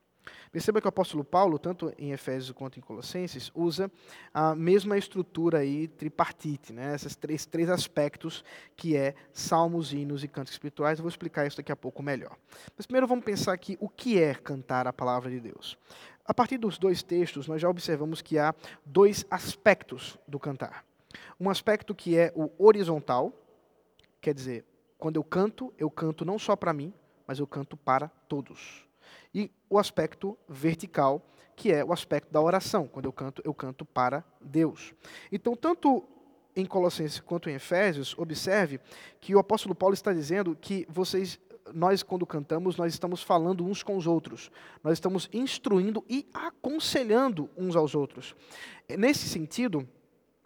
Perceba 0.52 0.82
que 0.82 0.88
o 0.88 0.90
apóstolo 0.90 1.24
Paulo, 1.24 1.58
tanto 1.58 1.94
em 1.98 2.12
Efésios 2.12 2.52
quanto 2.52 2.78
em 2.78 2.82
Colossenses, 2.82 3.52
usa 3.56 3.90
a 4.34 4.54
mesma 4.54 4.98
estrutura 4.98 5.60
aí 5.60 5.88
tripartite, 5.88 6.74
né? 6.74 6.94
esses 6.94 7.16
três, 7.16 7.46
três 7.46 7.70
aspectos 7.70 8.44
que 8.76 8.96
é 8.96 9.16
salmos, 9.32 9.94
hinos 9.94 10.24
e 10.24 10.28
cantos 10.28 10.54
espirituais. 10.54 11.00
Eu 11.00 11.04
vou 11.04 11.10
explicar 11.10 11.48
isso 11.48 11.58
daqui 11.58 11.72
a 11.72 11.76
pouco 11.76 12.04
melhor. 12.04 12.36
Mas 12.76 12.86
primeiro 12.86 13.08
vamos 13.08 13.24
pensar 13.24 13.54
aqui 13.54 13.78
o 13.80 13.88
que 13.88 14.22
é 14.22 14.34
cantar 14.34 14.88
a 14.88 14.94
palavra 14.94 15.30
de 15.30 15.40
Deus. 15.40 15.78
A 16.26 16.34
partir 16.34 16.58
dos 16.58 16.78
dois 16.78 17.02
textos, 17.02 17.48
nós 17.48 17.62
já 17.62 17.70
observamos 17.70 18.22
que 18.22 18.38
há 18.38 18.54
dois 18.86 19.26
aspectos 19.30 20.18
do 20.28 20.40
cantar. 20.40 20.86
Um 21.40 21.50
aspecto 21.50 21.96
que 21.96 22.18
é 22.18 22.32
o 22.36 22.52
horizontal, 22.58 23.34
quer 24.20 24.34
dizer, 24.34 24.66
quando 24.98 25.16
eu 25.16 25.24
canto, 25.24 25.74
eu 25.78 25.90
canto 25.90 26.24
não 26.24 26.38
só 26.38 26.56
para 26.56 26.74
mim, 26.74 26.94
mas 27.26 27.40
eu 27.40 27.48
canto 27.48 27.76
para 27.76 28.08
todos 28.28 28.91
e 29.34 29.52
o 29.70 29.78
aspecto 29.78 30.38
vertical, 30.48 31.26
que 31.56 31.72
é 31.72 31.84
o 31.84 31.94
aspecto 31.94 32.32
da 32.32 32.42
oração. 32.42 32.88
Quando 32.88 33.06
eu 33.06 33.14
canto, 33.14 33.42
eu 33.46 33.54
canto 33.54 33.86
para 33.86 34.24
Deus. 34.40 34.94
Então, 35.32 35.56
tanto 35.56 36.04
em 36.56 36.66
Colossenses 36.66 37.20
quanto 37.20 37.50
em 37.50 37.54
Efésios, 37.54 38.18
observe 38.18 38.80
que 39.20 39.34
o 39.34 39.40
apóstolo 39.40 39.74
Paulo 39.74 39.94
está 39.94 40.12
dizendo 40.14 40.58
que 40.60 40.86
vocês 40.90 41.40
nós, 41.74 42.04
quando 42.04 42.26
cantamos, 42.26 42.76
nós 42.76 42.94
estamos 42.94 43.24
falando 43.24 43.66
uns 43.66 43.84
com 43.84 43.96
os 43.96 44.08
outros. 44.08 44.52
Nós 44.84 44.94
estamos 44.94 45.30
instruindo 45.32 46.04
e 46.10 46.28
aconselhando 46.34 47.50
uns 47.56 47.76
aos 47.76 47.96
outros. 47.96 48.36
Nesse 48.98 49.30
sentido, 49.30 49.88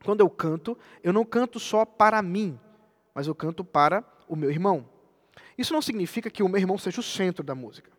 quando 0.03 0.21
eu 0.21 0.29
canto, 0.29 0.77
eu 1.03 1.11
não 1.11 1.25
canto 1.25 1.59
só 1.59 1.85
para 1.85 2.21
mim, 2.21 2.59
mas 3.13 3.27
eu 3.27 3.33
canto 3.33 3.63
para 3.63 4.03
o 4.27 4.35
meu 4.35 4.51
irmão. 4.51 4.87
Isso 5.57 5.73
não 5.73 5.81
significa 5.81 6.29
que 6.29 6.43
o 6.43 6.49
meu 6.49 6.59
irmão 6.59 6.77
seja 6.77 6.99
o 6.99 7.03
centro 7.03 7.43
da 7.43 7.55
música. 7.55 7.91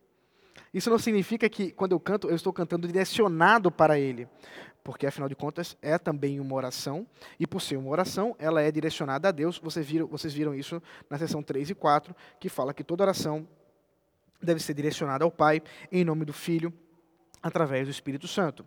Isso 0.73 0.89
não 0.89 0.99
significa 0.99 1.47
que 1.49 1.71
quando 1.71 1.93
eu 1.93 1.99
canto, 1.99 2.29
eu 2.29 2.35
estou 2.35 2.51
cantando 2.51 2.87
direcionado 2.87 3.71
para 3.71 3.99
Ele, 3.99 4.27
porque 4.83 5.05
afinal 5.05 5.27
de 5.27 5.35
contas 5.35 5.77
é 5.81 5.97
também 5.97 6.39
uma 6.39 6.55
oração, 6.55 7.05
e 7.39 7.45
por 7.45 7.61
ser 7.61 7.77
uma 7.77 7.89
oração, 7.89 8.35
ela 8.39 8.61
é 8.61 8.71
direcionada 8.71 9.27
a 9.27 9.31
Deus. 9.31 9.59
Vocês 9.59 9.85
viram, 9.85 10.07
vocês 10.07 10.33
viram 10.33 10.53
isso 10.53 10.81
na 11.09 11.17
seção 11.17 11.43
3 11.43 11.71
e 11.71 11.75
4, 11.75 12.15
que 12.39 12.49
fala 12.49 12.73
que 12.73 12.83
toda 12.83 13.03
oração 13.03 13.47
deve 14.41 14.61
ser 14.61 14.73
direcionada 14.73 15.23
ao 15.23 15.31
Pai, 15.31 15.61
em 15.91 16.05
nome 16.05 16.23
do 16.23 16.33
Filho, 16.33 16.73
através 17.41 17.87
do 17.87 17.91
Espírito 17.91 18.27
Santo. 18.27 18.65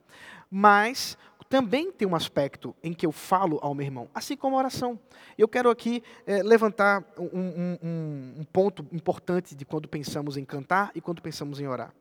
Mas 0.50 1.16
também 1.50 1.90
tem 1.90 2.06
um 2.06 2.14
aspecto 2.14 2.76
em 2.80 2.92
que 2.92 3.04
eu 3.04 3.10
falo 3.10 3.58
ao 3.60 3.74
meu 3.74 3.84
irmão, 3.84 4.08
assim 4.14 4.36
como 4.36 4.54
a 4.54 4.60
oração. 4.60 4.96
Eu 5.36 5.48
quero 5.48 5.68
aqui 5.68 6.00
é, 6.24 6.44
levantar 6.44 7.04
um, 7.18 7.76
um, 7.82 8.34
um, 8.38 8.44
ponto 8.52 8.86
importante 8.92 9.56
de 9.56 9.64
quando 9.64 9.88
pensamos 9.88 10.36
em 10.36 10.44
cantar 10.44 10.92
e 10.94 11.00
quando 11.00 11.20
pensamos 11.20 11.58
em 11.58 11.66
orar. 11.66 11.92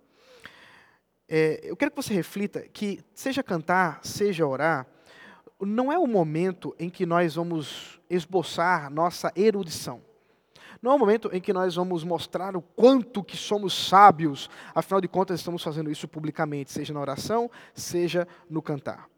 É, 1.27 1.61
eu 1.63 1.75
quero 1.75 1.89
que 1.89 1.97
você 1.97 2.13
reflita 2.13 2.61
que, 2.61 3.03
seja 3.11 3.41
cantar, 3.41 3.99
seja 4.03 4.45
orar, 4.45 4.85
não 5.59 5.91
é 5.91 5.97
o 5.97 6.05
momento 6.05 6.75
em 6.77 6.87
que 6.87 7.03
nós 7.07 7.33
vamos 7.33 7.99
esboçar 8.07 8.91
nossa 8.91 9.33
erudição. 9.35 9.99
Não 10.79 10.91
é 10.91 10.95
o 10.95 10.99
momento 10.99 11.27
em 11.33 11.41
que 11.41 11.51
nós 11.51 11.73
vamos 11.73 12.03
mostrar 12.03 12.55
o 12.55 12.61
quanto 12.61 13.23
que 13.23 13.35
somos 13.35 13.73
sábios, 13.73 14.47
afinal 14.75 15.01
de 15.01 15.07
contas 15.07 15.39
estamos 15.39 15.63
fazendo 15.63 15.89
isso 15.89 16.07
publicamente, 16.07 16.71
seja 16.71 16.93
na 16.93 17.01
oração, 17.01 17.49
seja 17.73 18.27
no 18.47 18.61
cantar. 18.61 19.09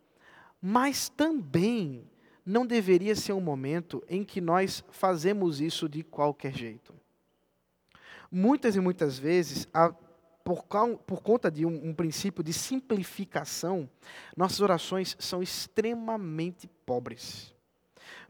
Mas 0.62 1.10
também 1.10 2.08
não 2.46 2.66
deveria 2.66 3.16
ser 3.16 3.34
um 3.34 3.42
momento 3.42 4.04
em 4.08 4.24
que 4.24 4.42
nós 4.42 4.84
fazemos 4.92 5.62
isso 5.62 5.88
de 5.88 6.04
qualquer 6.04 6.54
jeito. 6.54 6.94
Muitas 8.32 8.76
e 8.76 8.80
muitas 8.80 9.18
vezes, 9.18 9.68
a, 9.74 9.94
por, 10.44 10.64
por, 11.06 11.22
conta 11.22 11.52
de 11.52 11.66
um, 11.66 11.90
um 11.90 11.94
princípio 11.94 12.44
de 12.44 12.54
simplificação, 12.54 13.90
nossas 14.36 14.62
orações 14.62 15.16
são 15.20 15.42
extremamente 15.42 16.68
pobres. 16.86 17.54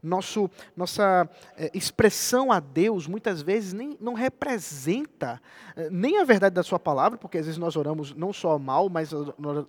Nosso, 0.02 0.50
nossa 0.76 1.28
é, 1.56 1.70
expressão 1.72 2.50
a 2.50 2.58
Deus 2.58 3.06
muitas 3.06 3.40
vezes 3.40 3.72
nem, 3.72 3.96
não 4.00 4.14
representa 4.14 5.40
é, 5.76 5.88
nem 5.90 6.18
a 6.18 6.24
verdade 6.24 6.54
da 6.54 6.62
Sua 6.62 6.78
palavra, 6.78 7.16
porque 7.16 7.38
às 7.38 7.46
vezes 7.46 7.58
nós 7.58 7.76
oramos 7.76 8.12
não 8.12 8.32
só 8.32 8.58
mal, 8.58 8.88
mas 8.88 9.10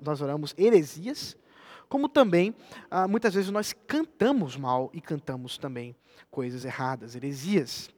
nós 0.02 0.22
oramos 0.22 0.56
heresias, 0.58 1.38
como 1.90 2.10
também, 2.10 2.56
ah, 2.90 3.08
muitas 3.08 3.34
vezes, 3.34 3.52
nós 3.52 3.74
cantamos 3.86 4.58
mal 4.58 4.90
e 4.94 5.02
cantamos 5.02 5.58
também 5.58 5.96
coisas 6.30 6.66
erradas, 6.66 7.16
heresias. 7.16 7.90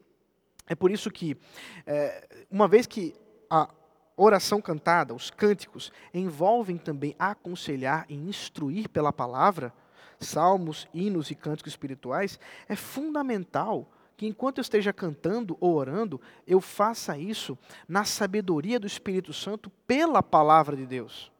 É 0.67 0.75
por 0.75 0.91
isso 0.91 1.11
que, 1.11 1.37
é, 1.85 2.45
uma 2.49 2.67
vez 2.67 2.87
que 2.87 3.15
a 3.49 3.69
oração 4.17 4.61
cantada, 4.61 5.13
os 5.13 5.29
cânticos, 5.29 5.91
envolvem 6.13 6.77
também 6.77 7.15
aconselhar 7.19 8.05
e 8.09 8.15
instruir 8.15 8.89
pela 8.89 9.11
palavra, 9.13 9.73
salmos, 10.19 10.87
hinos 10.93 11.29
e 11.29 11.35
cânticos 11.35 11.73
espirituais, 11.73 12.39
é 12.67 12.75
fundamental 12.75 13.91
que 14.17 14.25
enquanto 14.25 14.59
eu 14.59 14.61
esteja 14.61 14.93
cantando 14.93 15.57
ou 15.59 15.75
orando, 15.75 16.21
eu 16.47 16.61
faça 16.61 17.17
isso 17.17 17.57
na 17.87 18.05
sabedoria 18.05 18.79
do 18.79 18.87
Espírito 18.87 19.33
Santo 19.33 19.69
pela 19.85 20.23
palavra 20.23 20.75
de 20.75 20.85
Deus. 20.85 21.31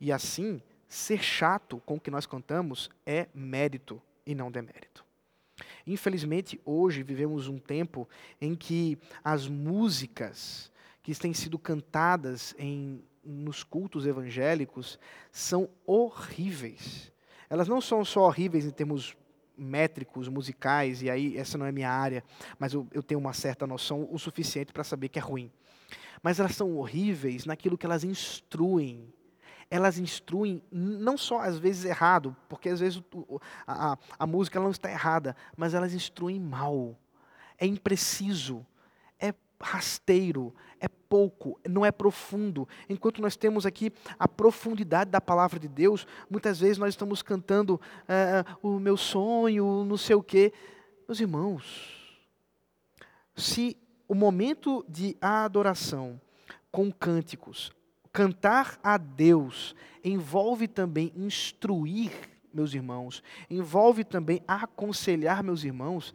E 0.00 0.10
assim, 0.10 0.62
ser 0.92 1.22
chato 1.22 1.80
com 1.86 1.94
o 1.94 2.00
que 2.00 2.10
nós 2.10 2.26
cantamos 2.26 2.90
é 3.06 3.26
mérito 3.34 4.00
e 4.26 4.34
não 4.34 4.50
demérito. 4.50 5.02
Infelizmente, 5.86 6.60
hoje 6.66 7.02
vivemos 7.02 7.48
um 7.48 7.58
tempo 7.58 8.06
em 8.38 8.54
que 8.54 8.98
as 9.24 9.48
músicas 9.48 10.70
que 11.02 11.14
têm 11.14 11.32
sido 11.32 11.58
cantadas 11.58 12.54
em, 12.58 13.02
nos 13.24 13.64
cultos 13.64 14.06
evangélicos 14.06 14.98
são 15.30 15.68
horríveis. 15.86 17.10
Elas 17.48 17.68
não 17.68 17.80
são 17.80 18.04
só 18.04 18.26
horríveis 18.26 18.66
em 18.66 18.70
termos 18.70 19.16
métricos, 19.56 20.28
musicais, 20.28 21.00
e 21.00 21.08
aí 21.08 21.38
essa 21.38 21.56
não 21.56 21.64
é 21.64 21.72
minha 21.72 21.90
área, 21.90 22.22
mas 22.58 22.74
eu, 22.74 22.86
eu 22.92 23.02
tenho 23.02 23.18
uma 23.18 23.32
certa 23.32 23.66
noção 23.66 24.06
o 24.10 24.18
suficiente 24.18 24.74
para 24.74 24.84
saber 24.84 25.08
que 25.08 25.18
é 25.18 25.22
ruim. 25.22 25.50
Mas 26.22 26.38
elas 26.38 26.54
são 26.54 26.76
horríveis 26.76 27.46
naquilo 27.46 27.78
que 27.78 27.86
elas 27.86 28.04
instruem 28.04 29.10
elas 29.72 29.98
instruem 29.98 30.62
não 30.70 31.16
só 31.16 31.40
às 31.40 31.58
vezes 31.58 31.86
errado, 31.86 32.36
porque 32.46 32.68
às 32.68 32.80
vezes 32.80 33.02
a, 33.66 33.92
a, 33.92 33.98
a 34.18 34.26
música 34.26 34.60
não 34.60 34.70
está 34.70 34.90
errada, 34.90 35.34
mas 35.56 35.72
elas 35.72 35.94
instruem 35.94 36.38
mal. 36.38 36.94
É 37.56 37.64
impreciso, 37.64 38.66
é 39.18 39.32
rasteiro, 39.58 40.54
é 40.78 40.88
pouco, 40.88 41.58
não 41.66 41.86
é 41.86 41.90
profundo. 41.90 42.68
Enquanto 42.86 43.22
nós 43.22 43.34
temos 43.34 43.64
aqui 43.64 43.90
a 44.18 44.28
profundidade 44.28 45.10
da 45.10 45.22
palavra 45.22 45.58
de 45.58 45.68
Deus, 45.68 46.06
muitas 46.28 46.60
vezes 46.60 46.76
nós 46.76 46.90
estamos 46.90 47.22
cantando 47.22 47.80
é, 48.06 48.44
o 48.62 48.78
meu 48.78 48.98
sonho, 48.98 49.86
não 49.86 49.96
sei 49.96 50.16
o 50.16 50.22
quê. 50.22 50.52
Meus 51.08 51.18
irmãos, 51.18 52.20
se 53.34 53.74
o 54.06 54.14
momento 54.14 54.84
de 54.86 55.16
adoração 55.18 56.20
com 56.70 56.92
cânticos 56.92 57.72
Cantar 58.12 58.78
a 58.82 58.98
Deus 58.98 59.74
envolve 60.04 60.68
também 60.68 61.12
instruir 61.16 62.12
meus 62.52 62.74
irmãos, 62.74 63.22
envolve 63.48 64.04
também 64.04 64.42
aconselhar 64.46 65.42
meus 65.42 65.64
irmãos. 65.64 66.14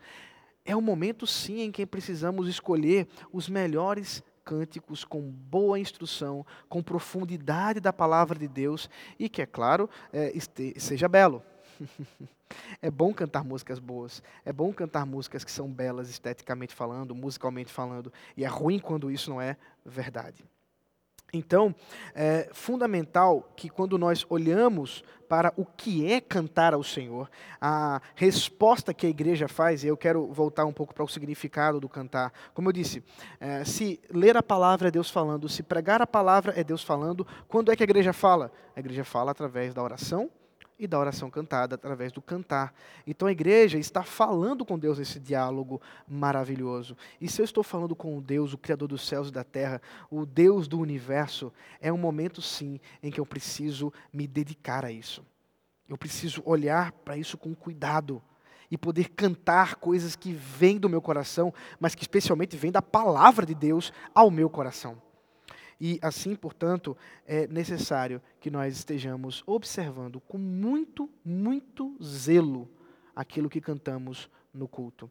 É 0.63 0.75
um 0.75 0.81
momento, 0.81 1.25
sim, 1.25 1.61
em 1.61 1.71
que 1.71 1.85
precisamos 1.85 2.47
escolher 2.47 3.07
os 3.31 3.49
melhores 3.49 4.23
cânticos 4.45 5.03
com 5.03 5.21
boa 5.21 5.79
instrução, 5.79 6.45
com 6.69 6.83
profundidade 6.83 7.79
da 7.79 7.91
palavra 7.91 8.37
de 8.37 8.47
Deus 8.47 8.89
e 9.17 9.27
que, 9.27 9.41
é 9.41 9.45
claro, 9.45 9.89
é, 10.13 10.31
seja 10.77 11.07
belo. 11.07 11.43
é 12.81 12.89
bom 12.89 13.13
cantar 13.13 13.43
músicas 13.43 13.79
boas, 13.79 14.21
é 14.45 14.53
bom 14.53 14.71
cantar 14.71 15.05
músicas 15.05 15.43
que 15.43 15.51
são 15.51 15.67
belas 15.67 16.09
esteticamente 16.09 16.73
falando, 16.73 17.13
musicalmente 17.15 17.71
falando, 17.71 18.11
e 18.37 18.45
é 18.45 18.47
ruim 18.47 18.79
quando 18.79 19.11
isso 19.11 19.29
não 19.29 19.41
é 19.41 19.57
verdade. 19.85 20.45
Então, 21.33 21.75
é 22.15 22.49
fundamental 22.53 23.51
que 23.55 23.69
quando 23.69 23.97
nós 23.97 24.25
olhamos 24.29 25.03
para 25.27 25.53
o 25.57 25.65
que 25.65 26.09
é 26.09 26.21
cantar 26.21 26.73
ao 26.73 26.83
Senhor, 26.83 27.29
a 27.59 28.01
resposta 28.15 28.93
que 28.93 29.05
a 29.05 29.09
igreja 29.09 29.47
faz, 29.47 29.83
e 29.83 29.87
eu 29.87 29.97
quero 29.97 30.25
voltar 30.27 30.65
um 30.65 30.71
pouco 30.71 30.93
para 30.93 31.03
o 31.03 31.07
significado 31.07 31.81
do 31.81 31.89
cantar. 31.89 32.31
Como 32.53 32.69
eu 32.69 32.73
disse, 32.73 33.03
é, 33.41 33.65
se 33.65 33.99
ler 34.09 34.37
a 34.37 34.43
palavra 34.43 34.87
é 34.87 34.91
Deus 34.91 35.09
falando, 35.09 35.49
se 35.49 35.61
pregar 35.61 36.01
a 36.01 36.07
palavra 36.07 36.53
é 36.55 36.63
Deus 36.63 36.81
falando, 36.81 37.27
quando 37.47 37.71
é 37.71 37.75
que 37.75 37.83
a 37.83 37.85
igreja 37.85 38.13
fala? 38.13 38.51
A 38.73 38.79
igreja 38.79 39.03
fala 39.03 39.31
através 39.31 39.73
da 39.73 39.83
oração 39.83 40.29
e 40.79 40.85
da 40.85 40.99
oração 40.99 41.29
cantada 41.29 41.75
através 41.75 42.11
do 42.11 42.21
cantar. 42.21 42.73
Então 43.05 43.27
a 43.27 43.31
igreja 43.31 43.77
está 43.77 44.03
falando 44.03 44.63
com 44.63 44.77
Deus 44.77 44.99
nesse 44.99 45.19
diálogo 45.19 45.81
maravilhoso. 46.07 46.95
E 47.19 47.27
se 47.27 47.41
eu 47.41 47.45
estou 47.45 47.63
falando 47.63 47.95
com 47.95 48.21
Deus, 48.21 48.53
o 48.53 48.57
Criador 48.57 48.87
dos 48.87 49.07
céus 49.07 49.29
e 49.29 49.31
da 49.31 49.43
terra, 49.43 49.81
o 50.09 50.25
Deus 50.25 50.67
do 50.67 50.79
universo, 50.79 51.51
é 51.81 51.91
um 51.91 51.97
momento 51.97 52.41
sim 52.41 52.79
em 53.01 53.11
que 53.11 53.19
eu 53.19 53.25
preciso 53.25 53.91
me 54.13 54.27
dedicar 54.27 54.85
a 54.85 54.91
isso. 54.91 55.25
Eu 55.89 55.97
preciso 55.97 56.41
olhar 56.45 56.91
para 56.91 57.17
isso 57.17 57.37
com 57.37 57.55
cuidado 57.55 58.21
e 58.69 58.77
poder 58.77 59.09
cantar 59.09 59.75
coisas 59.75 60.15
que 60.15 60.33
vêm 60.33 60.77
do 60.77 60.89
meu 60.89 61.01
coração, 61.01 61.53
mas 61.79 61.95
que 61.95 62.03
especialmente 62.03 62.57
vêm 62.57 62.71
da 62.71 62.81
palavra 62.81 63.45
de 63.45 63.55
Deus 63.55 63.93
ao 64.13 64.29
meu 64.29 64.49
coração. 64.49 65.01
E 65.79 65.99
assim, 66.01 66.35
portanto, 66.35 66.97
é 67.25 67.47
necessário 67.47 68.21
que 68.39 68.49
nós 68.49 68.75
estejamos 68.75 69.43
observando 69.45 70.19
com 70.21 70.37
muito, 70.37 71.09
muito 71.23 71.95
zelo 72.03 72.67
aquilo 73.15 73.49
que 73.49 73.61
cantamos 73.61 74.29
no 74.53 74.67
culto. 74.67 75.09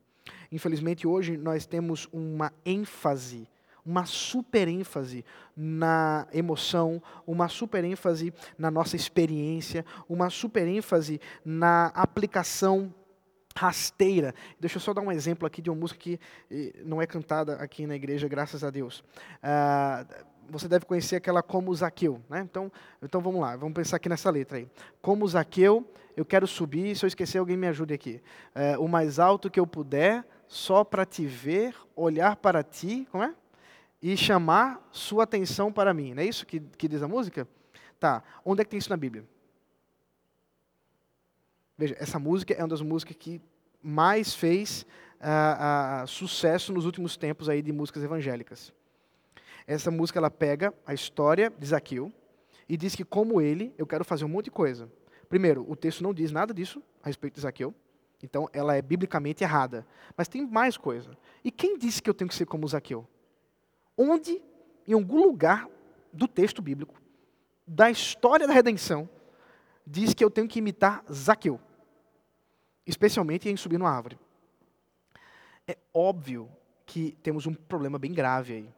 Infelizmente, 0.51 1.07
hoje 1.07 1.37
nós 1.37 1.67
temos 1.67 2.09
uma 2.13 2.53
ênfase, 2.65 3.49
uma 3.85 4.05
super 4.05 4.67
ênfase 4.67 5.25
na 5.57 6.27
emoção, 6.33 7.01
uma 7.27 7.49
super 7.49 7.85
ênfase 7.85 8.35
na 8.59 8.71
nossa 8.71 8.97
experiência, 8.97 9.85
uma 10.09 10.31
super 10.31 10.67
ênfase 10.67 11.21
na 11.45 11.87
aplicação 11.89 12.93
rasteira. 13.57 14.35
Deixa 14.61 14.77
eu 14.77 14.81
só 14.81 14.93
dar 14.93 15.01
um 15.01 15.11
exemplo 15.11 15.47
aqui 15.47 15.63
de 15.63 15.71
uma 15.71 15.81
música 15.81 15.99
que 15.99 16.21
eh, 16.51 16.75
não 16.85 17.01
é 17.01 17.07
cantada 17.07 17.55
aqui 17.55 17.87
na 17.87 17.97
igreja, 17.97 18.29
graças 18.29 18.63
a 18.63 18.71
Deus. 18.71 19.03
Ah, 19.43 20.05
você 20.51 20.69
deve 20.69 20.85
conhecer 20.85 21.17
aquela 21.17 21.43
como 21.43 21.75
Zaqueu, 21.75 22.21
né? 22.29 22.41
Então, 22.41 22.71
então 23.03 23.21
vamos 23.21 23.41
lá, 23.41 23.57
vamos 23.57 23.75
pensar 23.75 23.97
aqui 23.97 24.09
nessa 24.09 24.31
letra 24.31 24.59
aí. 24.59 24.69
Como 25.01 25.27
Zaqueu, 25.27 25.89
eu 26.17 26.25
quero 26.25 26.47
subir, 26.47 26.97
se 26.97 27.05
eu 27.05 27.09
esquecer 27.09 27.39
alguém 27.39 27.57
me 27.57 27.67
ajude 27.67 27.93
aqui. 27.93 28.23
É, 28.55 28.79
o 28.79 28.89
mais 28.89 29.19
alto 29.19 29.51
que 29.51 29.61
eu 29.61 29.67
puder, 29.67 30.25
só 30.49 30.83
para 30.83 31.05
te 31.05 31.27
ver, 31.27 31.75
olhar 31.95 32.37
para 32.37 32.63
ti, 32.63 33.07
como 33.11 33.23
é? 33.23 33.35
E 34.01 34.17
chamar 34.17 34.87
sua 34.93 35.25
atenção 35.25 35.73
para 35.73 35.93
mim. 35.93 36.15
Não 36.15 36.23
é 36.23 36.27
isso 36.27 36.47
que, 36.47 36.61
que 36.61 36.89
diz 36.89 37.03
a 37.03 37.09
música? 37.09 37.47
Tá, 37.99 38.23
onde 38.45 38.61
é 38.63 38.65
que 38.65 38.71
tem 38.71 38.79
isso 38.79 38.91
na 38.91 38.97
Bíblia? 38.97 39.25
Veja, 41.77 41.95
essa 41.99 42.19
música 42.19 42.55
é 42.55 42.63
uma 42.63 42.69
das 42.69 42.81
músicas 42.81 43.17
que 43.19 43.41
mais 43.83 44.35
fez 44.35 44.87
uh, 45.21 46.05
uh, 46.05 46.07
sucesso 46.07 46.73
nos 46.73 46.87
últimos 46.87 47.17
tempos 47.17 47.49
aí 47.49 47.61
de 47.61 47.73
músicas 47.73 48.03
evangélicas. 48.03 48.73
Essa 49.67 49.91
música 49.91 50.19
ela 50.19 50.31
pega 50.31 50.73
a 50.87 50.95
história 50.95 51.51
de 51.51 51.67
Zaqueu 51.67 52.13
e 52.69 52.77
diz 52.77 52.95
que 52.95 53.05
como 53.05 53.41
ele, 53.41 53.75
eu 53.77 53.87
quero 53.87 54.05
fazer 54.05 54.25
um 54.25 54.29
monte 54.29 54.47
de 54.47 54.51
coisa. 54.51 54.91
Primeiro, 55.29 55.69
o 55.69 55.75
texto 55.75 56.03
não 56.03 56.15
diz 56.15 56.31
nada 56.31 56.55
disso 56.55 56.83
a 57.03 57.07
respeito 57.09 57.35
de 57.35 57.41
Zaqueu. 57.41 57.75
Então, 58.23 58.49
ela 58.53 58.77
é 58.77 58.83
biblicamente 58.83 59.45
errada. 59.45 59.87
Mas 60.17 60.29
tem 60.29 60.47
mais 60.47 60.77
coisa. 60.77 61.17
E 61.45 61.51
quem 61.51 61.77
disse 61.77 62.03
que 62.03 62.09
eu 62.09 62.15
tenho 62.15 62.29
que 62.29 62.35
ser 62.35 62.47
como 62.47 62.67
Zaqueu? 62.67 63.07
Onde, 63.97 64.41
em 64.87 64.93
algum 64.95 65.23
lugar 65.23 65.69
do 66.13 66.27
texto 66.27 66.63
bíblico, 66.63 67.01
da 67.67 67.91
história 67.91 68.47
da 68.47 68.53
redenção, 68.53 69.09
diz 69.87 70.15
que 70.15 70.25
eu 70.25 70.31
tenho 70.31 70.49
que 70.49 70.61
imitar 70.61 71.05
Zaqueu? 71.13 71.61
Especialmente 72.87 73.49
em 73.49 73.57
subir 73.57 73.79
numa 73.79 73.91
árvore. 73.91 74.19
É 75.67 75.77
óbvio 75.93 76.49
que 76.87 77.17
temos 77.23 77.47
um 77.47 77.55
problema 77.55 77.99
bem 77.99 78.13
grave 78.13 78.55
aí. 78.55 78.76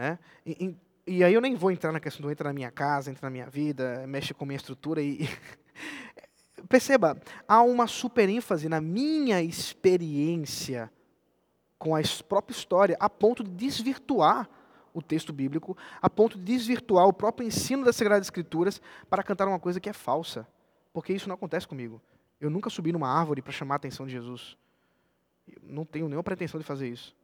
Né? 0.00 0.18
E, 0.46 0.76
e, 1.06 1.16
e, 1.18 1.24
aí 1.24 1.34
eu 1.34 1.42
nem 1.42 1.54
vou 1.54 1.70
entrar 1.70 1.92
na 1.92 2.00
questão 2.00 2.22
do 2.22 2.32
entra 2.32 2.48
na 2.48 2.54
minha 2.54 2.70
casa, 2.70 3.10
entra 3.10 3.26
na 3.26 3.30
minha 3.30 3.50
vida, 3.50 4.06
mexe 4.06 4.32
com 4.32 4.44
a 4.44 4.46
minha 4.46 4.56
estrutura. 4.56 5.02
E 5.02 5.28
Perceba, 6.70 7.20
há 7.46 7.60
uma 7.60 7.86
super 7.86 8.26
ênfase 8.26 8.66
na 8.66 8.80
minha 8.80 9.42
experiência 9.42 10.90
com 11.78 11.94
a 11.94 12.00
própria 12.26 12.54
história, 12.54 12.96
a 12.98 13.10
ponto 13.10 13.44
de 13.44 13.50
desvirtuar 13.50 14.48
o 14.94 15.02
texto 15.02 15.34
bíblico, 15.34 15.76
a 16.00 16.08
ponto 16.08 16.38
de 16.38 16.44
desvirtuar 16.44 17.06
o 17.06 17.12
próprio 17.12 17.46
ensino 17.46 17.84
das 17.84 17.96
Sagradas 17.96 18.26
Escrituras 18.26 18.80
para 19.10 19.22
cantar 19.22 19.48
uma 19.48 19.60
coisa 19.60 19.78
que 19.78 19.88
é 19.90 19.92
falsa. 19.92 20.48
Porque 20.94 21.12
isso 21.12 21.28
não 21.28 21.34
acontece 21.34 21.68
comigo. 21.68 22.00
Eu 22.40 22.48
nunca 22.48 22.70
subi 22.70 22.90
numa 22.90 23.08
árvore 23.08 23.42
para 23.42 23.52
chamar 23.52 23.74
a 23.74 23.76
atenção 23.76 24.06
de 24.06 24.12
Jesus. 24.12 24.56
Eu 25.46 25.60
não 25.62 25.84
tenho 25.84 26.06
nenhuma 26.06 26.24
pretensão 26.24 26.58
de 26.58 26.64
fazer 26.64 26.88
isso. 26.88 27.14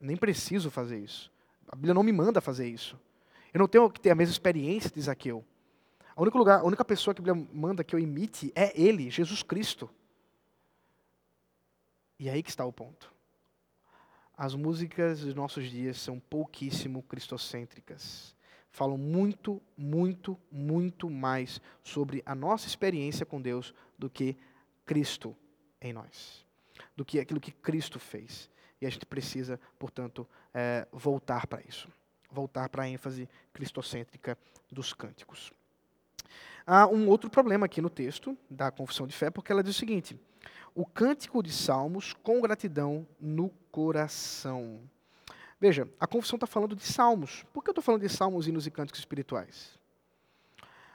Nem 0.00 0.16
preciso 0.16 0.68
fazer 0.68 0.98
isso. 0.98 1.30
A 1.68 1.74
Bíblia 1.74 1.94
não 1.94 2.02
me 2.02 2.12
manda 2.12 2.40
fazer 2.40 2.68
isso. 2.68 2.98
Eu 3.52 3.60
não 3.60 3.68
tenho 3.68 3.90
que 3.90 4.00
ter 4.00 4.10
a 4.10 4.14
mesma 4.14 4.32
experiência 4.32 4.90
de 4.90 5.00
Zaqueu. 5.00 5.44
A 6.14 6.22
única, 6.22 6.38
lugar, 6.38 6.60
a 6.60 6.64
única 6.64 6.84
pessoa 6.84 7.14
que 7.14 7.20
a 7.20 7.24
Bíblia 7.24 7.48
manda 7.52 7.84
que 7.84 7.94
eu 7.94 7.98
imite 7.98 8.52
é 8.54 8.78
Ele, 8.80 9.10
Jesus 9.10 9.42
Cristo. 9.42 9.90
E 12.18 12.28
é 12.28 12.32
aí 12.32 12.42
que 12.42 12.50
está 12.50 12.64
o 12.64 12.72
ponto. 12.72 13.12
As 14.36 14.54
músicas 14.54 15.20
dos 15.20 15.34
nossos 15.34 15.70
dias 15.70 15.98
são 15.98 16.20
pouquíssimo 16.20 17.02
cristocêntricas. 17.02 18.34
Falam 18.70 18.98
muito, 18.98 19.62
muito, 19.76 20.38
muito 20.50 21.08
mais 21.08 21.60
sobre 21.82 22.22
a 22.26 22.34
nossa 22.34 22.66
experiência 22.66 23.24
com 23.24 23.40
Deus 23.40 23.74
do 23.98 24.10
que 24.10 24.36
Cristo 24.84 25.34
em 25.80 25.92
nós, 25.92 26.44
do 26.94 27.04
que 27.04 27.18
aquilo 27.18 27.40
que 27.40 27.52
Cristo 27.52 27.98
fez. 27.98 28.50
E 28.80 28.86
a 28.86 28.90
gente 28.90 29.06
precisa, 29.06 29.58
portanto, 29.78 30.26
é, 30.52 30.86
voltar 30.92 31.46
para 31.46 31.62
isso. 31.62 31.88
Voltar 32.30 32.68
para 32.68 32.84
a 32.84 32.88
ênfase 32.88 33.28
cristocêntrica 33.52 34.36
dos 34.70 34.92
cânticos. 34.92 35.52
Há 36.66 36.86
um 36.86 37.08
outro 37.08 37.30
problema 37.30 37.66
aqui 37.66 37.80
no 37.80 37.88
texto 37.88 38.36
da 38.50 38.70
confissão 38.70 39.06
de 39.06 39.14
fé, 39.14 39.30
porque 39.30 39.52
ela 39.52 39.62
diz 39.62 39.76
o 39.76 39.78
seguinte: 39.78 40.18
o 40.74 40.84
cântico 40.84 41.42
de 41.42 41.52
salmos 41.52 42.12
com 42.12 42.40
gratidão 42.40 43.06
no 43.20 43.50
coração. 43.70 44.80
Veja, 45.58 45.88
a 45.98 46.06
confissão 46.06 46.36
está 46.36 46.46
falando 46.46 46.76
de 46.76 46.84
salmos. 46.84 47.44
Por 47.52 47.62
que 47.62 47.70
eu 47.70 47.72
estou 47.72 47.82
falando 47.82 48.02
de 48.02 48.08
salmos, 48.08 48.46
hinos 48.46 48.66
e 48.66 48.70
cânticos 48.70 49.00
espirituais? 49.00 49.78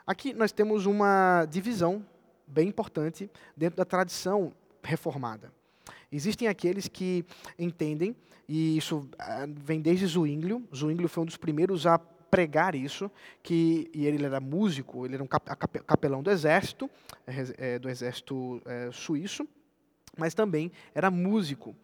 Aqui 0.05 0.33
nós 0.33 0.51
temos 0.51 0.85
uma 0.85 1.45
divisão 1.45 2.05
bem 2.45 2.67
importante 2.67 3.29
dentro 3.55 3.77
da 3.77 3.85
tradição 3.85 4.53
reformada. 4.83 5.51
Existem 6.11 6.47
aqueles 6.47 6.87
que 6.87 7.25
entendem, 7.57 8.15
e 8.47 8.77
isso 8.77 9.09
ah, 9.17 9.47
vem 9.47 9.79
desde 9.79 10.05
Zwinglio, 10.05 10.67
Zwinglio 10.75 11.07
foi 11.07 11.23
um 11.23 11.25
dos 11.25 11.37
primeiros 11.37 11.87
a 11.87 11.97
pregar 11.97 12.75
isso, 12.75 13.11
que 13.43 13.89
e 13.93 14.05
ele 14.05 14.25
era 14.25 14.39
músico, 14.39 15.05
ele 15.05 15.15
era 15.15 15.23
um 15.23 15.27
capelão 15.27 16.23
do 16.23 16.31
exército, 16.31 16.89
é, 17.57 17.77
do 17.77 17.89
exército 17.89 18.61
é, 18.65 18.89
suíço, 18.91 19.47
mas 20.17 20.33
também 20.33 20.71
era 20.95 21.11
músico. 21.11 21.75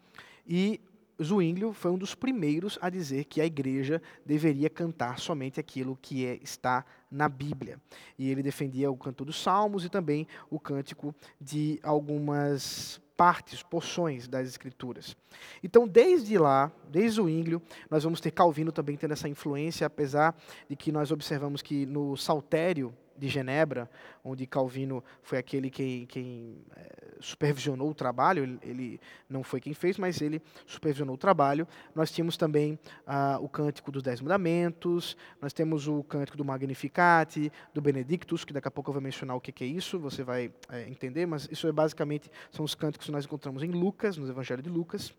E 0.47 0.79
Zwinglio 1.23 1.73
foi 1.73 1.91
um 1.91 1.97
dos 1.97 2.13
primeiros 2.13 2.77
a 2.81 2.89
dizer 2.89 3.25
que 3.25 3.41
a 3.41 3.45
igreja 3.45 4.01
deveria 4.25 4.69
cantar 4.69 5.19
somente 5.19 5.59
aquilo 5.59 5.97
que 6.01 6.25
é, 6.25 6.35
está 6.43 6.85
na 7.09 7.27
Bíblia. 7.27 7.79
E 8.17 8.29
ele 8.29 8.43
defendia 8.43 8.91
o 8.91 8.97
canto 8.97 9.25
dos 9.25 9.41
salmos 9.41 9.83
e 9.83 9.89
também 9.89 10.27
o 10.49 10.59
cântico 10.59 11.13
de 11.39 11.79
algumas 11.81 13.01
partes, 13.17 13.63
porções 13.63 14.27
das 14.27 14.47
Escrituras. 14.47 15.17
Então, 15.63 15.87
desde 15.87 16.37
lá, 16.37 16.71
desde 16.87 17.19
o 17.19 17.27
Ínglio, 17.27 17.59
nós 17.89 18.03
vamos 18.03 18.21
ter 18.21 18.29
Calvino 18.29 18.71
também 18.71 18.95
tendo 18.95 19.13
essa 19.13 19.27
influência, 19.27 19.87
apesar 19.87 20.35
de 20.69 20.75
que 20.75 20.91
nós 20.91 21.11
observamos 21.11 21.63
que 21.63 21.87
no 21.87 22.15
Saltério 22.15 22.93
de 23.17 23.27
Genebra, 23.27 23.89
onde 24.23 24.45
Calvino 24.45 25.03
foi 25.23 25.39
aquele 25.39 25.71
quem, 25.71 26.05
quem 26.05 26.61
é, 26.75 27.06
supervisionou 27.19 27.89
o 27.89 27.93
trabalho, 27.93 28.59
ele, 28.61 28.99
não 29.29 29.43
foi 29.43 29.59
quem 29.59 29.73
fez, 29.73 29.97
mas 29.97 30.21
ele 30.21 30.41
supervisionou 30.65 31.15
o 31.15 31.17
trabalho. 31.17 31.67
Nós 31.93 32.11
tínhamos 32.11 32.37
também 32.37 32.79
ah, 33.05 33.37
o 33.41 33.49
Cântico 33.49 33.91
dos 33.91 34.03
Dez 34.03 34.21
Mandamentos, 34.21 35.17
nós 35.41 35.53
temos 35.53 35.87
o 35.87 36.03
Cântico 36.03 36.37
do 36.37 36.45
Magnificat, 36.45 37.51
do 37.73 37.81
Benedictus, 37.81 38.43
que 38.43 38.53
daqui 38.53 38.67
a 38.67 38.71
pouco 38.71 38.89
eu 38.89 38.93
vou 38.93 39.01
mencionar 39.01 39.35
o 39.35 39.41
que, 39.41 39.51
que 39.51 39.63
é 39.63 39.67
isso, 39.67 39.99
você 39.99 40.23
vai 40.23 40.51
é, 40.69 40.87
entender, 40.87 41.25
mas 41.25 41.47
isso 41.51 41.67
é 41.67 41.71
basicamente, 41.71 42.29
são 42.51 42.63
os 42.63 42.75
cânticos 42.75 43.07
que 43.07 43.11
nós 43.11 43.25
encontramos 43.25 43.63
em 43.63 43.71
Lucas, 43.71 44.17
no 44.17 44.27
Evangelho 44.27 44.61
de 44.61 44.69
Lucas. 44.69 45.13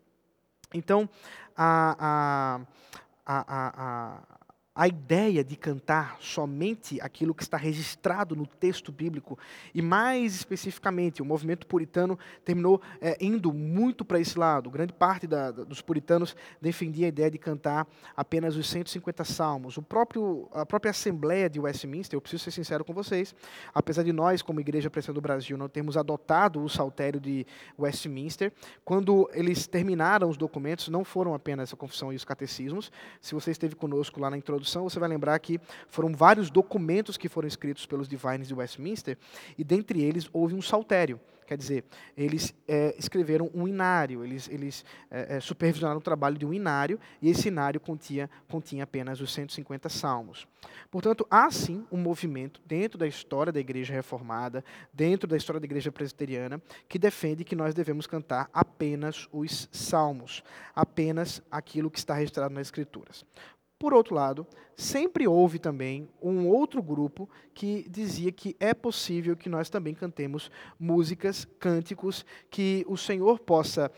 Então, 0.73 1.09
a, 1.55 2.65
a, 3.25 3.41
a, 3.47 4.23
a 4.27 4.38
a 4.79 4.87
ideia 4.87 5.43
de 5.43 5.57
cantar 5.57 6.15
somente 6.21 7.01
aquilo 7.01 7.35
que 7.35 7.43
está 7.43 7.57
registrado 7.57 8.33
no 8.33 8.47
texto 8.47 8.93
bíblico, 8.93 9.37
e 9.75 9.81
mais 9.81 10.33
especificamente, 10.33 11.21
o 11.21 11.25
movimento 11.25 11.67
puritano 11.67 12.17
terminou 12.45 12.81
é, 13.01 13.17
indo 13.19 13.51
muito 13.51 14.05
para 14.05 14.21
esse 14.21 14.39
lado. 14.39 14.69
Grande 14.69 14.93
parte 14.93 15.27
da, 15.27 15.51
dos 15.51 15.81
puritanos 15.81 16.33
defendia 16.61 17.07
a 17.07 17.09
ideia 17.09 17.29
de 17.29 17.37
cantar 17.37 17.85
apenas 18.15 18.55
os 18.55 18.69
150 18.69 19.25
salmos. 19.25 19.75
O 19.75 19.81
próprio, 19.81 20.47
a 20.53 20.65
própria 20.65 20.91
Assembleia 20.91 21.49
de 21.49 21.59
Westminster, 21.59 22.15
eu 22.15 22.21
preciso 22.21 22.45
ser 22.45 22.51
sincero 22.51 22.85
com 22.85 22.93
vocês, 22.93 23.35
apesar 23.73 24.03
de 24.03 24.13
nós, 24.13 24.41
como 24.41 24.61
Igreja 24.61 24.89
Presbiteriana 24.89 25.09
do 25.09 25.21
Brasil, 25.21 25.57
não 25.57 25.67
termos 25.67 25.97
adotado 25.97 26.63
o 26.63 26.69
saltério 26.69 27.19
de 27.19 27.45
Westminster, 27.77 28.53
quando 28.85 29.29
eles 29.33 29.67
terminaram 29.67 30.29
os 30.29 30.37
documentos, 30.37 30.87
não 30.87 31.03
foram 31.03 31.33
apenas 31.33 31.73
a 31.73 31.75
confissão 31.75 32.13
e 32.13 32.15
os 32.15 32.23
catecismos. 32.23 32.89
Se 33.19 33.35
você 33.35 33.51
esteve 33.51 33.75
conosco 33.75 34.21
lá 34.21 34.29
na 34.29 34.37
introdução, 34.37 34.68
você 34.77 34.99
vai 34.99 35.09
lembrar 35.09 35.39
que 35.39 35.59
foram 35.87 36.13
vários 36.13 36.49
documentos 36.49 37.17
que 37.17 37.29
foram 37.29 37.47
escritos 37.47 37.85
pelos 37.85 38.07
Divines 38.07 38.47
de 38.47 38.53
Westminster, 38.53 39.17
e 39.57 39.63
dentre 39.63 40.01
eles 40.01 40.29
houve 40.33 40.53
um 40.53 40.61
saltério, 40.61 41.19
Quer 41.49 41.57
dizer, 41.57 41.83
eles 42.15 42.53
é, 42.67 42.93
escreveram 42.95 43.49
um 43.55 43.67
inário, 43.67 44.23
eles, 44.23 44.47
eles 44.49 44.85
é, 45.09 45.39
supervisionaram 45.39 45.97
o 45.97 46.03
trabalho 46.03 46.37
de 46.37 46.45
um 46.45 46.53
inário, 46.53 46.99
e 47.19 47.27
esse 47.27 47.47
inário 47.47 47.79
continha, 47.79 48.29
continha 48.47 48.83
apenas 48.83 49.19
os 49.19 49.33
150 49.33 49.89
salmos. 49.89 50.47
Portanto, 50.91 51.25
há 51.27 51.49
sim 51.49 51.87
um 51.91 51.97
movimento 51.97 52.61
dentro 52.67 52.99
da 52.99 53.07
história 53.07 53.51
da 53.51 53.59
igreja 53.59 53.91
reformada, 53.91 54.63
dentro 54.93 55.27
da 55.27 55.35
história 55.35 55.59
da 55.59 55.65
igreja 55.65 55.91
presbiteriana, 55.91 56.61
que 56.87 56.99
defende 56.99 57.43
que 57.43 57.55
nós 57.55 57.73
devemos 57.73 58.05
cantar 58.05 58.47
apenas 58.53 59.27
os 59.31 59.67
salmos, 59.71 60.43
apenas 60.75 61.41
aquilo 61.49 61.89
que 61.89 61.97
está 61.97 62.13
registrado 62.13 62.53
nas 62.53 62.67
Escrituras. 62.67 63.25
Por 63.79 63.93
outro 63.93 64.13
lado, 64.13 64.45
sempre 64.75 65.25
houve 65.25 65.57
também 65.57 66.09
um 66.21 66.49
outro 66.49 66.83
grupo 66.83 67.29
que 67.53 67.87
dizia 67.89 68.29
que 68.29 68.53
é 68.59 68.73
possível 68.73 69.37
que 69.37 69.47
nós 69.47 69.69
também 69.69 69.93
cantemos 69.93 70.51
músicas, 70.77 71.47
cânticos, 71.57 72.25
que 72.51 72.85
o 72.89 72.97
Senhor 72.97 73.39
possa 73.39 73.89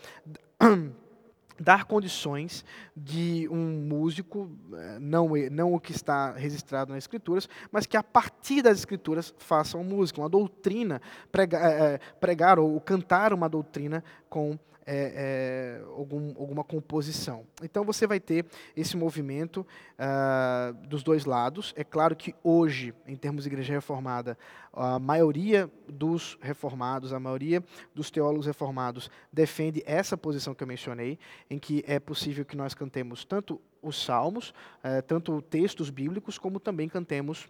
dar 1.58 1.84
condições 1.84 2.64
de 2.96 3.48
um 3.50 3.84
músico, 3.88 4.50
eh, 4.72 4.98
não, 5.00 5.30
não 5.50 5.74
o 5.74 5.80
que 5.80 5.90
está 5.90 6.30
registrado 6.30 6.92
nas 6.92 7.02
escrituras, 7.02 7.48
mas 7.72 7.84
que 7.84 7.96
a 7.96 8.02
partir 8.04 8.62
das 8.62 8.78
escrituras 8.78 9.34
faça 9.38 9.76
uma 9.76 9.84
música, 9.84 10.20
uma 10.20 10.28
doutrina, 10.28 11.02
pregar, 11.32 11.62
eh, 11.64 11.94
eh, 11.94 11.98
pregar 12.20 12.58
ou 12.60 12.80
cantar 12.80 13.32
uma 13.32 13.48
doutrina 13.48 14.02
com 14.28 14.56
é, 14.86 15.80
é, 15.80 15.84
algum, 15.96 16.28
alguma 16.30 16.64
composição. 16.64 17.44
Então 17.62 17.84
você 17.84 18.06
vai 18.06 18.20
ter 18.20 18.46
esse 18.76 18.96
movimento 18.96 19.66
uh, 19.98 20.74
dos 20.86 21.02
dois 21.02 21.24
lados. 21.24 21.72
É 21.76 21.84
claro 21.84 22.16
que 22.16 22.34
hoje, 22.42 22.94
em 23.06 23.16
termos 23.16 23.44
de 23.44 23.48
igreja 23.48 23.72
reformada, 23.72 24.36
a 24.72 24.98
maioria 24.98 25.70
dos 25.88 26.38
reformados, 26.40 27.12
a 27.12 27.20
maioria 27.20 27.62
dos 27.94 28.10
teólogos 28.10 28.46
reformados 28.46 29.10
defende 29.32 29.82
essa 29.86 30.16
posição 30.16 30.54
que 30.54 30.62
eu 30.62 30.68
mencionei, 30.68 31.18
em 31.48 31.58
que 31.58 31.84
é 31.86 31.98
possível 32.00 32.44
que 32.44 32.56
nós 32.56 32.74
cantemos 32.74 33.24
tanto 33.24 33.60
os 33.80 34.02
salmos, 34.02 34.50
uh, 34.50 35.02
tanto 35.06 35.42
textos 35.42 35.90
bíblicos, 35.90 36.38
como 36.38 36.60
também 36.60 36.88
cantemos 36.88 37.48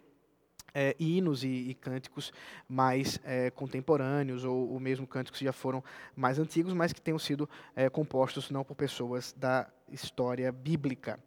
é, 0.73 0.95
hinos 0.99 1.43
e, 1.43 1.47
e, 1.47 1.73
cânticos 1.73 2.33
mais 2.67 3.19
é, 3.23 3.49
contemporâneos, 3.51 4.43
ou, 4.43 4.71
ou, 4.71 4.79
mesmo 4.79 5.05
cânticos 5.05 5.39
que 5.39 5.45
já 5.45 5.53
foram 5.53 5.83
mais 6.15 6.39
antigos, 6.39 6.73
mas 6.73 6.91
que 6.91 7.01
tenham 7.01 7.19
sido 7.19 7.49
é, 7.75 7.89
compostos 7.89 8.49
não 8.49 8.63
por 8.63 8.75
pessoas 8.75 9.33
da 9.37 9.67
história 9.91 10.51
bíblica. 10.51 11.19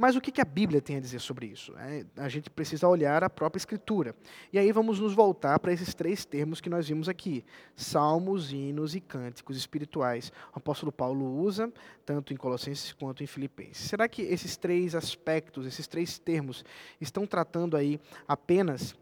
Mas 0.00 0.14
o 0.14 0.20
que 0.20 0.40
a 0.40 0.44
Bíblia 0.44 0.80
tem 0.80 0.94
a 0.94 1.00
dizer 1.00 1.18
sobre 1.18 1.46
isso? 1.46 1.76
É, 1.76 2.06
a 2.18 2.28
gente 2.28 2.48
precisa 2.48 2.86
olhar 2.86 3.24
a 3.24 3.28
própria 3.28 3.58
Escritura. 3.58 4.14
E 4.52 4.56
aí 4.58 4.70
vamos 4.70 5.00
nos 5.00 5.12
voltar 5.12 5.58
para 5.58 5.72
esses 5.72 5.92
três 5.92 6.24
termos 6.24 6.60
que 6.60 6.70
nós 6.70 6.86
vimos 6.86 7.08
aqui: 7.08 7.44
salmos, 7.74 8.52
hinos 8.52 8.94
e 8.94 9.00
cânticos 9.00 9.56
espirituais. 9.56 10.32
O 10.54 10.58
apóstolo 10.58 10.92
Paulo 10.92 11.24
usa 11.40 11.72
tanto 12.06 12.32
em 12.32 12.36
Colossenses 12.36 12.92
quanto 12.92 13.24
em 13.24 13.26
Filipenses. 13.26 13.88
Será 13.88 14.06
que 14.08 14.22
esses 14.22 14.56
três 14.56 14.94
aspectos, 14.94 15.66
esses 15.66 15.88
três 15.88 16.16
termos, 16.16 16.64
estão 17.00 17.26
tratando 17.26 17.76
aí 17.76 17.98
apenas 18.28 18.94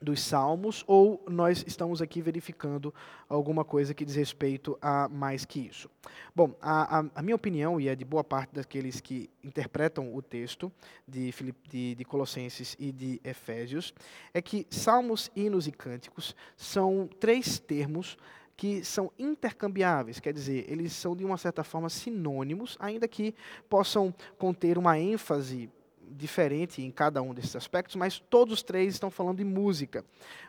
dos 0.00 0.20
Salmos, 0.20 0.84
ou 0.86 1.24
nós 1.28 1.64
estamos 1.66 2.02
aqui 2.02 2.20
verificando 2.20 2.92
alguma 3.28 3.64
coisa 3.64 3.94
que 3.94 4.04
diz 4.04 4.14
respeito 4.14 4.78
a 4.80 5.08
mais 5.08 5.44
que 5.44 5.60
isso? 5.60 5.90
Bom, 6.34 6.54
a, 6.60 7.00
a, 7.00 7.04
a 7.14 7.22
minha 7.22 7.36
opinião, 7.36 7.80
e 7.80 7.88
é 7.88 7.94
de 7.94 8.04
boa 8.04 8.24
parte 8.24 8.54
daqueles 8.54 9.00
que 9.00 9.30
interpretam 9.42 10.14
o 10.14 10.20
texto 10.20 10.70
de, 11.06 11.32
de, 11.68 11.94
de 11.94 12.04
Colossenses 12.04 12.76
e 12.78 12.92
de 12.92 13.20
Efésios, 13.24 13.94
é 14.32 14.42
que 14.42 14.66
Salmos, 14.70 15.30
hinos 15.34 15.66
e 15.66 15.72
cânticos 15.72 16.34
são 16.56 17.08
três 17.18 17.58
termos 17.58 18.16
que 18.56 18.84
são 18.84 19.10
intercambiáveis, 19.18 20.20
quer 20.20 20.32
dizer, 20.32 20.64
eles 20.70 20.92
são 20.92 21.16
de 21.16 21.24
uma 21.24 21.36
certa 21.36 21.64
forma 21.64 21.88
sinônimos, 21.88 22.76
ainda 22.78 23.08
que 23.08 23.34
possam 23.68 24.14
conter 24.38 24.78
uma 24.78 24.98
ênfase 24.98 25.68
diferente 26.10 26.82
em 26.82 26.90
cada 26.90 27.22
um 27.22 27.34
desses 27.34 27.54
aspectos, 27.56 27.96
mas 27.96 28.18
todos 28.18 28.54
os 28.54 28.62
três 28.62 28.94
estão 28.94 29.10
falando 29.10 29.38
de 29.38 29.44
música. 29.44 30.04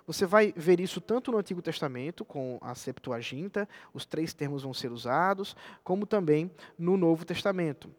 Você 0.08 0.26
vai 0.26 0.54
ver 0.56 0.80
isso 0.80 1.02
tanto 1.02 1.32
no 1.32 1.38
Antigo 1.38 1.62
Testamento, 1.62 2.24
com 2.24 2.58
a 2.62 2.76
Septuaginta, 2.76 3.68
os 3.94 4.06
três 4.06 4.34
termos 4.34 4.64
vão 4.64 4.74
ser 4.74 4.92
usados, 4.92 5.56
como 5.84 6.06
também 6.06 6.52
no 6.78 6.98
Novo 6.98 7.26
Testamento. 7.26 7.90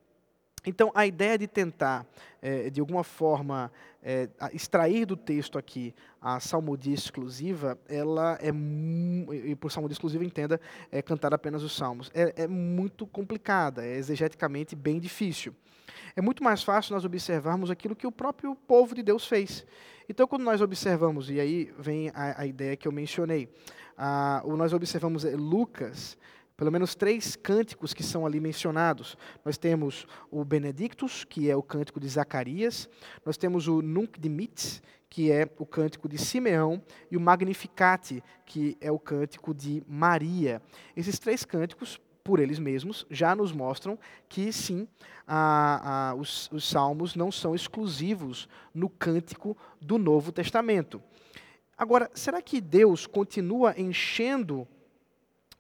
Então, 0.67 0.91
a 0.97 1.07
ideia 1.07 1.39
de 1.39 1.47
tentar, 1.47 2.05
é, 2.43 2.69
de 2.69 2.81
alguma 2.81 3.05
forma, 3.05 3.71
é, 4.07 4.29
extrair 4.53 5.05
do 5.05 5.17
texto 5.17 5.59
aqui 5.59 5.93
a 6.23 6.39
salmodia 6.39 6.95
exclusiva, 6.95 7.77
ela 7.89 8.39
é, 8.41 8.51
e 9.49 9.57
por 9.57 9.73
salmodia 9.73 9.95
exclusiva 9.95 10.25
entenda, 10.25 10.61
é 10.93 11.03
cantar 11.03 11.35
apenas 11.35 11.65
os 11.65 11.77
salmos, 11.77 12.09
é, 12.15 12.45
é 12.45 12.47
muito 12.47 13.05
complicada, 13.05 13.85
é 13.85 13.97
exegeticamente 13.97 14.77
bem 14.77 15.01
difícil 15.01 15.53
é 16.15 16.23
muito 16.23 16.43
mais 16.43 16.63
fácil 16.63 16.95
nós 16.95 17.05
observarmos 17.05 17.71
aquilo 17.71 17.95
que 17.95 18.07
o 18.07 18.13
próprio 18.13 18.55
povo 18.55 18.95
de 18.95 19.03
Deus 19.03 19.27
fez. 19.27 19.67
Então, 20.09 20.27
quando 20.27 20.43
nós 20.43 20.61
observamos, 20.63 21.29
e 21.31 21.39
aí 21.39 21.73
vem 21.79 22.11
a, 22.15 22.41
a 22.41 22.47
ideia 22.47 22.77
que 22.77 22.89
eu 22.89 22.93
mencionei, 22.93 23.49
ah, 23.99 24.43
nós 24.47 24.73
observamos 24.73 25.25
eh, 25.25 25.37
Lucas, 25.37 26.17
pelo 26.57 26.73
menos 26.73 26.95
três 26.95 27.37
cânticos 27.37 27.93
que 27.93 28.03
são 28.03 28.25
ali 28.25 28.41
mencionados. 28.41 29.17
Nós 29.45 29.59
temos 29.59 30.07
o 30.31 30.45
Benedictus, 30.45 31.25
que 31.25 31.51
é 31.51 31.57
o 31.57 31.63
cântico 31.63 32.01
de 32.01 32.09
Zacarias, 32.09 32.89
nós 33.25 33.37
temos 33.37 33.69
o 33.69 33.83
Nunc 33.83 34.19
Dimittis, 34.19 34.83
que 35.09 35.31
é 35.31 35.49
o 35.59 35.67
cântico 35.67 36.09
de 36.09 36.19
Simeão, 36.19 36.83
e 37.11 37.17
o 37.17 37.21
Magnificat, 37.21 38.23
que 38.45 38.77
é 38.81 38.91
o 38.91 38.99
cântico 38.99 39.55
de 39.55 39.83
Maria. 39.87 40.61
Esses 40.97 41.19
três 41.19 41.45
cânticos 41.45 42.01
por 42.27 42.41
eles 42.41 42.59
mesmos, 42.59 43.07
já 43.09 43.37
nos 43.37 43.53
mostram 43.53 43.97
que 44.29 44.53
sim, 44.53 44.89
a, 45.25 46.09
a, 46.11 46.15
os, 46.17 46.51
os 46.51 46.69
salmos 46.69 47.15
não 47.15 47.31
são 47.31 47.55
exclusivos 47.55 48.49
no 48.75 48.89
cântico 48.91 49.57
do 49.81 49.97
Novo 49.97 50.33
Testamento. 50.33 51.01
Agora, 51.79 52.11
será 52.15 52.43
que 52.43 52.61
Deus 52.61 53.07
continua 53.07 53.81
enchendo 53.81 54.67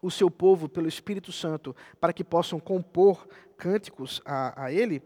o 0.07 0.11
seu 0.11 0.30
povo 0.30 0.68
pelo 0.68 0.88
Espírito 0.88 1.32
Santo 1.32 1.74
para 2.00 2.12
que 2.12 2.24
possam 2.24 2.59
compor 2.61 3.26
cânticos 3.57 4.22
a, 4.24 4.64
a 4.64 4.72
Ele? 4.72 5.02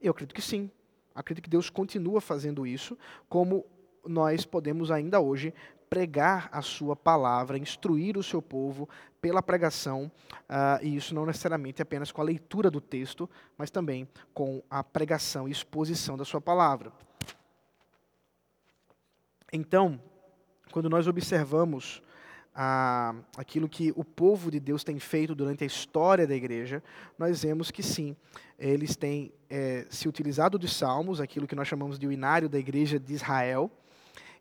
Eu 0.00 0.12
acredito 0.12 0.34
que 0.34 0.42
sim. 0.42 0.70
Acredito 1.14 1.44
que 1.44 1.50
Deus 1.50 1.70
continua 1.70 2.20
fazendo 2.20 2.66
isso, 2.66 2.98
como 3.28 3.64
nós 4.04 4.44
podemos 4.44 4.90
ainda 4.90 5.20
hoje 5.20 5.54
pregar 5.88 6.48
a 6.50 6.60
sua 6.60 6.96
palavra, 6.96 7.56
instruir 7.56 8.18
o 8.18 8.22
seu 8.22 8.42
povo 8.42 8.88
pela 9.20 9.40
pregação, 9.40 10.10
uh, 10.50 10.82
e 10.82 10.96
isso 10.96 11.14
não 11.14 11.24
necessariamente 11.24 11.80
apenas 11.80 12.10
com 12.10 12.20
a 12.20 12.24
leitura 12.24 12.70
do 12.70 12.80
texto, 12.80 13.30
mas 13.56 13.70
também 13.70 14.08
com 14.32 14.62
a 14.68 14.82
pregação 14.82 15.48
e 15.48 15.52
exposição 15.52 16.16
da 16.16 16.24
sua 16.24 16.40
palavra. 16.40 16.92
Então, 19.52 20.00
quando 20.72 20.90
nós 20.90 21.06
observamos 21.06 22.02
ah, 22.54 23.14
aquilo 23.36 23.68
que 23.68 23.92
o 23.96 24.04
povo 24.04 24.50
de 24.50 24.60
Deus 24.60 24.84
tem 24.84 24.98
feito 24.98 25.34
durante 25.34 25.64
a 25.64 25.66
história 25.66 26.26
da 26.26 26.34
igreja, 26.34 26.82
nós 27.18 27.42
vemos 27.42 27.70
que 27.70 27.82
sim, 27.82 28.16
eles 28.58 28.94
têm 28.94 29.32
é, 29.50 29.86
se 29.90 30.08
utilizado 30.08 30.56
dos 30.58 30.74
salmos, 30.76 31.20
aquilo 31.20 31.46
que 31.46 31.56
nós 31.56 31.66
chamamos 31.66 31.98
de 31.98 32.06
o 32.06 32.12
inário 32.12 32.48
da 32.48 32.58
igreja 32.58 32.98
de 32.98 33.12
Israel, 33.12 33.70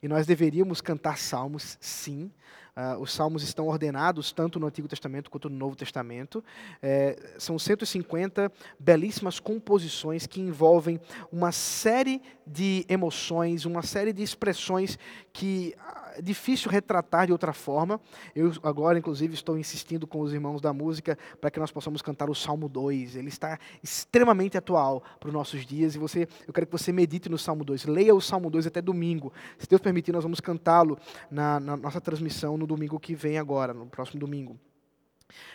e 0.01 0.07
nós 0.07 0.27
deveríamos 0.27 0.81
cantar 0.81 1.17
salmos, 1.17 1.77
sim. 1.79 2.29
Uh, 2.75 2.99
os 2.99 3.13
salmos 3.13 3.43
estão 3.43 3.67
ordenados 3.67 4.31
tanto 4.31 4.59
no 4.59 4.65
Antigo 4.65 4.87
Testamento 4.87 5.29
quanto 5.29 5.47
no 5.49 5.55
Novo 5.55 5.75
Testamento. 5.75 6.43
É, 6.81 7.35
são 7.37 7.57
150 7.57 8.51
belíssimas 8.79 9.39
composições 9.39 10.25
que 10.27 10.41
envolvem 10.41 10.99
uma 11.31 11.51
série 11.51 12.21
de 12.45 12.83
emoções, 12.89 13.63
uma 13.63 13.83
série 13.83 14.11
de 14.11 14.23
expressões 14.23 14.97
que 15.31 15.73
é 16.12 16.12
difícil 16.21 16.69
retratar 16.69 17.25
de 17.25 17.31
outra 17.31 17.53
forma. 17.53 17.99
Eu 18.35 18.51
agora, 18.63 18.97
inclusive, 18.97 19.33
estou 19.33 19.57
insistindo 19.57 20.05
com 20.05 20.21
os 20.21 20.33
irmãos 20.33 20.61
da 20.61 20.73
música 20.73 21.17
para 21.39 21.49
que 21.49 21.59
nós 21.59 21.71
possamos 21.71 22.01
cantar 22.01 22.29
o 22.29 22.35
Salmo 22.35 22.67
2. 22.67 23.15
Ele 23.15 23.29
está 23.29 23.57
extremamente 23.81 24.57
atual 24.57 25.03
para 25.19 25.27
os 25.27 25.33
nossos 25.33 25.65
dias 25.65 25.95
e 25.95 25.97
você, 25.97 26.27
eu 26.47 26.53
quero 26.53 26.67
que 26.67 26.71
você 26.71 26.91
medite 26.91 27.29
no 27.29 27.37
Salmo 27.37 27.63
2. 27.63 27.85
Leia 27.85 28.13
o 28.13 28.21
Salmo 28.21 28.49
2 28.49 28.67
até 28.67 28.81
domingo. 28.81 29.31
Se 29.57 29.67
Deus 29.67 29.81
permitir, 29.81 30.11
nós 30.11 30.23
vamos 30.23 30.39
cantá-lo 30.39 30.97
na, 31.29 31.59
na 31.59 31.77
nossa 31.77 32.01
transmissão 32.01 32.57
no 32.57 32.67
domingo 32.67 32.99
que 32.99 33.15
vem 33.15 33.37
agora, 33.37 33.73
no 33.73 33.85
próximo 33.85 34.19
domingo. 34.19 34.59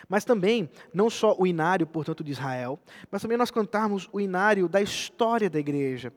Mas 0.07 0.25
também, 0.25 0.69
não 0.93 1.09
só 1.09 1.35
o 1.37 1.45
inário, 1.45 1.85
portanto, 1.85 2.23
de 2.23 2.31
Israel, 2.31 2.79
mas 3.11 3.21
também 3.21 3.37
nós 3.37 3.51
cantarmos 3.51 4.09
o 4.11 4.19
inário 4.19 4.67
da 4.67 4.81
história 4.81 5.49
da 5.49 5.59
igreja. 5.59 6.13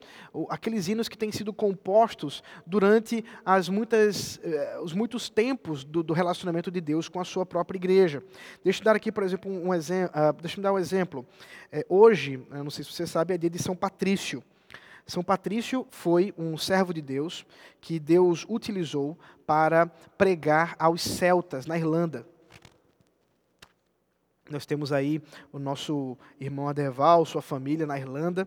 Aqueles 0.48 0.88
hinos 0.88 1.08
que 1.08 1.18
têm 1.18 1.30
sido 1.30 1.52
compostos 1.52 2.42
durante 2.66 3.24
as 3.44 3.68
muitas, 3.68 4.40
eh, 4.42 4.78
os 4.82 4.92
muitos 4.92 5.28
tempos 5.28 5.84
do, 5.84 6.02
do, 6.02 6.12
relacionamento 6.12 6.70
de 6.70 6.80
Deus 6.80 7.08
com 7.08 7.20
a 7.20 7.24
sua 7.24 7.44
própria 7.44 7.76
igreja. 7.76 8.22
Deixa 8.64 8.80
eu 8.80 8.84
dar 8.84 8.96
aqui, 8.96 9.12
por 9.12 9.22
exemplo, 9.22 9.50
um 9.50 9.74
exemplo. 9.74 10.12
Uh, 10.14 10.32
deixa 10.40 10.58
eu 10.58 10.62
dar 10.62 10.72
um 10.72 10.78
exemplo. 10.78 11.26
É, 11.70 11.84
hoje, 11.88 12.44
não 12.50 12.70
sei 12.70 12.84
se 12.84 12.92
você 12.92 13.06
sabe, 13.06 13.34
é 13.34 13.38
dia 13.38 13.50
de 13.50 13.58
São 13.58 13.76
Patrício. 13.76 14.42
São 15.06 15.22
Patrício 15.22 15.86
foi 15.90 16.32
um 16.38 16.56
servo 16.56 16.94
de 16.94 17.02
Deus 17.02 17.44
que 17.80 17.98
Deus 17.98 18.46
utilizou 18.48 19.18
para 19.46 19.86
pregar 20.16 20.76
aos 20.78 21.02
celtas 21.02 21.66
na 21.66 21.76
Irlanda. 21.76 22.26
Nós 24.52 24.66
temos 24.66 24.92
aí 24.92 25.20
o 25.50 25.58
nosso 25.58 26.16
irmão 26.38 26.68
Adeval, 26.68 27.24
sua 27.24 27.40
família 27.40 27.86
na 27.86 27.98
Irlanda. 27.98 28.46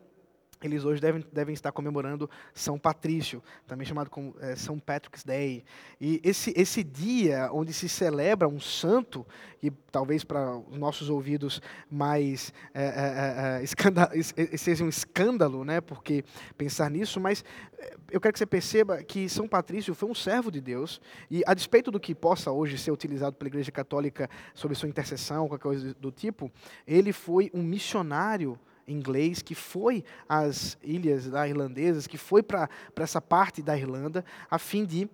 Eles 0.62 0.84
hoje 0.84 1.02
devem, 1.02 1.24
devem 1.32 1.54
estar 1.54 1.72
comemorando 1.72 2.30
São 2.54 2.80
Patrício, 2.80 3.44
também 3.68 3.86
chamado 3.86 4.10
como 4.10 4.36
é, 4.40 4.56
São 4.56 4.80
Patrick's 4.80 5.24
Day. 5.24 5.64
E 6.00 6.20
esse, 6.24 6.54
esse 6.56 6.84
dia 6.84 7.50
onde 7.52 7.74
se 7.74 7.88
celebra 7.88 8.48
um 8.48 8.60
santo, 8.60 9.26
e 9.62 9.70
talvez 9.92 10.24
para 10.24 10.58
os 10.58 10.78
nossos 10.78 11.10
ouvidos 11.10 11.62
mais 11.90 12.54
é, 12.74 13.62
é, 13.62 14.54
é 14.54 14.58
seja 14.58 14.84
um 14.84 14.90
escândalo, 14.90 15.64
né, 15.64 15.82
porque 15.82 16.24
pensar 16.58 16.90
nisso, 16.90 17.20
mas 17.20 17.44
eu 18.12 18.22
quero 18.22 18.34
que 18.34 18.40
você 18.40 18.46
perceba 18.46 19.04
que 19.04 19.28
São 19.28 19.48
Patrício 19.48 19.94
foi 19.94 20.10
um 20.10 20.16
servo 20.16 20.52
de 20.52 20.62
Deus, 20.62 21.02
e 21.30 21.44
a 21.46 21.54
despeito 21.54 21.92
do 21.92 22.00
que 22.00 22.16
possa 22.16 22.52
hoje 22.52 22.78
ser 22.78 22.92
utilizado 22.92 23.36
pela 23.36 23.48
Igreja 23.48 23.72
Católica 23.72 24.30
sobre 24.54 24.76
sua 24.76 24.90
intercessão, 24.90 25.48
qualquer 25.48 25.64
coisa 25.64 25.94
do 25.96 26.12
tipo, 26.12 26.52
ele 26.88 27.12
foi 27.12 27.52
um 27.54 27.64
missionário 27.64 28.60
inglês 28.88 29.42
que 29.42 29.56
foi 29.56 30.04
às 30.28 30.78
ilhas 30.84 31.26
irlandesas, 31.26 32.08
que 32.08 32.18
foi 32.18 32.44
para 32.44 32.70
essa 32.98 33.22
parte 33.22 33.62
da 33.62 33.78
Irlanda, 33.78 34.24
a 34.50 34.58
fim 34.60 34.86
de 34.86 35.10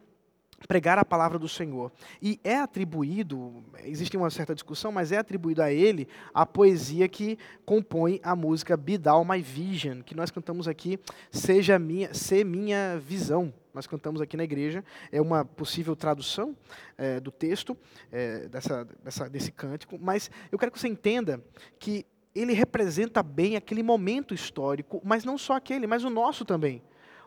pregar 0.68 0.98
a 0.98 1.06
palavra 1.06 1.40
do 1.40 1.50
Senhor. 1.50 1.92
E 2.22 2.40
é 2.44 2.58
atribuído, 2.58 3.64
existe 3.84 4.16
uma 4.18 4.30
certa 4.30 4.54
discussão, 4.54 4.92
mas 4.92 5.12
é 5.12 5.18
atribuído 5.18 5.62
a 5.62 5.72
ele 5.72 6.08
a 6.34 6.46
poesia 6.46 7.08
que 7.08 7.38
compõe 7.66 8.20
a 8.24 8.36
música 8.36 8.78
Be 8.78 8.98
Thou 8.98 9.26
My 9.26 9.42
Vision, 9.42 10.02
que 10.02 10.16
nós 10.16 10.32
cantamos 10.32 10.68
aqui, 10.68 11.00
Seja 11.32 11.80
minha, 11.80 12.14
Se 12.14 12.44
Minha 12.44 13.00
Visão. 13.00 13.54
Nós 13.74 13.88
cantamos 13.88 14.20
aqui 14.20 14.36
na 14.36 14.44
igreja, 14.44 14.84
é 15.14 15.22
uma 15.22 15.46
possível 15.46 15.96
tradução 15.96 16.56
é, 16.98 17.22
do 17.22 17.32
texto 17.32 17.78
é, 18.12 18.50
dessa, 18.50 18.86
dessa, 19.02 19.30
desse 19.30 19.50
cântico, 19.50 19.98
mas 19.98 20.30
eu 20.52 20.60
quero 20.60 20.74
que 20.74 20.80
você 20.80 20.90
entenda 20.90 21.42
que 21.80 22.06
ele 22.34 22.54
representa 22.54 23.22
bem 23.22 23.56
aquele 23.56 23.84
momento 23.84 24.34
histórico, 24.34 25.02
mas 25.04 25.24
não 25.24 25.38
só 25.38 25.54
aquele, 25.54 25.86
mas 25.86 26.04
o 26.04 26.10
nosso 26.10 26.46
também. 26.46 26.82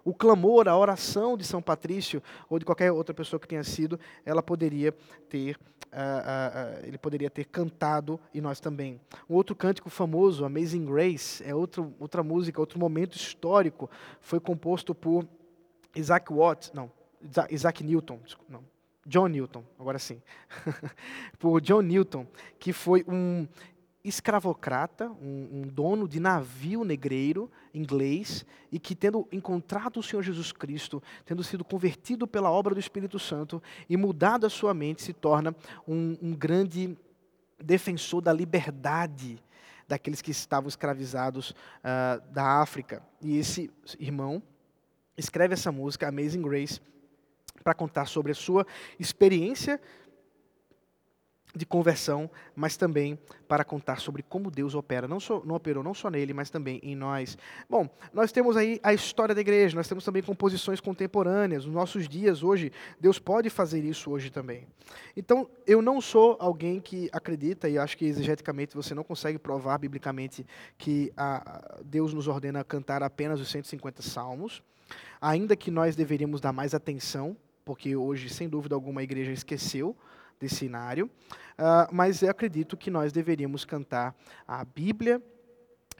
O 0.04 0.12
clamor, 0.12 0.68
a 0.68 0.76
oração 0.76 1.36
de 1.36 1.44
São 1.44 1.62
Patrício 1.62 2.22
ou 2.48 2.58
de 2.58 2.64
qualquer 2.64 2.92
outra 2.92 3.14
pessoa 3.14 3.40
que 3.40 3.48
tenha 3.48 3.64
sido, 3.64 3.98
ela 4.24 4.42
poderia 4.42 4.92
ter, 5.30 5.56
uh, 5.56 5.96
uh, 5.96 6.82
uh, 6.82 6.86
ele 6.86 6.98
poderia 6.98 7.30
ter 7.30 7.46
cantado 7.46 8.20
e 8.32 8.40
nós 8.40 8.60
também. 8.60 9.00
Um 9.28 9.34
outro 9.34 9.56
cântico 9.56 9.88
famoso, 9.88 10.44
Amazing 10.44 10.84
Grace, 10.84 11.42
é 11.42 11.54
outro, 11.54 11.94
outra 11.98 12.22
música, 12.22 12.60
outro 12.60 12.78
momento 12.78 13.16
histórico, 13.16 13.88
foi 14.20 14.38
composto 14.38 14.94
por 14.94 15.26
Isaac 15.96 16.30
Watts, 16.30 16.70
não, 16.74 16.90
Isaac 17.50 17.82
Newton, 17.82 18.20
não, 18.46 18.62
John 19.06 19.28
Newton, 19.28 19.64
agora 19.78 19.98
sim, 19.98 20.20
por 21.38 21.62
John 21.62 21.80
Newton, 21.80 22.26
que 22.58 22.74
foi 22.74 23.04
um 23.08 23.46
escravocrata, 24.04 25.10
um, 25.10 25.48
um, 25.50 25.62
dono 25.62 26.06
de 26.06 26.20
navio 26.20 26.84
negreiro 26.84 27.50
inglês, 27.72 28.44
e 28.70 28.78
que, 28.78 28.94
tendo 28.94 29.26
encontrado 29.32 29.98
o 29.98 30.02
Senhor 30.02 30.22
Jesus 30.22 30.52
Cristo, 30.52 31.02
tendo 31.24 31.42
sido 31.42 31.64
convertido 31.64 32.26
pela 32.26 32.50
obra 32.50 32.74
do 32.74 32.80
Espírito 32.80 33.18
Santo 33.18 33.62
e 33.88 33.96
mudado 33.96 34.46
a 34.46 34.50
sua 34.50 34.74
mente, 34.74 35.02
se 35.02 35.14
torna 35.14 35.56
um, 35.88 36.18
um 36.20 36.34
grande 36.34 36.96
defensor 37.58 38.20
da 38.20 38.32
liberdade 38.32 39.42
daqueles 39.88 40.20
que 40.20 40.30
estavam 40.30 40.68
escravizados 40.68 41.50
uh, 41.50 42.32
da 42.32 42.60
África. 42.60 43.02
E 43.20 43.38
esse 43.38 43.70
irmão 43.98 44.42
escreve 45.16 45.54
essa 45.54 45.72
música, 45.72 46.08
Amazing 46.08 46.42
Grace, 46.42 46.80
para 47.62 47.74
contar 47.74 48.06
sobre 48.06 48.32
a 48.32 48.34
sua 48.34 48.66
experiência 48.98 49.80
de 51.54 51.64
conversão, 51.64 52.28
mas 52.54 52.76
também 52.76 53.18
para 53.46 53.64
contar 53.64 54.00
sobre 54.00 54.22
como 54.22 54.50
Deus 54.50 54.74
opera, 54.74 55.06
não, 55.06 55.20
só, 55.20 55.42
não 55.44 55.54
operou 55.54 55.84
não 55.84 55.94
só 55.94 56.10
nele, 56.10 56.34
mas 56.34 56.50
também 56.50 56.80
em 56.82 56.96
nós. 56.96 57.38
Bom, 57.70 57.88
nós 58.12 58.32
temos 58.32 58.56
aí 58.56 58.80
a 58.82 58.92
história 58.92 59.34
da 59.34 59.40
igreja, 59.40 59.76
nós 59.76 59.86
temos 59.86 60.04
também 60.04 60.22
composições 60.22 60.80
contemporâneas, 60.80 61.64
nos 61.64 61.74
nossos 61.74 62.08
dias 62.08 62.42
hoje, 62.42 62.72
Deus 62.98 63.18
pode 63.18 63.48
fazer 63.50 63.84
isso 63.84 64.10
hoje 64.10 64.30
também. 64.30 64.66
Então, 65.16 65.48
eu 65.66 65.80
não 65.80 66.00
sou 66.00 66.36
alguém 66.40 66.80
que 66.80 67.08
acredita, 67.12 67.68
e 67.68 67.78
acho 67.78 67.96
que 67.96 68.04
exegeticamente 68.04 68.74
você 68.74 68.94
não 68.94 69.04
consegue 69.04 69.38
provar 69.38 69.78
biblicamente 69.78 70.44
que 70.76 71.12
a, 71.16 71.78
Deus 71.84 72.12
nos 72.12 72.26
ordena 72.26 72.64
cantar 72.64 73.02
apenas 73.02 73.40
os 73.40 73.48
150 73.48 74.02
salmos, 74.02 74.62
ainda 75.20 75.54
que 75.54 75.70
nós 75.70 75.94
deveríamos 75.94 76.40
dar 76.40 76.52
mais 76.52 76.74
atenção, 76.74 77.36
porque 77.64 77.94
hoje, 77.94 78.28
sem 78.28 78.48
dúvida 78.48 78.74
alguma, 78.74 79.00
a 79.00 79.04
igreja 79.04 79.32
esqueceu 79.32 79.96
desse 80.44 80.56
cenário, 80.56 81.06
uh, 81.58 81.88
mas 81.90 82.22
eu 82.22 82.30
acredito 82.30 82.76
que 82.76 82.90
nós 82.90 83.12
deveríamos 83.12 83.64
cantar 83.64 84.14
a 84.46 84.64
Bíblia 84.64 85.22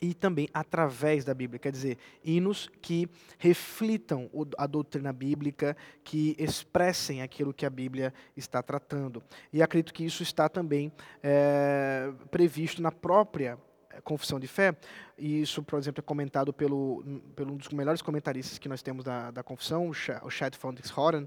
e 0.03 0.13
também 0.13 0.49
através 0.53 1.25
da 1.25 1.33
Bíblia, 1.33 1.59
quer 1.59 1.73
dizer, 1.73 1.97
hinos 2.23 2.71
que 2.83 3.09
reflitam 3.39 4.29
a 4.59 4.67
doutrina 4.67 5.13
bíblica, 5.13 5.75
que 6.03 6.37
expressem 6.39 7.23
aquilo 7.23 7.55
que 7.55 7.65
a 7.65 7.71
Bíblia 7.71 8.13
está 8.37 8.63
tratando. 8.63 9.23
E 9.53 9.63
acredito 9.63 9.95
que 9.95 10.05
isso 10.05 10.23
está 10.23 10.49
também 10.49 10.93
é, 11.23 12.13
previsto 12.31 12.83
na 12.83 12.93
própria 12.93 13.57
eh, 13.91 14.01
confissão 14.03 14.39
de 14.39 14.47
fé, 14.47 14.77
e 15.17 15.41
isso, 15.43 15.63
por 15.63 15.79
exemplo, 15.79 16.01
é 16.01 16.03
comentado 16.03 16.53
pelo, 16.53 17.05
pelo 17.37 17.53
um 17.53 17.57
dos 17.57 17.69
melhores 17.69 18.03
comentaristas 18.03 18.59
que 18.59 18.69
nós 18.69 18.83
temos 18.83 19.05
da, 19.05 19.31
da 19.31 19.43
confissão, 19.43 19.89
o 19.89 20.31
Chad 20.31 20.55
Fontex 20.57 20.97
Horan, 20.97 21.27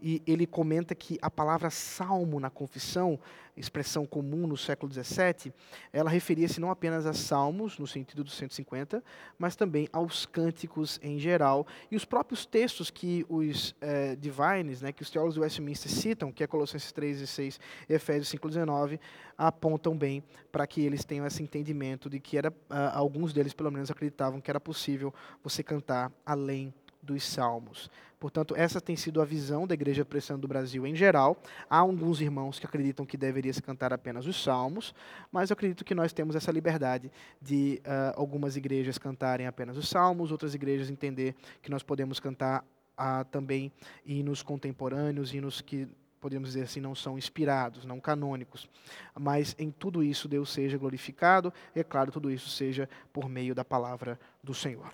e 0.00 0.22
ele 0.26 0.46
comenta 0.46 0.94
que 0.94 1.18
a 1.22 1.30
palavra 1.30 1.70
salmo 1.70 2.38
na 2.38 2.50
confissão, 2.50 3.18
expressão 3.56 4.04
comum 4.04 4.46
no 4.46 4.56
século 4.56 4.92
XVII, 4.92 5.52
ela 5.92 6.10
referia-se 6.10 6.60
não 6.60 6.70
apenas 6.70 7.06
a 7.06 7.14
salmos, 7.14 7.78
no 7.78 7.86
sentido 7.86 8.22
dos 8.22 8.34
150, 8.34 9.02
mas 9.38 9.56
também 9.56 9.88
aos 9.92 10.26
cânticos 10.26 11.00
em 11.02 11.18
geral, 11.18 11.66
e 11.90 11.96
os 11.96 12.04
próprios 12.04 12.44
textos 12.44 12.90
que 12.90 13.24
os 13.28 13.74
é, 13.80 14.14
divines, 14.16 14.82
né, 14.82 14.92
que 14.92 15.02
os 15.02 15.10
teólogos 15.10 15.36
do 15.36 15.40
Westminster 15.40 15.90
citam, 15.90 16.30
que 16.30 16.44
é 16.44 16.46
Colossenses 16.46 16.92
3 16.92 17.20
e 17.22 17.26
6 17.26 17.60
e 17.88 17.94
Efésios 17.94 18.28
5 18.28 18.48
19, 18.48 19.00
apontam 19.38 19.96
bem 19.96 20.22
para 20.52 20.66
que 20.66 20.82
eles 20.82 21.04
tenham 21.04 21.26
esse 21.26 21.42
entendimento 21.42 22.08
de 22.08 22.20
que 22.20 22.36
era, 22.36 22.50
uh, 22.50 22.92
alguns 22.92 23.25
deles 23.32 23.52
pelo 23.52 23.70
menos 23.70 23.90
acreditavam 23.90 24.40
que 24.40 24.50
era 24.50 24.60
possível 24.60 25.12
você 25.42 25.62
cantar 25.62 26.12
além 26.24 26.72
dos 27.02 27.22
salmos. 27.24 27.90
Portanto, 28.18 28.54
essa 28.56 28.80
tem 28.80 28.96
sido 28.96 29.20
a 29.20 29.24
visão 29.24 29.66
da 29.66 29.74
Igreja 29.74 30.04
Pressão 30.04 30.38
do 30.38 30.48
Brasil 30.48 30.86
em 30.86 30.94
geral. 30.94 31.36
Há 31.68 31.78
alguns 31.78 32.20
irmãos 32.20 32.58
que 32.58 32.66
acreditam 32.66 33.04
que 33.04 33.16
deveria 33.16 33.52
se 33.52 33.62
cantar 33.62 33.92
apenas 33.92 34.26
os 34.26 34.42
salmos, 34.42 34.94
mas 35.30 35.50
eu 35.50 35.54
acredito 35.54 35.84
que 35.84 35.94
nós 35.94 36.12
temos 36.12 36.34
essa 36.34 36.50
liberdade 36.50 37.12
de 37.40 37.80
uh, 37.84 38.18
algumas 38.18 38.56
igrejas 38.56 38.96
cantarem 38.96 39.46
apenas 39.46 39.76
os 39.76 39.88
salmos, 39.88 40.32
outras 40.32 40.54
igrejas 40.54 40.90
entender 40.90 41.34
que 41.62 41.70
nós 41.70 41.82
podemos 41.82 42.18
cantar 42.18 42.64
uh, 42.98 43.24
também 43.30 43.70
hinos 44.04 44.42
contemporâneos, 44.42 45.34
hinos 45.34 45.60
que 45.60 45.86
podemos 46.26 46.48
dizer 46.48 46.64
assim, 46.64 46.80
não 46.80 46.92
são 46.92 47.16
inspirados, 47.16 47.84
não 47.84 48.00
canônicos. 48.00 48.68
Mas 49.14 49.54
em 49.60 49.70
tudo 49.70 50.02
isso 50.02 50.26
Deus 50.26 50.52
seja 50.52 50.76
glorificado, 50.76 51.52
e 51.72 51.78
é 51.78 51.84
claro, 51.84 52.10
tudo 52.10 52.32
isso 52.32 52.48
seja 52.48 52.88
por 53.12 53.28
meio 53.28 53.54
da 53.54 53.64
palavra 53.64 54.18
do 54.42 54.52
Senhor. 54.52 54.92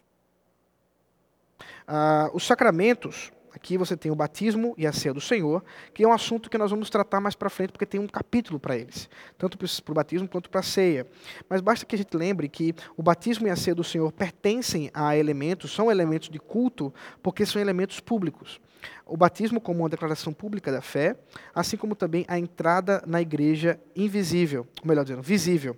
Ah, 1.89 2.31
os 2.35 2.47
sacramentos, 2.47 3.33
aqui 3.51 3.79
você 3.79 3.97
tem 3.97 4.13
o 4.13 4.15
batismo 4.15 4.75
e 4.77 4.87
a 4.87 4.93
ceia 4.93 5.15
do 5.15 5.23
Senhor, 5.23 5.65
que 5.95 6.05
é 6.05 6.07
um 6.07 6.13
assunto 6.13 6.51
que 6.51 6.59
nós 6.59 6.71
vamos 6.71 6.91
tratar 6.91 7.19
mais 7.19 7.35
para 7.35 7.49
frente, 7.49 7.73
porque 7.73 7.87
tem 7.87 7.99
um 7.99 8.07
capítulo 8.07 8.61
para 8.61 8.77
eles, 8.77 9.09
tanto 9.39 9.57
para 9.57 9.67
o 9.91 9.95
batismo 9.95 10.29
quanto 10.29 10.51
para 10.51 10.61
a 10.61 10.63
ceia. 10.63 11.07
Mas 11.49 11.63
basta 11.63 11.87
que 11.87 11.95
a 11.95 11.99
gente 11.99 12.15
lembre 12.15 12.47
que 12.47 12.75
o 12.95 13.03
batismo 13.03 13.47
e 13.47 13.51
a 13.51 13.57
ceia 13.57 13.75
do 13.75 13.83
Senhor 13.83 14.13
pertencem 14.13 14.91
a 14.93 15.17
elementos, 15.17 15.73
são 15.73 15.91
elementos 15.91 16.29
de 16.29 16.39
culto, 16.39 16.93
porque 17.23 17.47
são 17.47 17.59
elementos 17.59 18.01
públicos 18.01 18.61
o 19.07 19.17
batismo 19.17 19.61
como 19.61 19.81
uma 19.81 19.89
declaração 19.89 20.33
pública 20.33 20.73
da 20.73 20.81
fé, 20.81 21.17
assim 21.55 21.77
como 21.77 21.95
também 21.95 22.25
a 22.29 22.39
entrada 22.39 23.03
na 23.07 23.21
igreja 23.21 23.79
invisível, 23.95 24.67
ou 24.81 24.89
melhor 24.89 25.05
dizendo, 25.05 25.23
visível. 25.23 25.77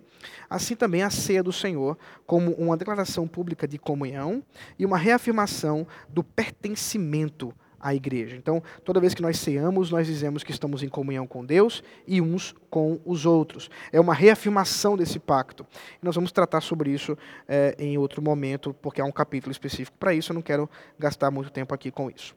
Assim 0.48 0.74
também 0.74 1.02
a 1.02 1.10
ceia 1.10 1.42
do 1.42 1.52
Senhor 1.52 1.98
como 2.26 2.52
uma 2.52 2.76
declaração 2.76 3.26
pública 3.28 3.68
de 3.68 3.78
comunhão 3.78 4.42
e 4.78 4.86
uma 4.86 4.96
reafirmação 4.96 5.86
do 6.08 6.24
pertencimento 6.24 7.54
à 7.84 7.94
igreja. 7.94 8.34
Então, 8.34 8.62
toda 8.82 8.98
vez 8.98 9.12
que 9.12 9.20
nós 9.20 9.38
ceamos, 9.38 9.90
nós 9.90 10.06
dizemos 10.06 10.42
que 10.42 10.50
estamos 10.50 10.82
em 10.82 10.88
comunhão 10.88 11.26
com 11.26 11.44
Deus 11.44 11.82
e 12.06 12.18
uns 12.18 12.54
com 12.70 12.98
os 13.04 13.26
outros. 13.26 13.68
É 13.92 14.00
uma 14.00 14.14
reafirmação 14.14 14.96
desse 14.96 15.18
pacto. 15.18 15.66
Nós 16.02 16.14
vamos 16.14 16.32
tratar 16.32 16.62
sobre 16.62 16.90
isso 16.90 17.16
é, 17.46 17.76
em 17.78 17.98
outro 17.98 18.22
momento, 18.22 18.72
porque 18.80 19.02
há 19.02 19.04
um 19.04 19.12
capítulo 19.12 19.52
específico 19.52 19.98
para 19.98 20.14
isso. 20.14 20.32
Eu 20.32 20.34
não 20.34 20.42
quero 20.42 20.68
gastar 20.98 21.30
muito 21.30 21.50
tempo 21.50 21.74
aqui 21.74 21.90
com 21.90 22.10
isso. 22.10 22.34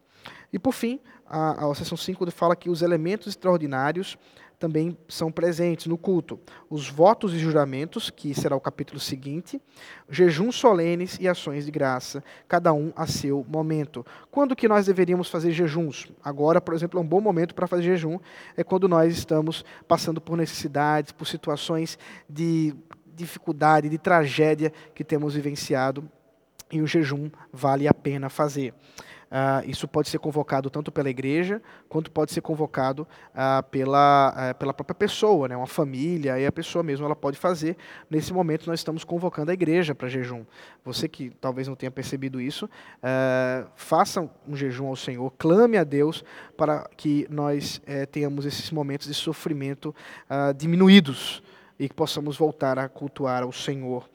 E 0.51 0.59
por 0.59 0.73
fim, 0.73 0.99
a, 1.25 1.65
a 1.65 1.75
seção 1.75 1.97
5 1.97 2.29
fala 2.31 2.55
que 2.55 2.69
os 2.69 2.81
elementos 2.81 3.27
extraordinários 3.27 4.17
também 4.59 4.97
são 5.07 5.31
presentes 5.31 5.85
no 5.85 5.97
culto. 5.97 6.39
Os 6.69 6.89
votos 6.89 7.33
e 7.33 7.37
juramentos, 7.37 8.09
que 8.09 8.33
será 8.33 8.55
o 8.55 8.59
capítulo 8.59 8.99
seguinte, 8.99 9.61
jejuns 10.09 10.55
solenes 10.55 11.17
e 11.19 11.27
ações 11.27 11.65
de 11.65 11.71
graça, 11.71 12.23
cada 12.47 12.73
um 12.73 12.91
a 12.95 13.05
seu 13.05 13.45
momento. 13.47 14.05
Quando 14.31 14.55
que 14.55 14.67
nós 14.67 14.87
deveríamos 14.87 15.29
fazer 15.29 15.51
jejuns? 15.51 16.07
Agora, 16.23 16.59
por 16.59 16.73
exemplo, 16.73 16.99
é 16.99 17.03
um 17.03 17.07
bom 17.07 17.21
momento 17.21 17.53
para 17.53 17.67
fazer 17.67 17.83
jejum, 17.83 18.19
é 18.55 18.63
quando 18.63 18.87
nós 18.87 19.15
estamos 19.15 19.63
passando 19.87 20.19
por 20.19 20.35
necessidades, 20.35 21.11
por 21.11 21.27
situações 21.27 21.99
de 22.27 22.73
dificuldade, 23.15 23.89
de 23.89 23.97
tragédia 23.97 24.71
que 24.93 25.03
temos 25.03 25.35
vivenciado, 25.35 26.07
e 26.71 26.81
o 26.81 26.87
jejum 26.87 27.29
vale 27.51 27.87
a 27.87 27.93
pena 27.93 28.29
fazer. 28.29 28.73
Uh, 29.27 29.69
isso 29.69 29.87
pode 29.87 30.07
ser 30.09 30.19
convocado 30.19 30.69
tanto 30.69 30.89
pela 30.91 31.09
igreja, 31.09 31.61
quanto 31.89 32.09
pode 32.09 32.31
ser 32.31 32.41
convocado 32.41 33.05
uh, 33.33 33.61
pela, 33.69 34.33
uh, 34.51 34.55
pela 34.55 34.73
própria 34.73 34.95
pessoa, 34.95 35.49
né? 35.49 35.57
uma 35.57 35.67
família, 35.67 36.39
e 36.39 36.45
a 36.45 36.51
pessoa 36.51 36.81
mesmo 36.81 37.05
ela 37.05 37.15
pode 37.15 37.37
fazer. 37.37 37.75
Nesse 38.09 38.31
momento, 38.31 38.67
nós 38.67 38.79
estamos 38.79 39.03
convocando 39.03 39.51
a 39.51 39.53
igreja 39.53 39.93
para 39.93 40.07
jejum. 40.07 40.45
Você 40.85 41.09
que 41.09 41.29
talvez 41.41 41.67
não 41.67 41.75
tenha 41.75 41.91
percebido 41.91 42.39
isso, 42.39 42.69
faça 43.75 44.29
um 44.47 44.55
jejum 44.55 44.87
ao 44.87 44.95
Senhor, 44.95 45.33
clame 45.37 45.77
a 45.77 45.83
Deus 45.83 46.23
para 46.55 46.89
que 46.95 47.27
nós 47.29 47.81
eh, 47.85 48.05
tenhamos 48.05 48.45
esses 48.45 48.71
momentos 48.71 49.07
de 49.07 49.13
sofrimento 49.13 49.93
diminuídos 50.55 51.43
e 51.77 51.89
que 51.89 51.93
possamos 51.93 52.37
voltar 52.37 52.79
a 52.79 52.87
cultuar 52.87 53.43
ao 53.43 53.51
Senhor. 53.51 54.09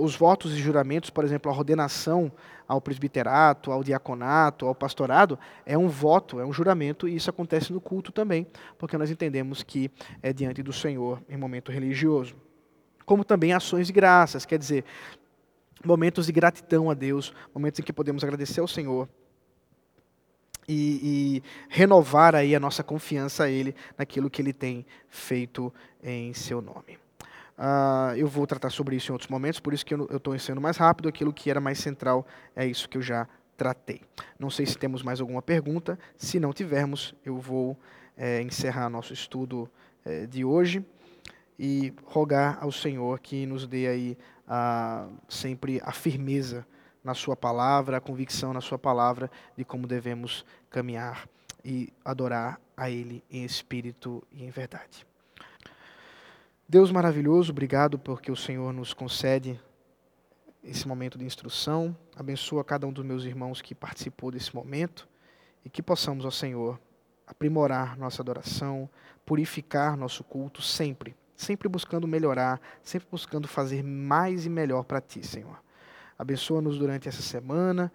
os 0.00 0.14
votos 0.14 0.52
e 0.52 0.56
juramentos, 0.58 1.10
por 1.10 1.24
exemplo, 1.24 1.50
a 1.50 1.54
ordenação 1.54 2.30
ao 2.66 2.80
presbiterato, 2.80 3.70
ao 3.70 3.82
diaconato, 3.82 4.66
ao 4.66 4.74
pastorado, 4.74 5.38
é 5.64 5.76
um 5.76 5.88
voto, 5.88 6.40
é 6.40 6.44
um 6.44 6.52
juramento, 6.52 7.06
e 7.06 7.14
isso 7.14 7.30
acontece 7.30 7.72
no 7.72 7.80
culto 7.80 8.10
também, 8.10 8.46
porque 8.78 8.98
nós 8.98 9.10
entendemos 9.10 9.62
que 9.62 9.90
é 10.22 10.32
diante 10.32 10.62
do 10.62 10.72
Senhor 10.72 11.22
em 11.28 11.36
momento 11.36 11.70
religioso. 11.70 12.34
Como 13.04 13.24
também 13.24 13.52
ações 13.52 13.86
de 13.86 13.92
graças, 13.92 14.44
quer 14.44 14.58
dizer, 14.58 14.84
momentos 15.84 16.26
de 16.26 16.32
gratidão 16.32 16.90
a 16.90 16.94
Deus, 16.94 17.32
momentos 17.54 17.78
em 17.80 17.82
que 17.82 17.92
podemos 17.92 18.24
agradecer 18.24 18.60
ao 18.60 18.68
Senhor 18.68 19.08
e, 20.68 21.38
e, 21.38 21.42
renovar 21.68 22.34
aí 22.34 22.54
a 22.54 22.60
nossa 22.60 22.82
confiança 22.82 23.44
a 23.44 23.50
Ele 23.50 23.74
naquilo 23.96 24.28
que 24.28 24.42
Ele 24.42 24.52
tem 24.52 24.84
feito 25.08 25.72
em 26.02 26.34
Seu 26.34 26.60
nome. 26.60 27.05
Uh, 27.58 28.14
eu 28.16 28.26
vou 28.26 28.46
tratar 28.46 28.70
sobre 28.70 28.96
isso 28.96 29.10
em 29.10 29.14
outros 29.14 29.30
momentos, 29.30 29.60
por 29.60 29.72
isso 29.72 29.84
que 29.84 29.94
eu 29.94 30.06
estou 30.10 30.34
ensinando 30.34 30.60
mais 30.60 30.76
rápido. 30.76 31.08
Aquilo 31.08 31.32
que 31.32 31.50
era 31.50 31.60
mais 31.60 31.78
central 31.78 32.26
é 32.54 32.66
isso 32.66 32.88
que 32.88 32.98
eu 32.98 33.02
já 33.02 33.26
tratei. 33.56 34.02
Não 34.38 34.50
sei 34.50 34.66
se 34.66 34.76
temos 34.76 35.02
mais 35.02 35.20
alguma 35.20 35.40
pergunta. 35.40 35.98
Se 36.16 36.38
não 36.38 36.52
tivermos, 36.52 37.14
eu 37.24 37.38
vou 37.38 37.76
é, 38.16 38.42
encerrar 38.42 38.90
nosso 38.90 39.12
estudo 39.12 39.68
é, 40.04 40.26
de 40.26 40.44
hoje 40.44 40.84
e 41.58 41.94
rogar 42.04 42.58
ao 42.60 42.70
Senhor 42.70 43.18
que 43.20 43.46
nos 43.46 43.66
dê 43.66 43.86
aí 43.86 44.18
uh, 44.46 45.10
sempre 45.28 45.80
a 45.82 45.92
firmeza 45.92 46.66
na 47.02 47.14
Sua 47.14 47.34
palavra, 47.34 47.96
a 47.96 48.00
convicção 48.00 48.52
na 48.52 48.60
Sua 48.60 48.78
palavra 48.78 49.30
de 49.56 49.64
como 49.64 49.86
devemos 49.86 50.44
caminhar 50.68 51.26
e 51.64 51.92
adorar 52.04 52.60
a 52.76 52.90
Ele 52.90 53.24
em 53.30 53.44
espírito 53.44 54.22
e 54.30 54.44
em 54.44 54.50
verdade. 54.50 55.06
Deus 56.68 56.90
maravilhoso, 56.90 57.52
obrigado 57.52 57.96
porque 57.96 58.32
o 58.32 58.34
Senhor 58.34 58.72
nos 58.72 58.92
concede 58.92 59.60
esse 60.64 60.88
momento 60.88 61.16
de 61.16 61.24
instrução. 61.24 61.96
Abençoa 62.16 62.64
cada 62.64 62.84
um 62.88 62.92
dos 62.92 63.04
meus 63.04 63.22
irmãos 63.22 63.62
que 63.62 63.72
participou 63.72 64.32
desse 64.32 64.52
momento 64.52 65.08
e 65.64 65.70
que 65.70 65.80
possamos, 65.80 66.24
ó 66.24 66.30
Senhor, 66.30 66.76
aprimorar 67.24 67.96
nossa 67.96 68.20
adoração, 68.20 68.90
purificar 69.24 69.96
nosso 69.96 70.24
culto 70.24 70.60
sempre, 70.60 71.14
sempre 71.36 71.68
buscando 71.68 72.08
melhorar, 72.08 72.60
sempre 72.82 73.06
buscando 73.12 73.46
fazer 73.46 73.84
mais 73.84 74.44
e 74.44 74.48
melhor 74.48 74.82
para 74.82 75.00
ti, 75.00 75.24
Senhor. 75.24 75.62
Abençoa-nos 76.18 76.78
durante 76.78 77.08
essa 77.08 77.22
semana 77.22 77.92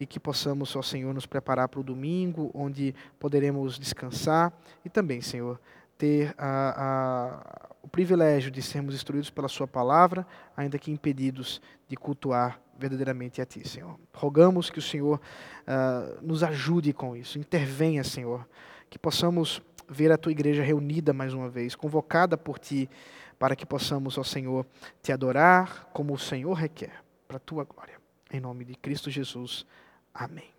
e 0.00 0.06
que 0.06 0.18
possamos, 0.18 0.74
ó 0.74 0.80
Senhor, 0.80 1.12
nos 1.12 1.26
preparar 1.26 1.68
para 1.68 1.80
o 1.80 1.84
domingo, 1.84 2.50
onde 2.54 2.94
poderemos 3.20 3.78
descansar 3.78 4.50
e 4.82 4.88
também, 4.88 5.20
Senhor, 5.20 5.60
ter 5.98 6.34
a, 6.38 7.68
a, 7.70 7.73
o 7.84 7.88
privilégio 7.88 8.50
de 8.50 8.62
sermos 8.62 8.94
instruídos 8.94 9.28
pela 9.28 9.46
Sua 9.46 9.68
palavra, 9.68 10.26
ainda 10.56 10.78
que 10.78 10.90
impedidos 10.90 11.60
de 11.86 11.96
cultuar 11.96 12.58
verdadeiramente 12.78 13.42
a 13.42 13.44
Ti, 13.44 13.68
Senhor. 13.68 14.00
Rogamos 14.14 14.70
que 14.70 14.78
o 14.78 14.82
Senhor 14.82 15.20
uh, 15.20 16.26
nos 16.26 16.42
ajude 16.42 16.94
com 16.94 17.14
isso, 17.14 17.38
intervenha, 17.38 18.02
Senhor, 18.02 18.48
que 18.88 18.98
possamos 18.98 19.60
ver 19.86 20.10
a 20.10 20.16
Tua 20.16 20.32
igreja 20.32 20.62
reunida 20.62 21.12
mais 21.12 21.34
uma 21.34 21.50
vez, 21.50 21.76
convocada 21.76 22.38
por 22.38 22.58
Ti, 22.58 22.88
para 23.38 23.54
que 23.54 23.66
possamos, 23.66 24.16
ó 24.16 24.24
Senhor, 24.24 24.64
Te 25.02 25.12
adorar 25.12 25.90
como 25.92 26.14
o 26.14 26.18
Senhor 26.18 26.54
requer, 26.54 27.04
para 27.28 27.36
a 27.36 27.40
Tua 27.40 27.64
glória. 27.64 28.00
Em 28.32 28.40
nome 28.40 28.64
de 28.64 28.74
Cristo 28.76 29.10
Jesus. 29.10 29.66
Amém. 30.14 30.53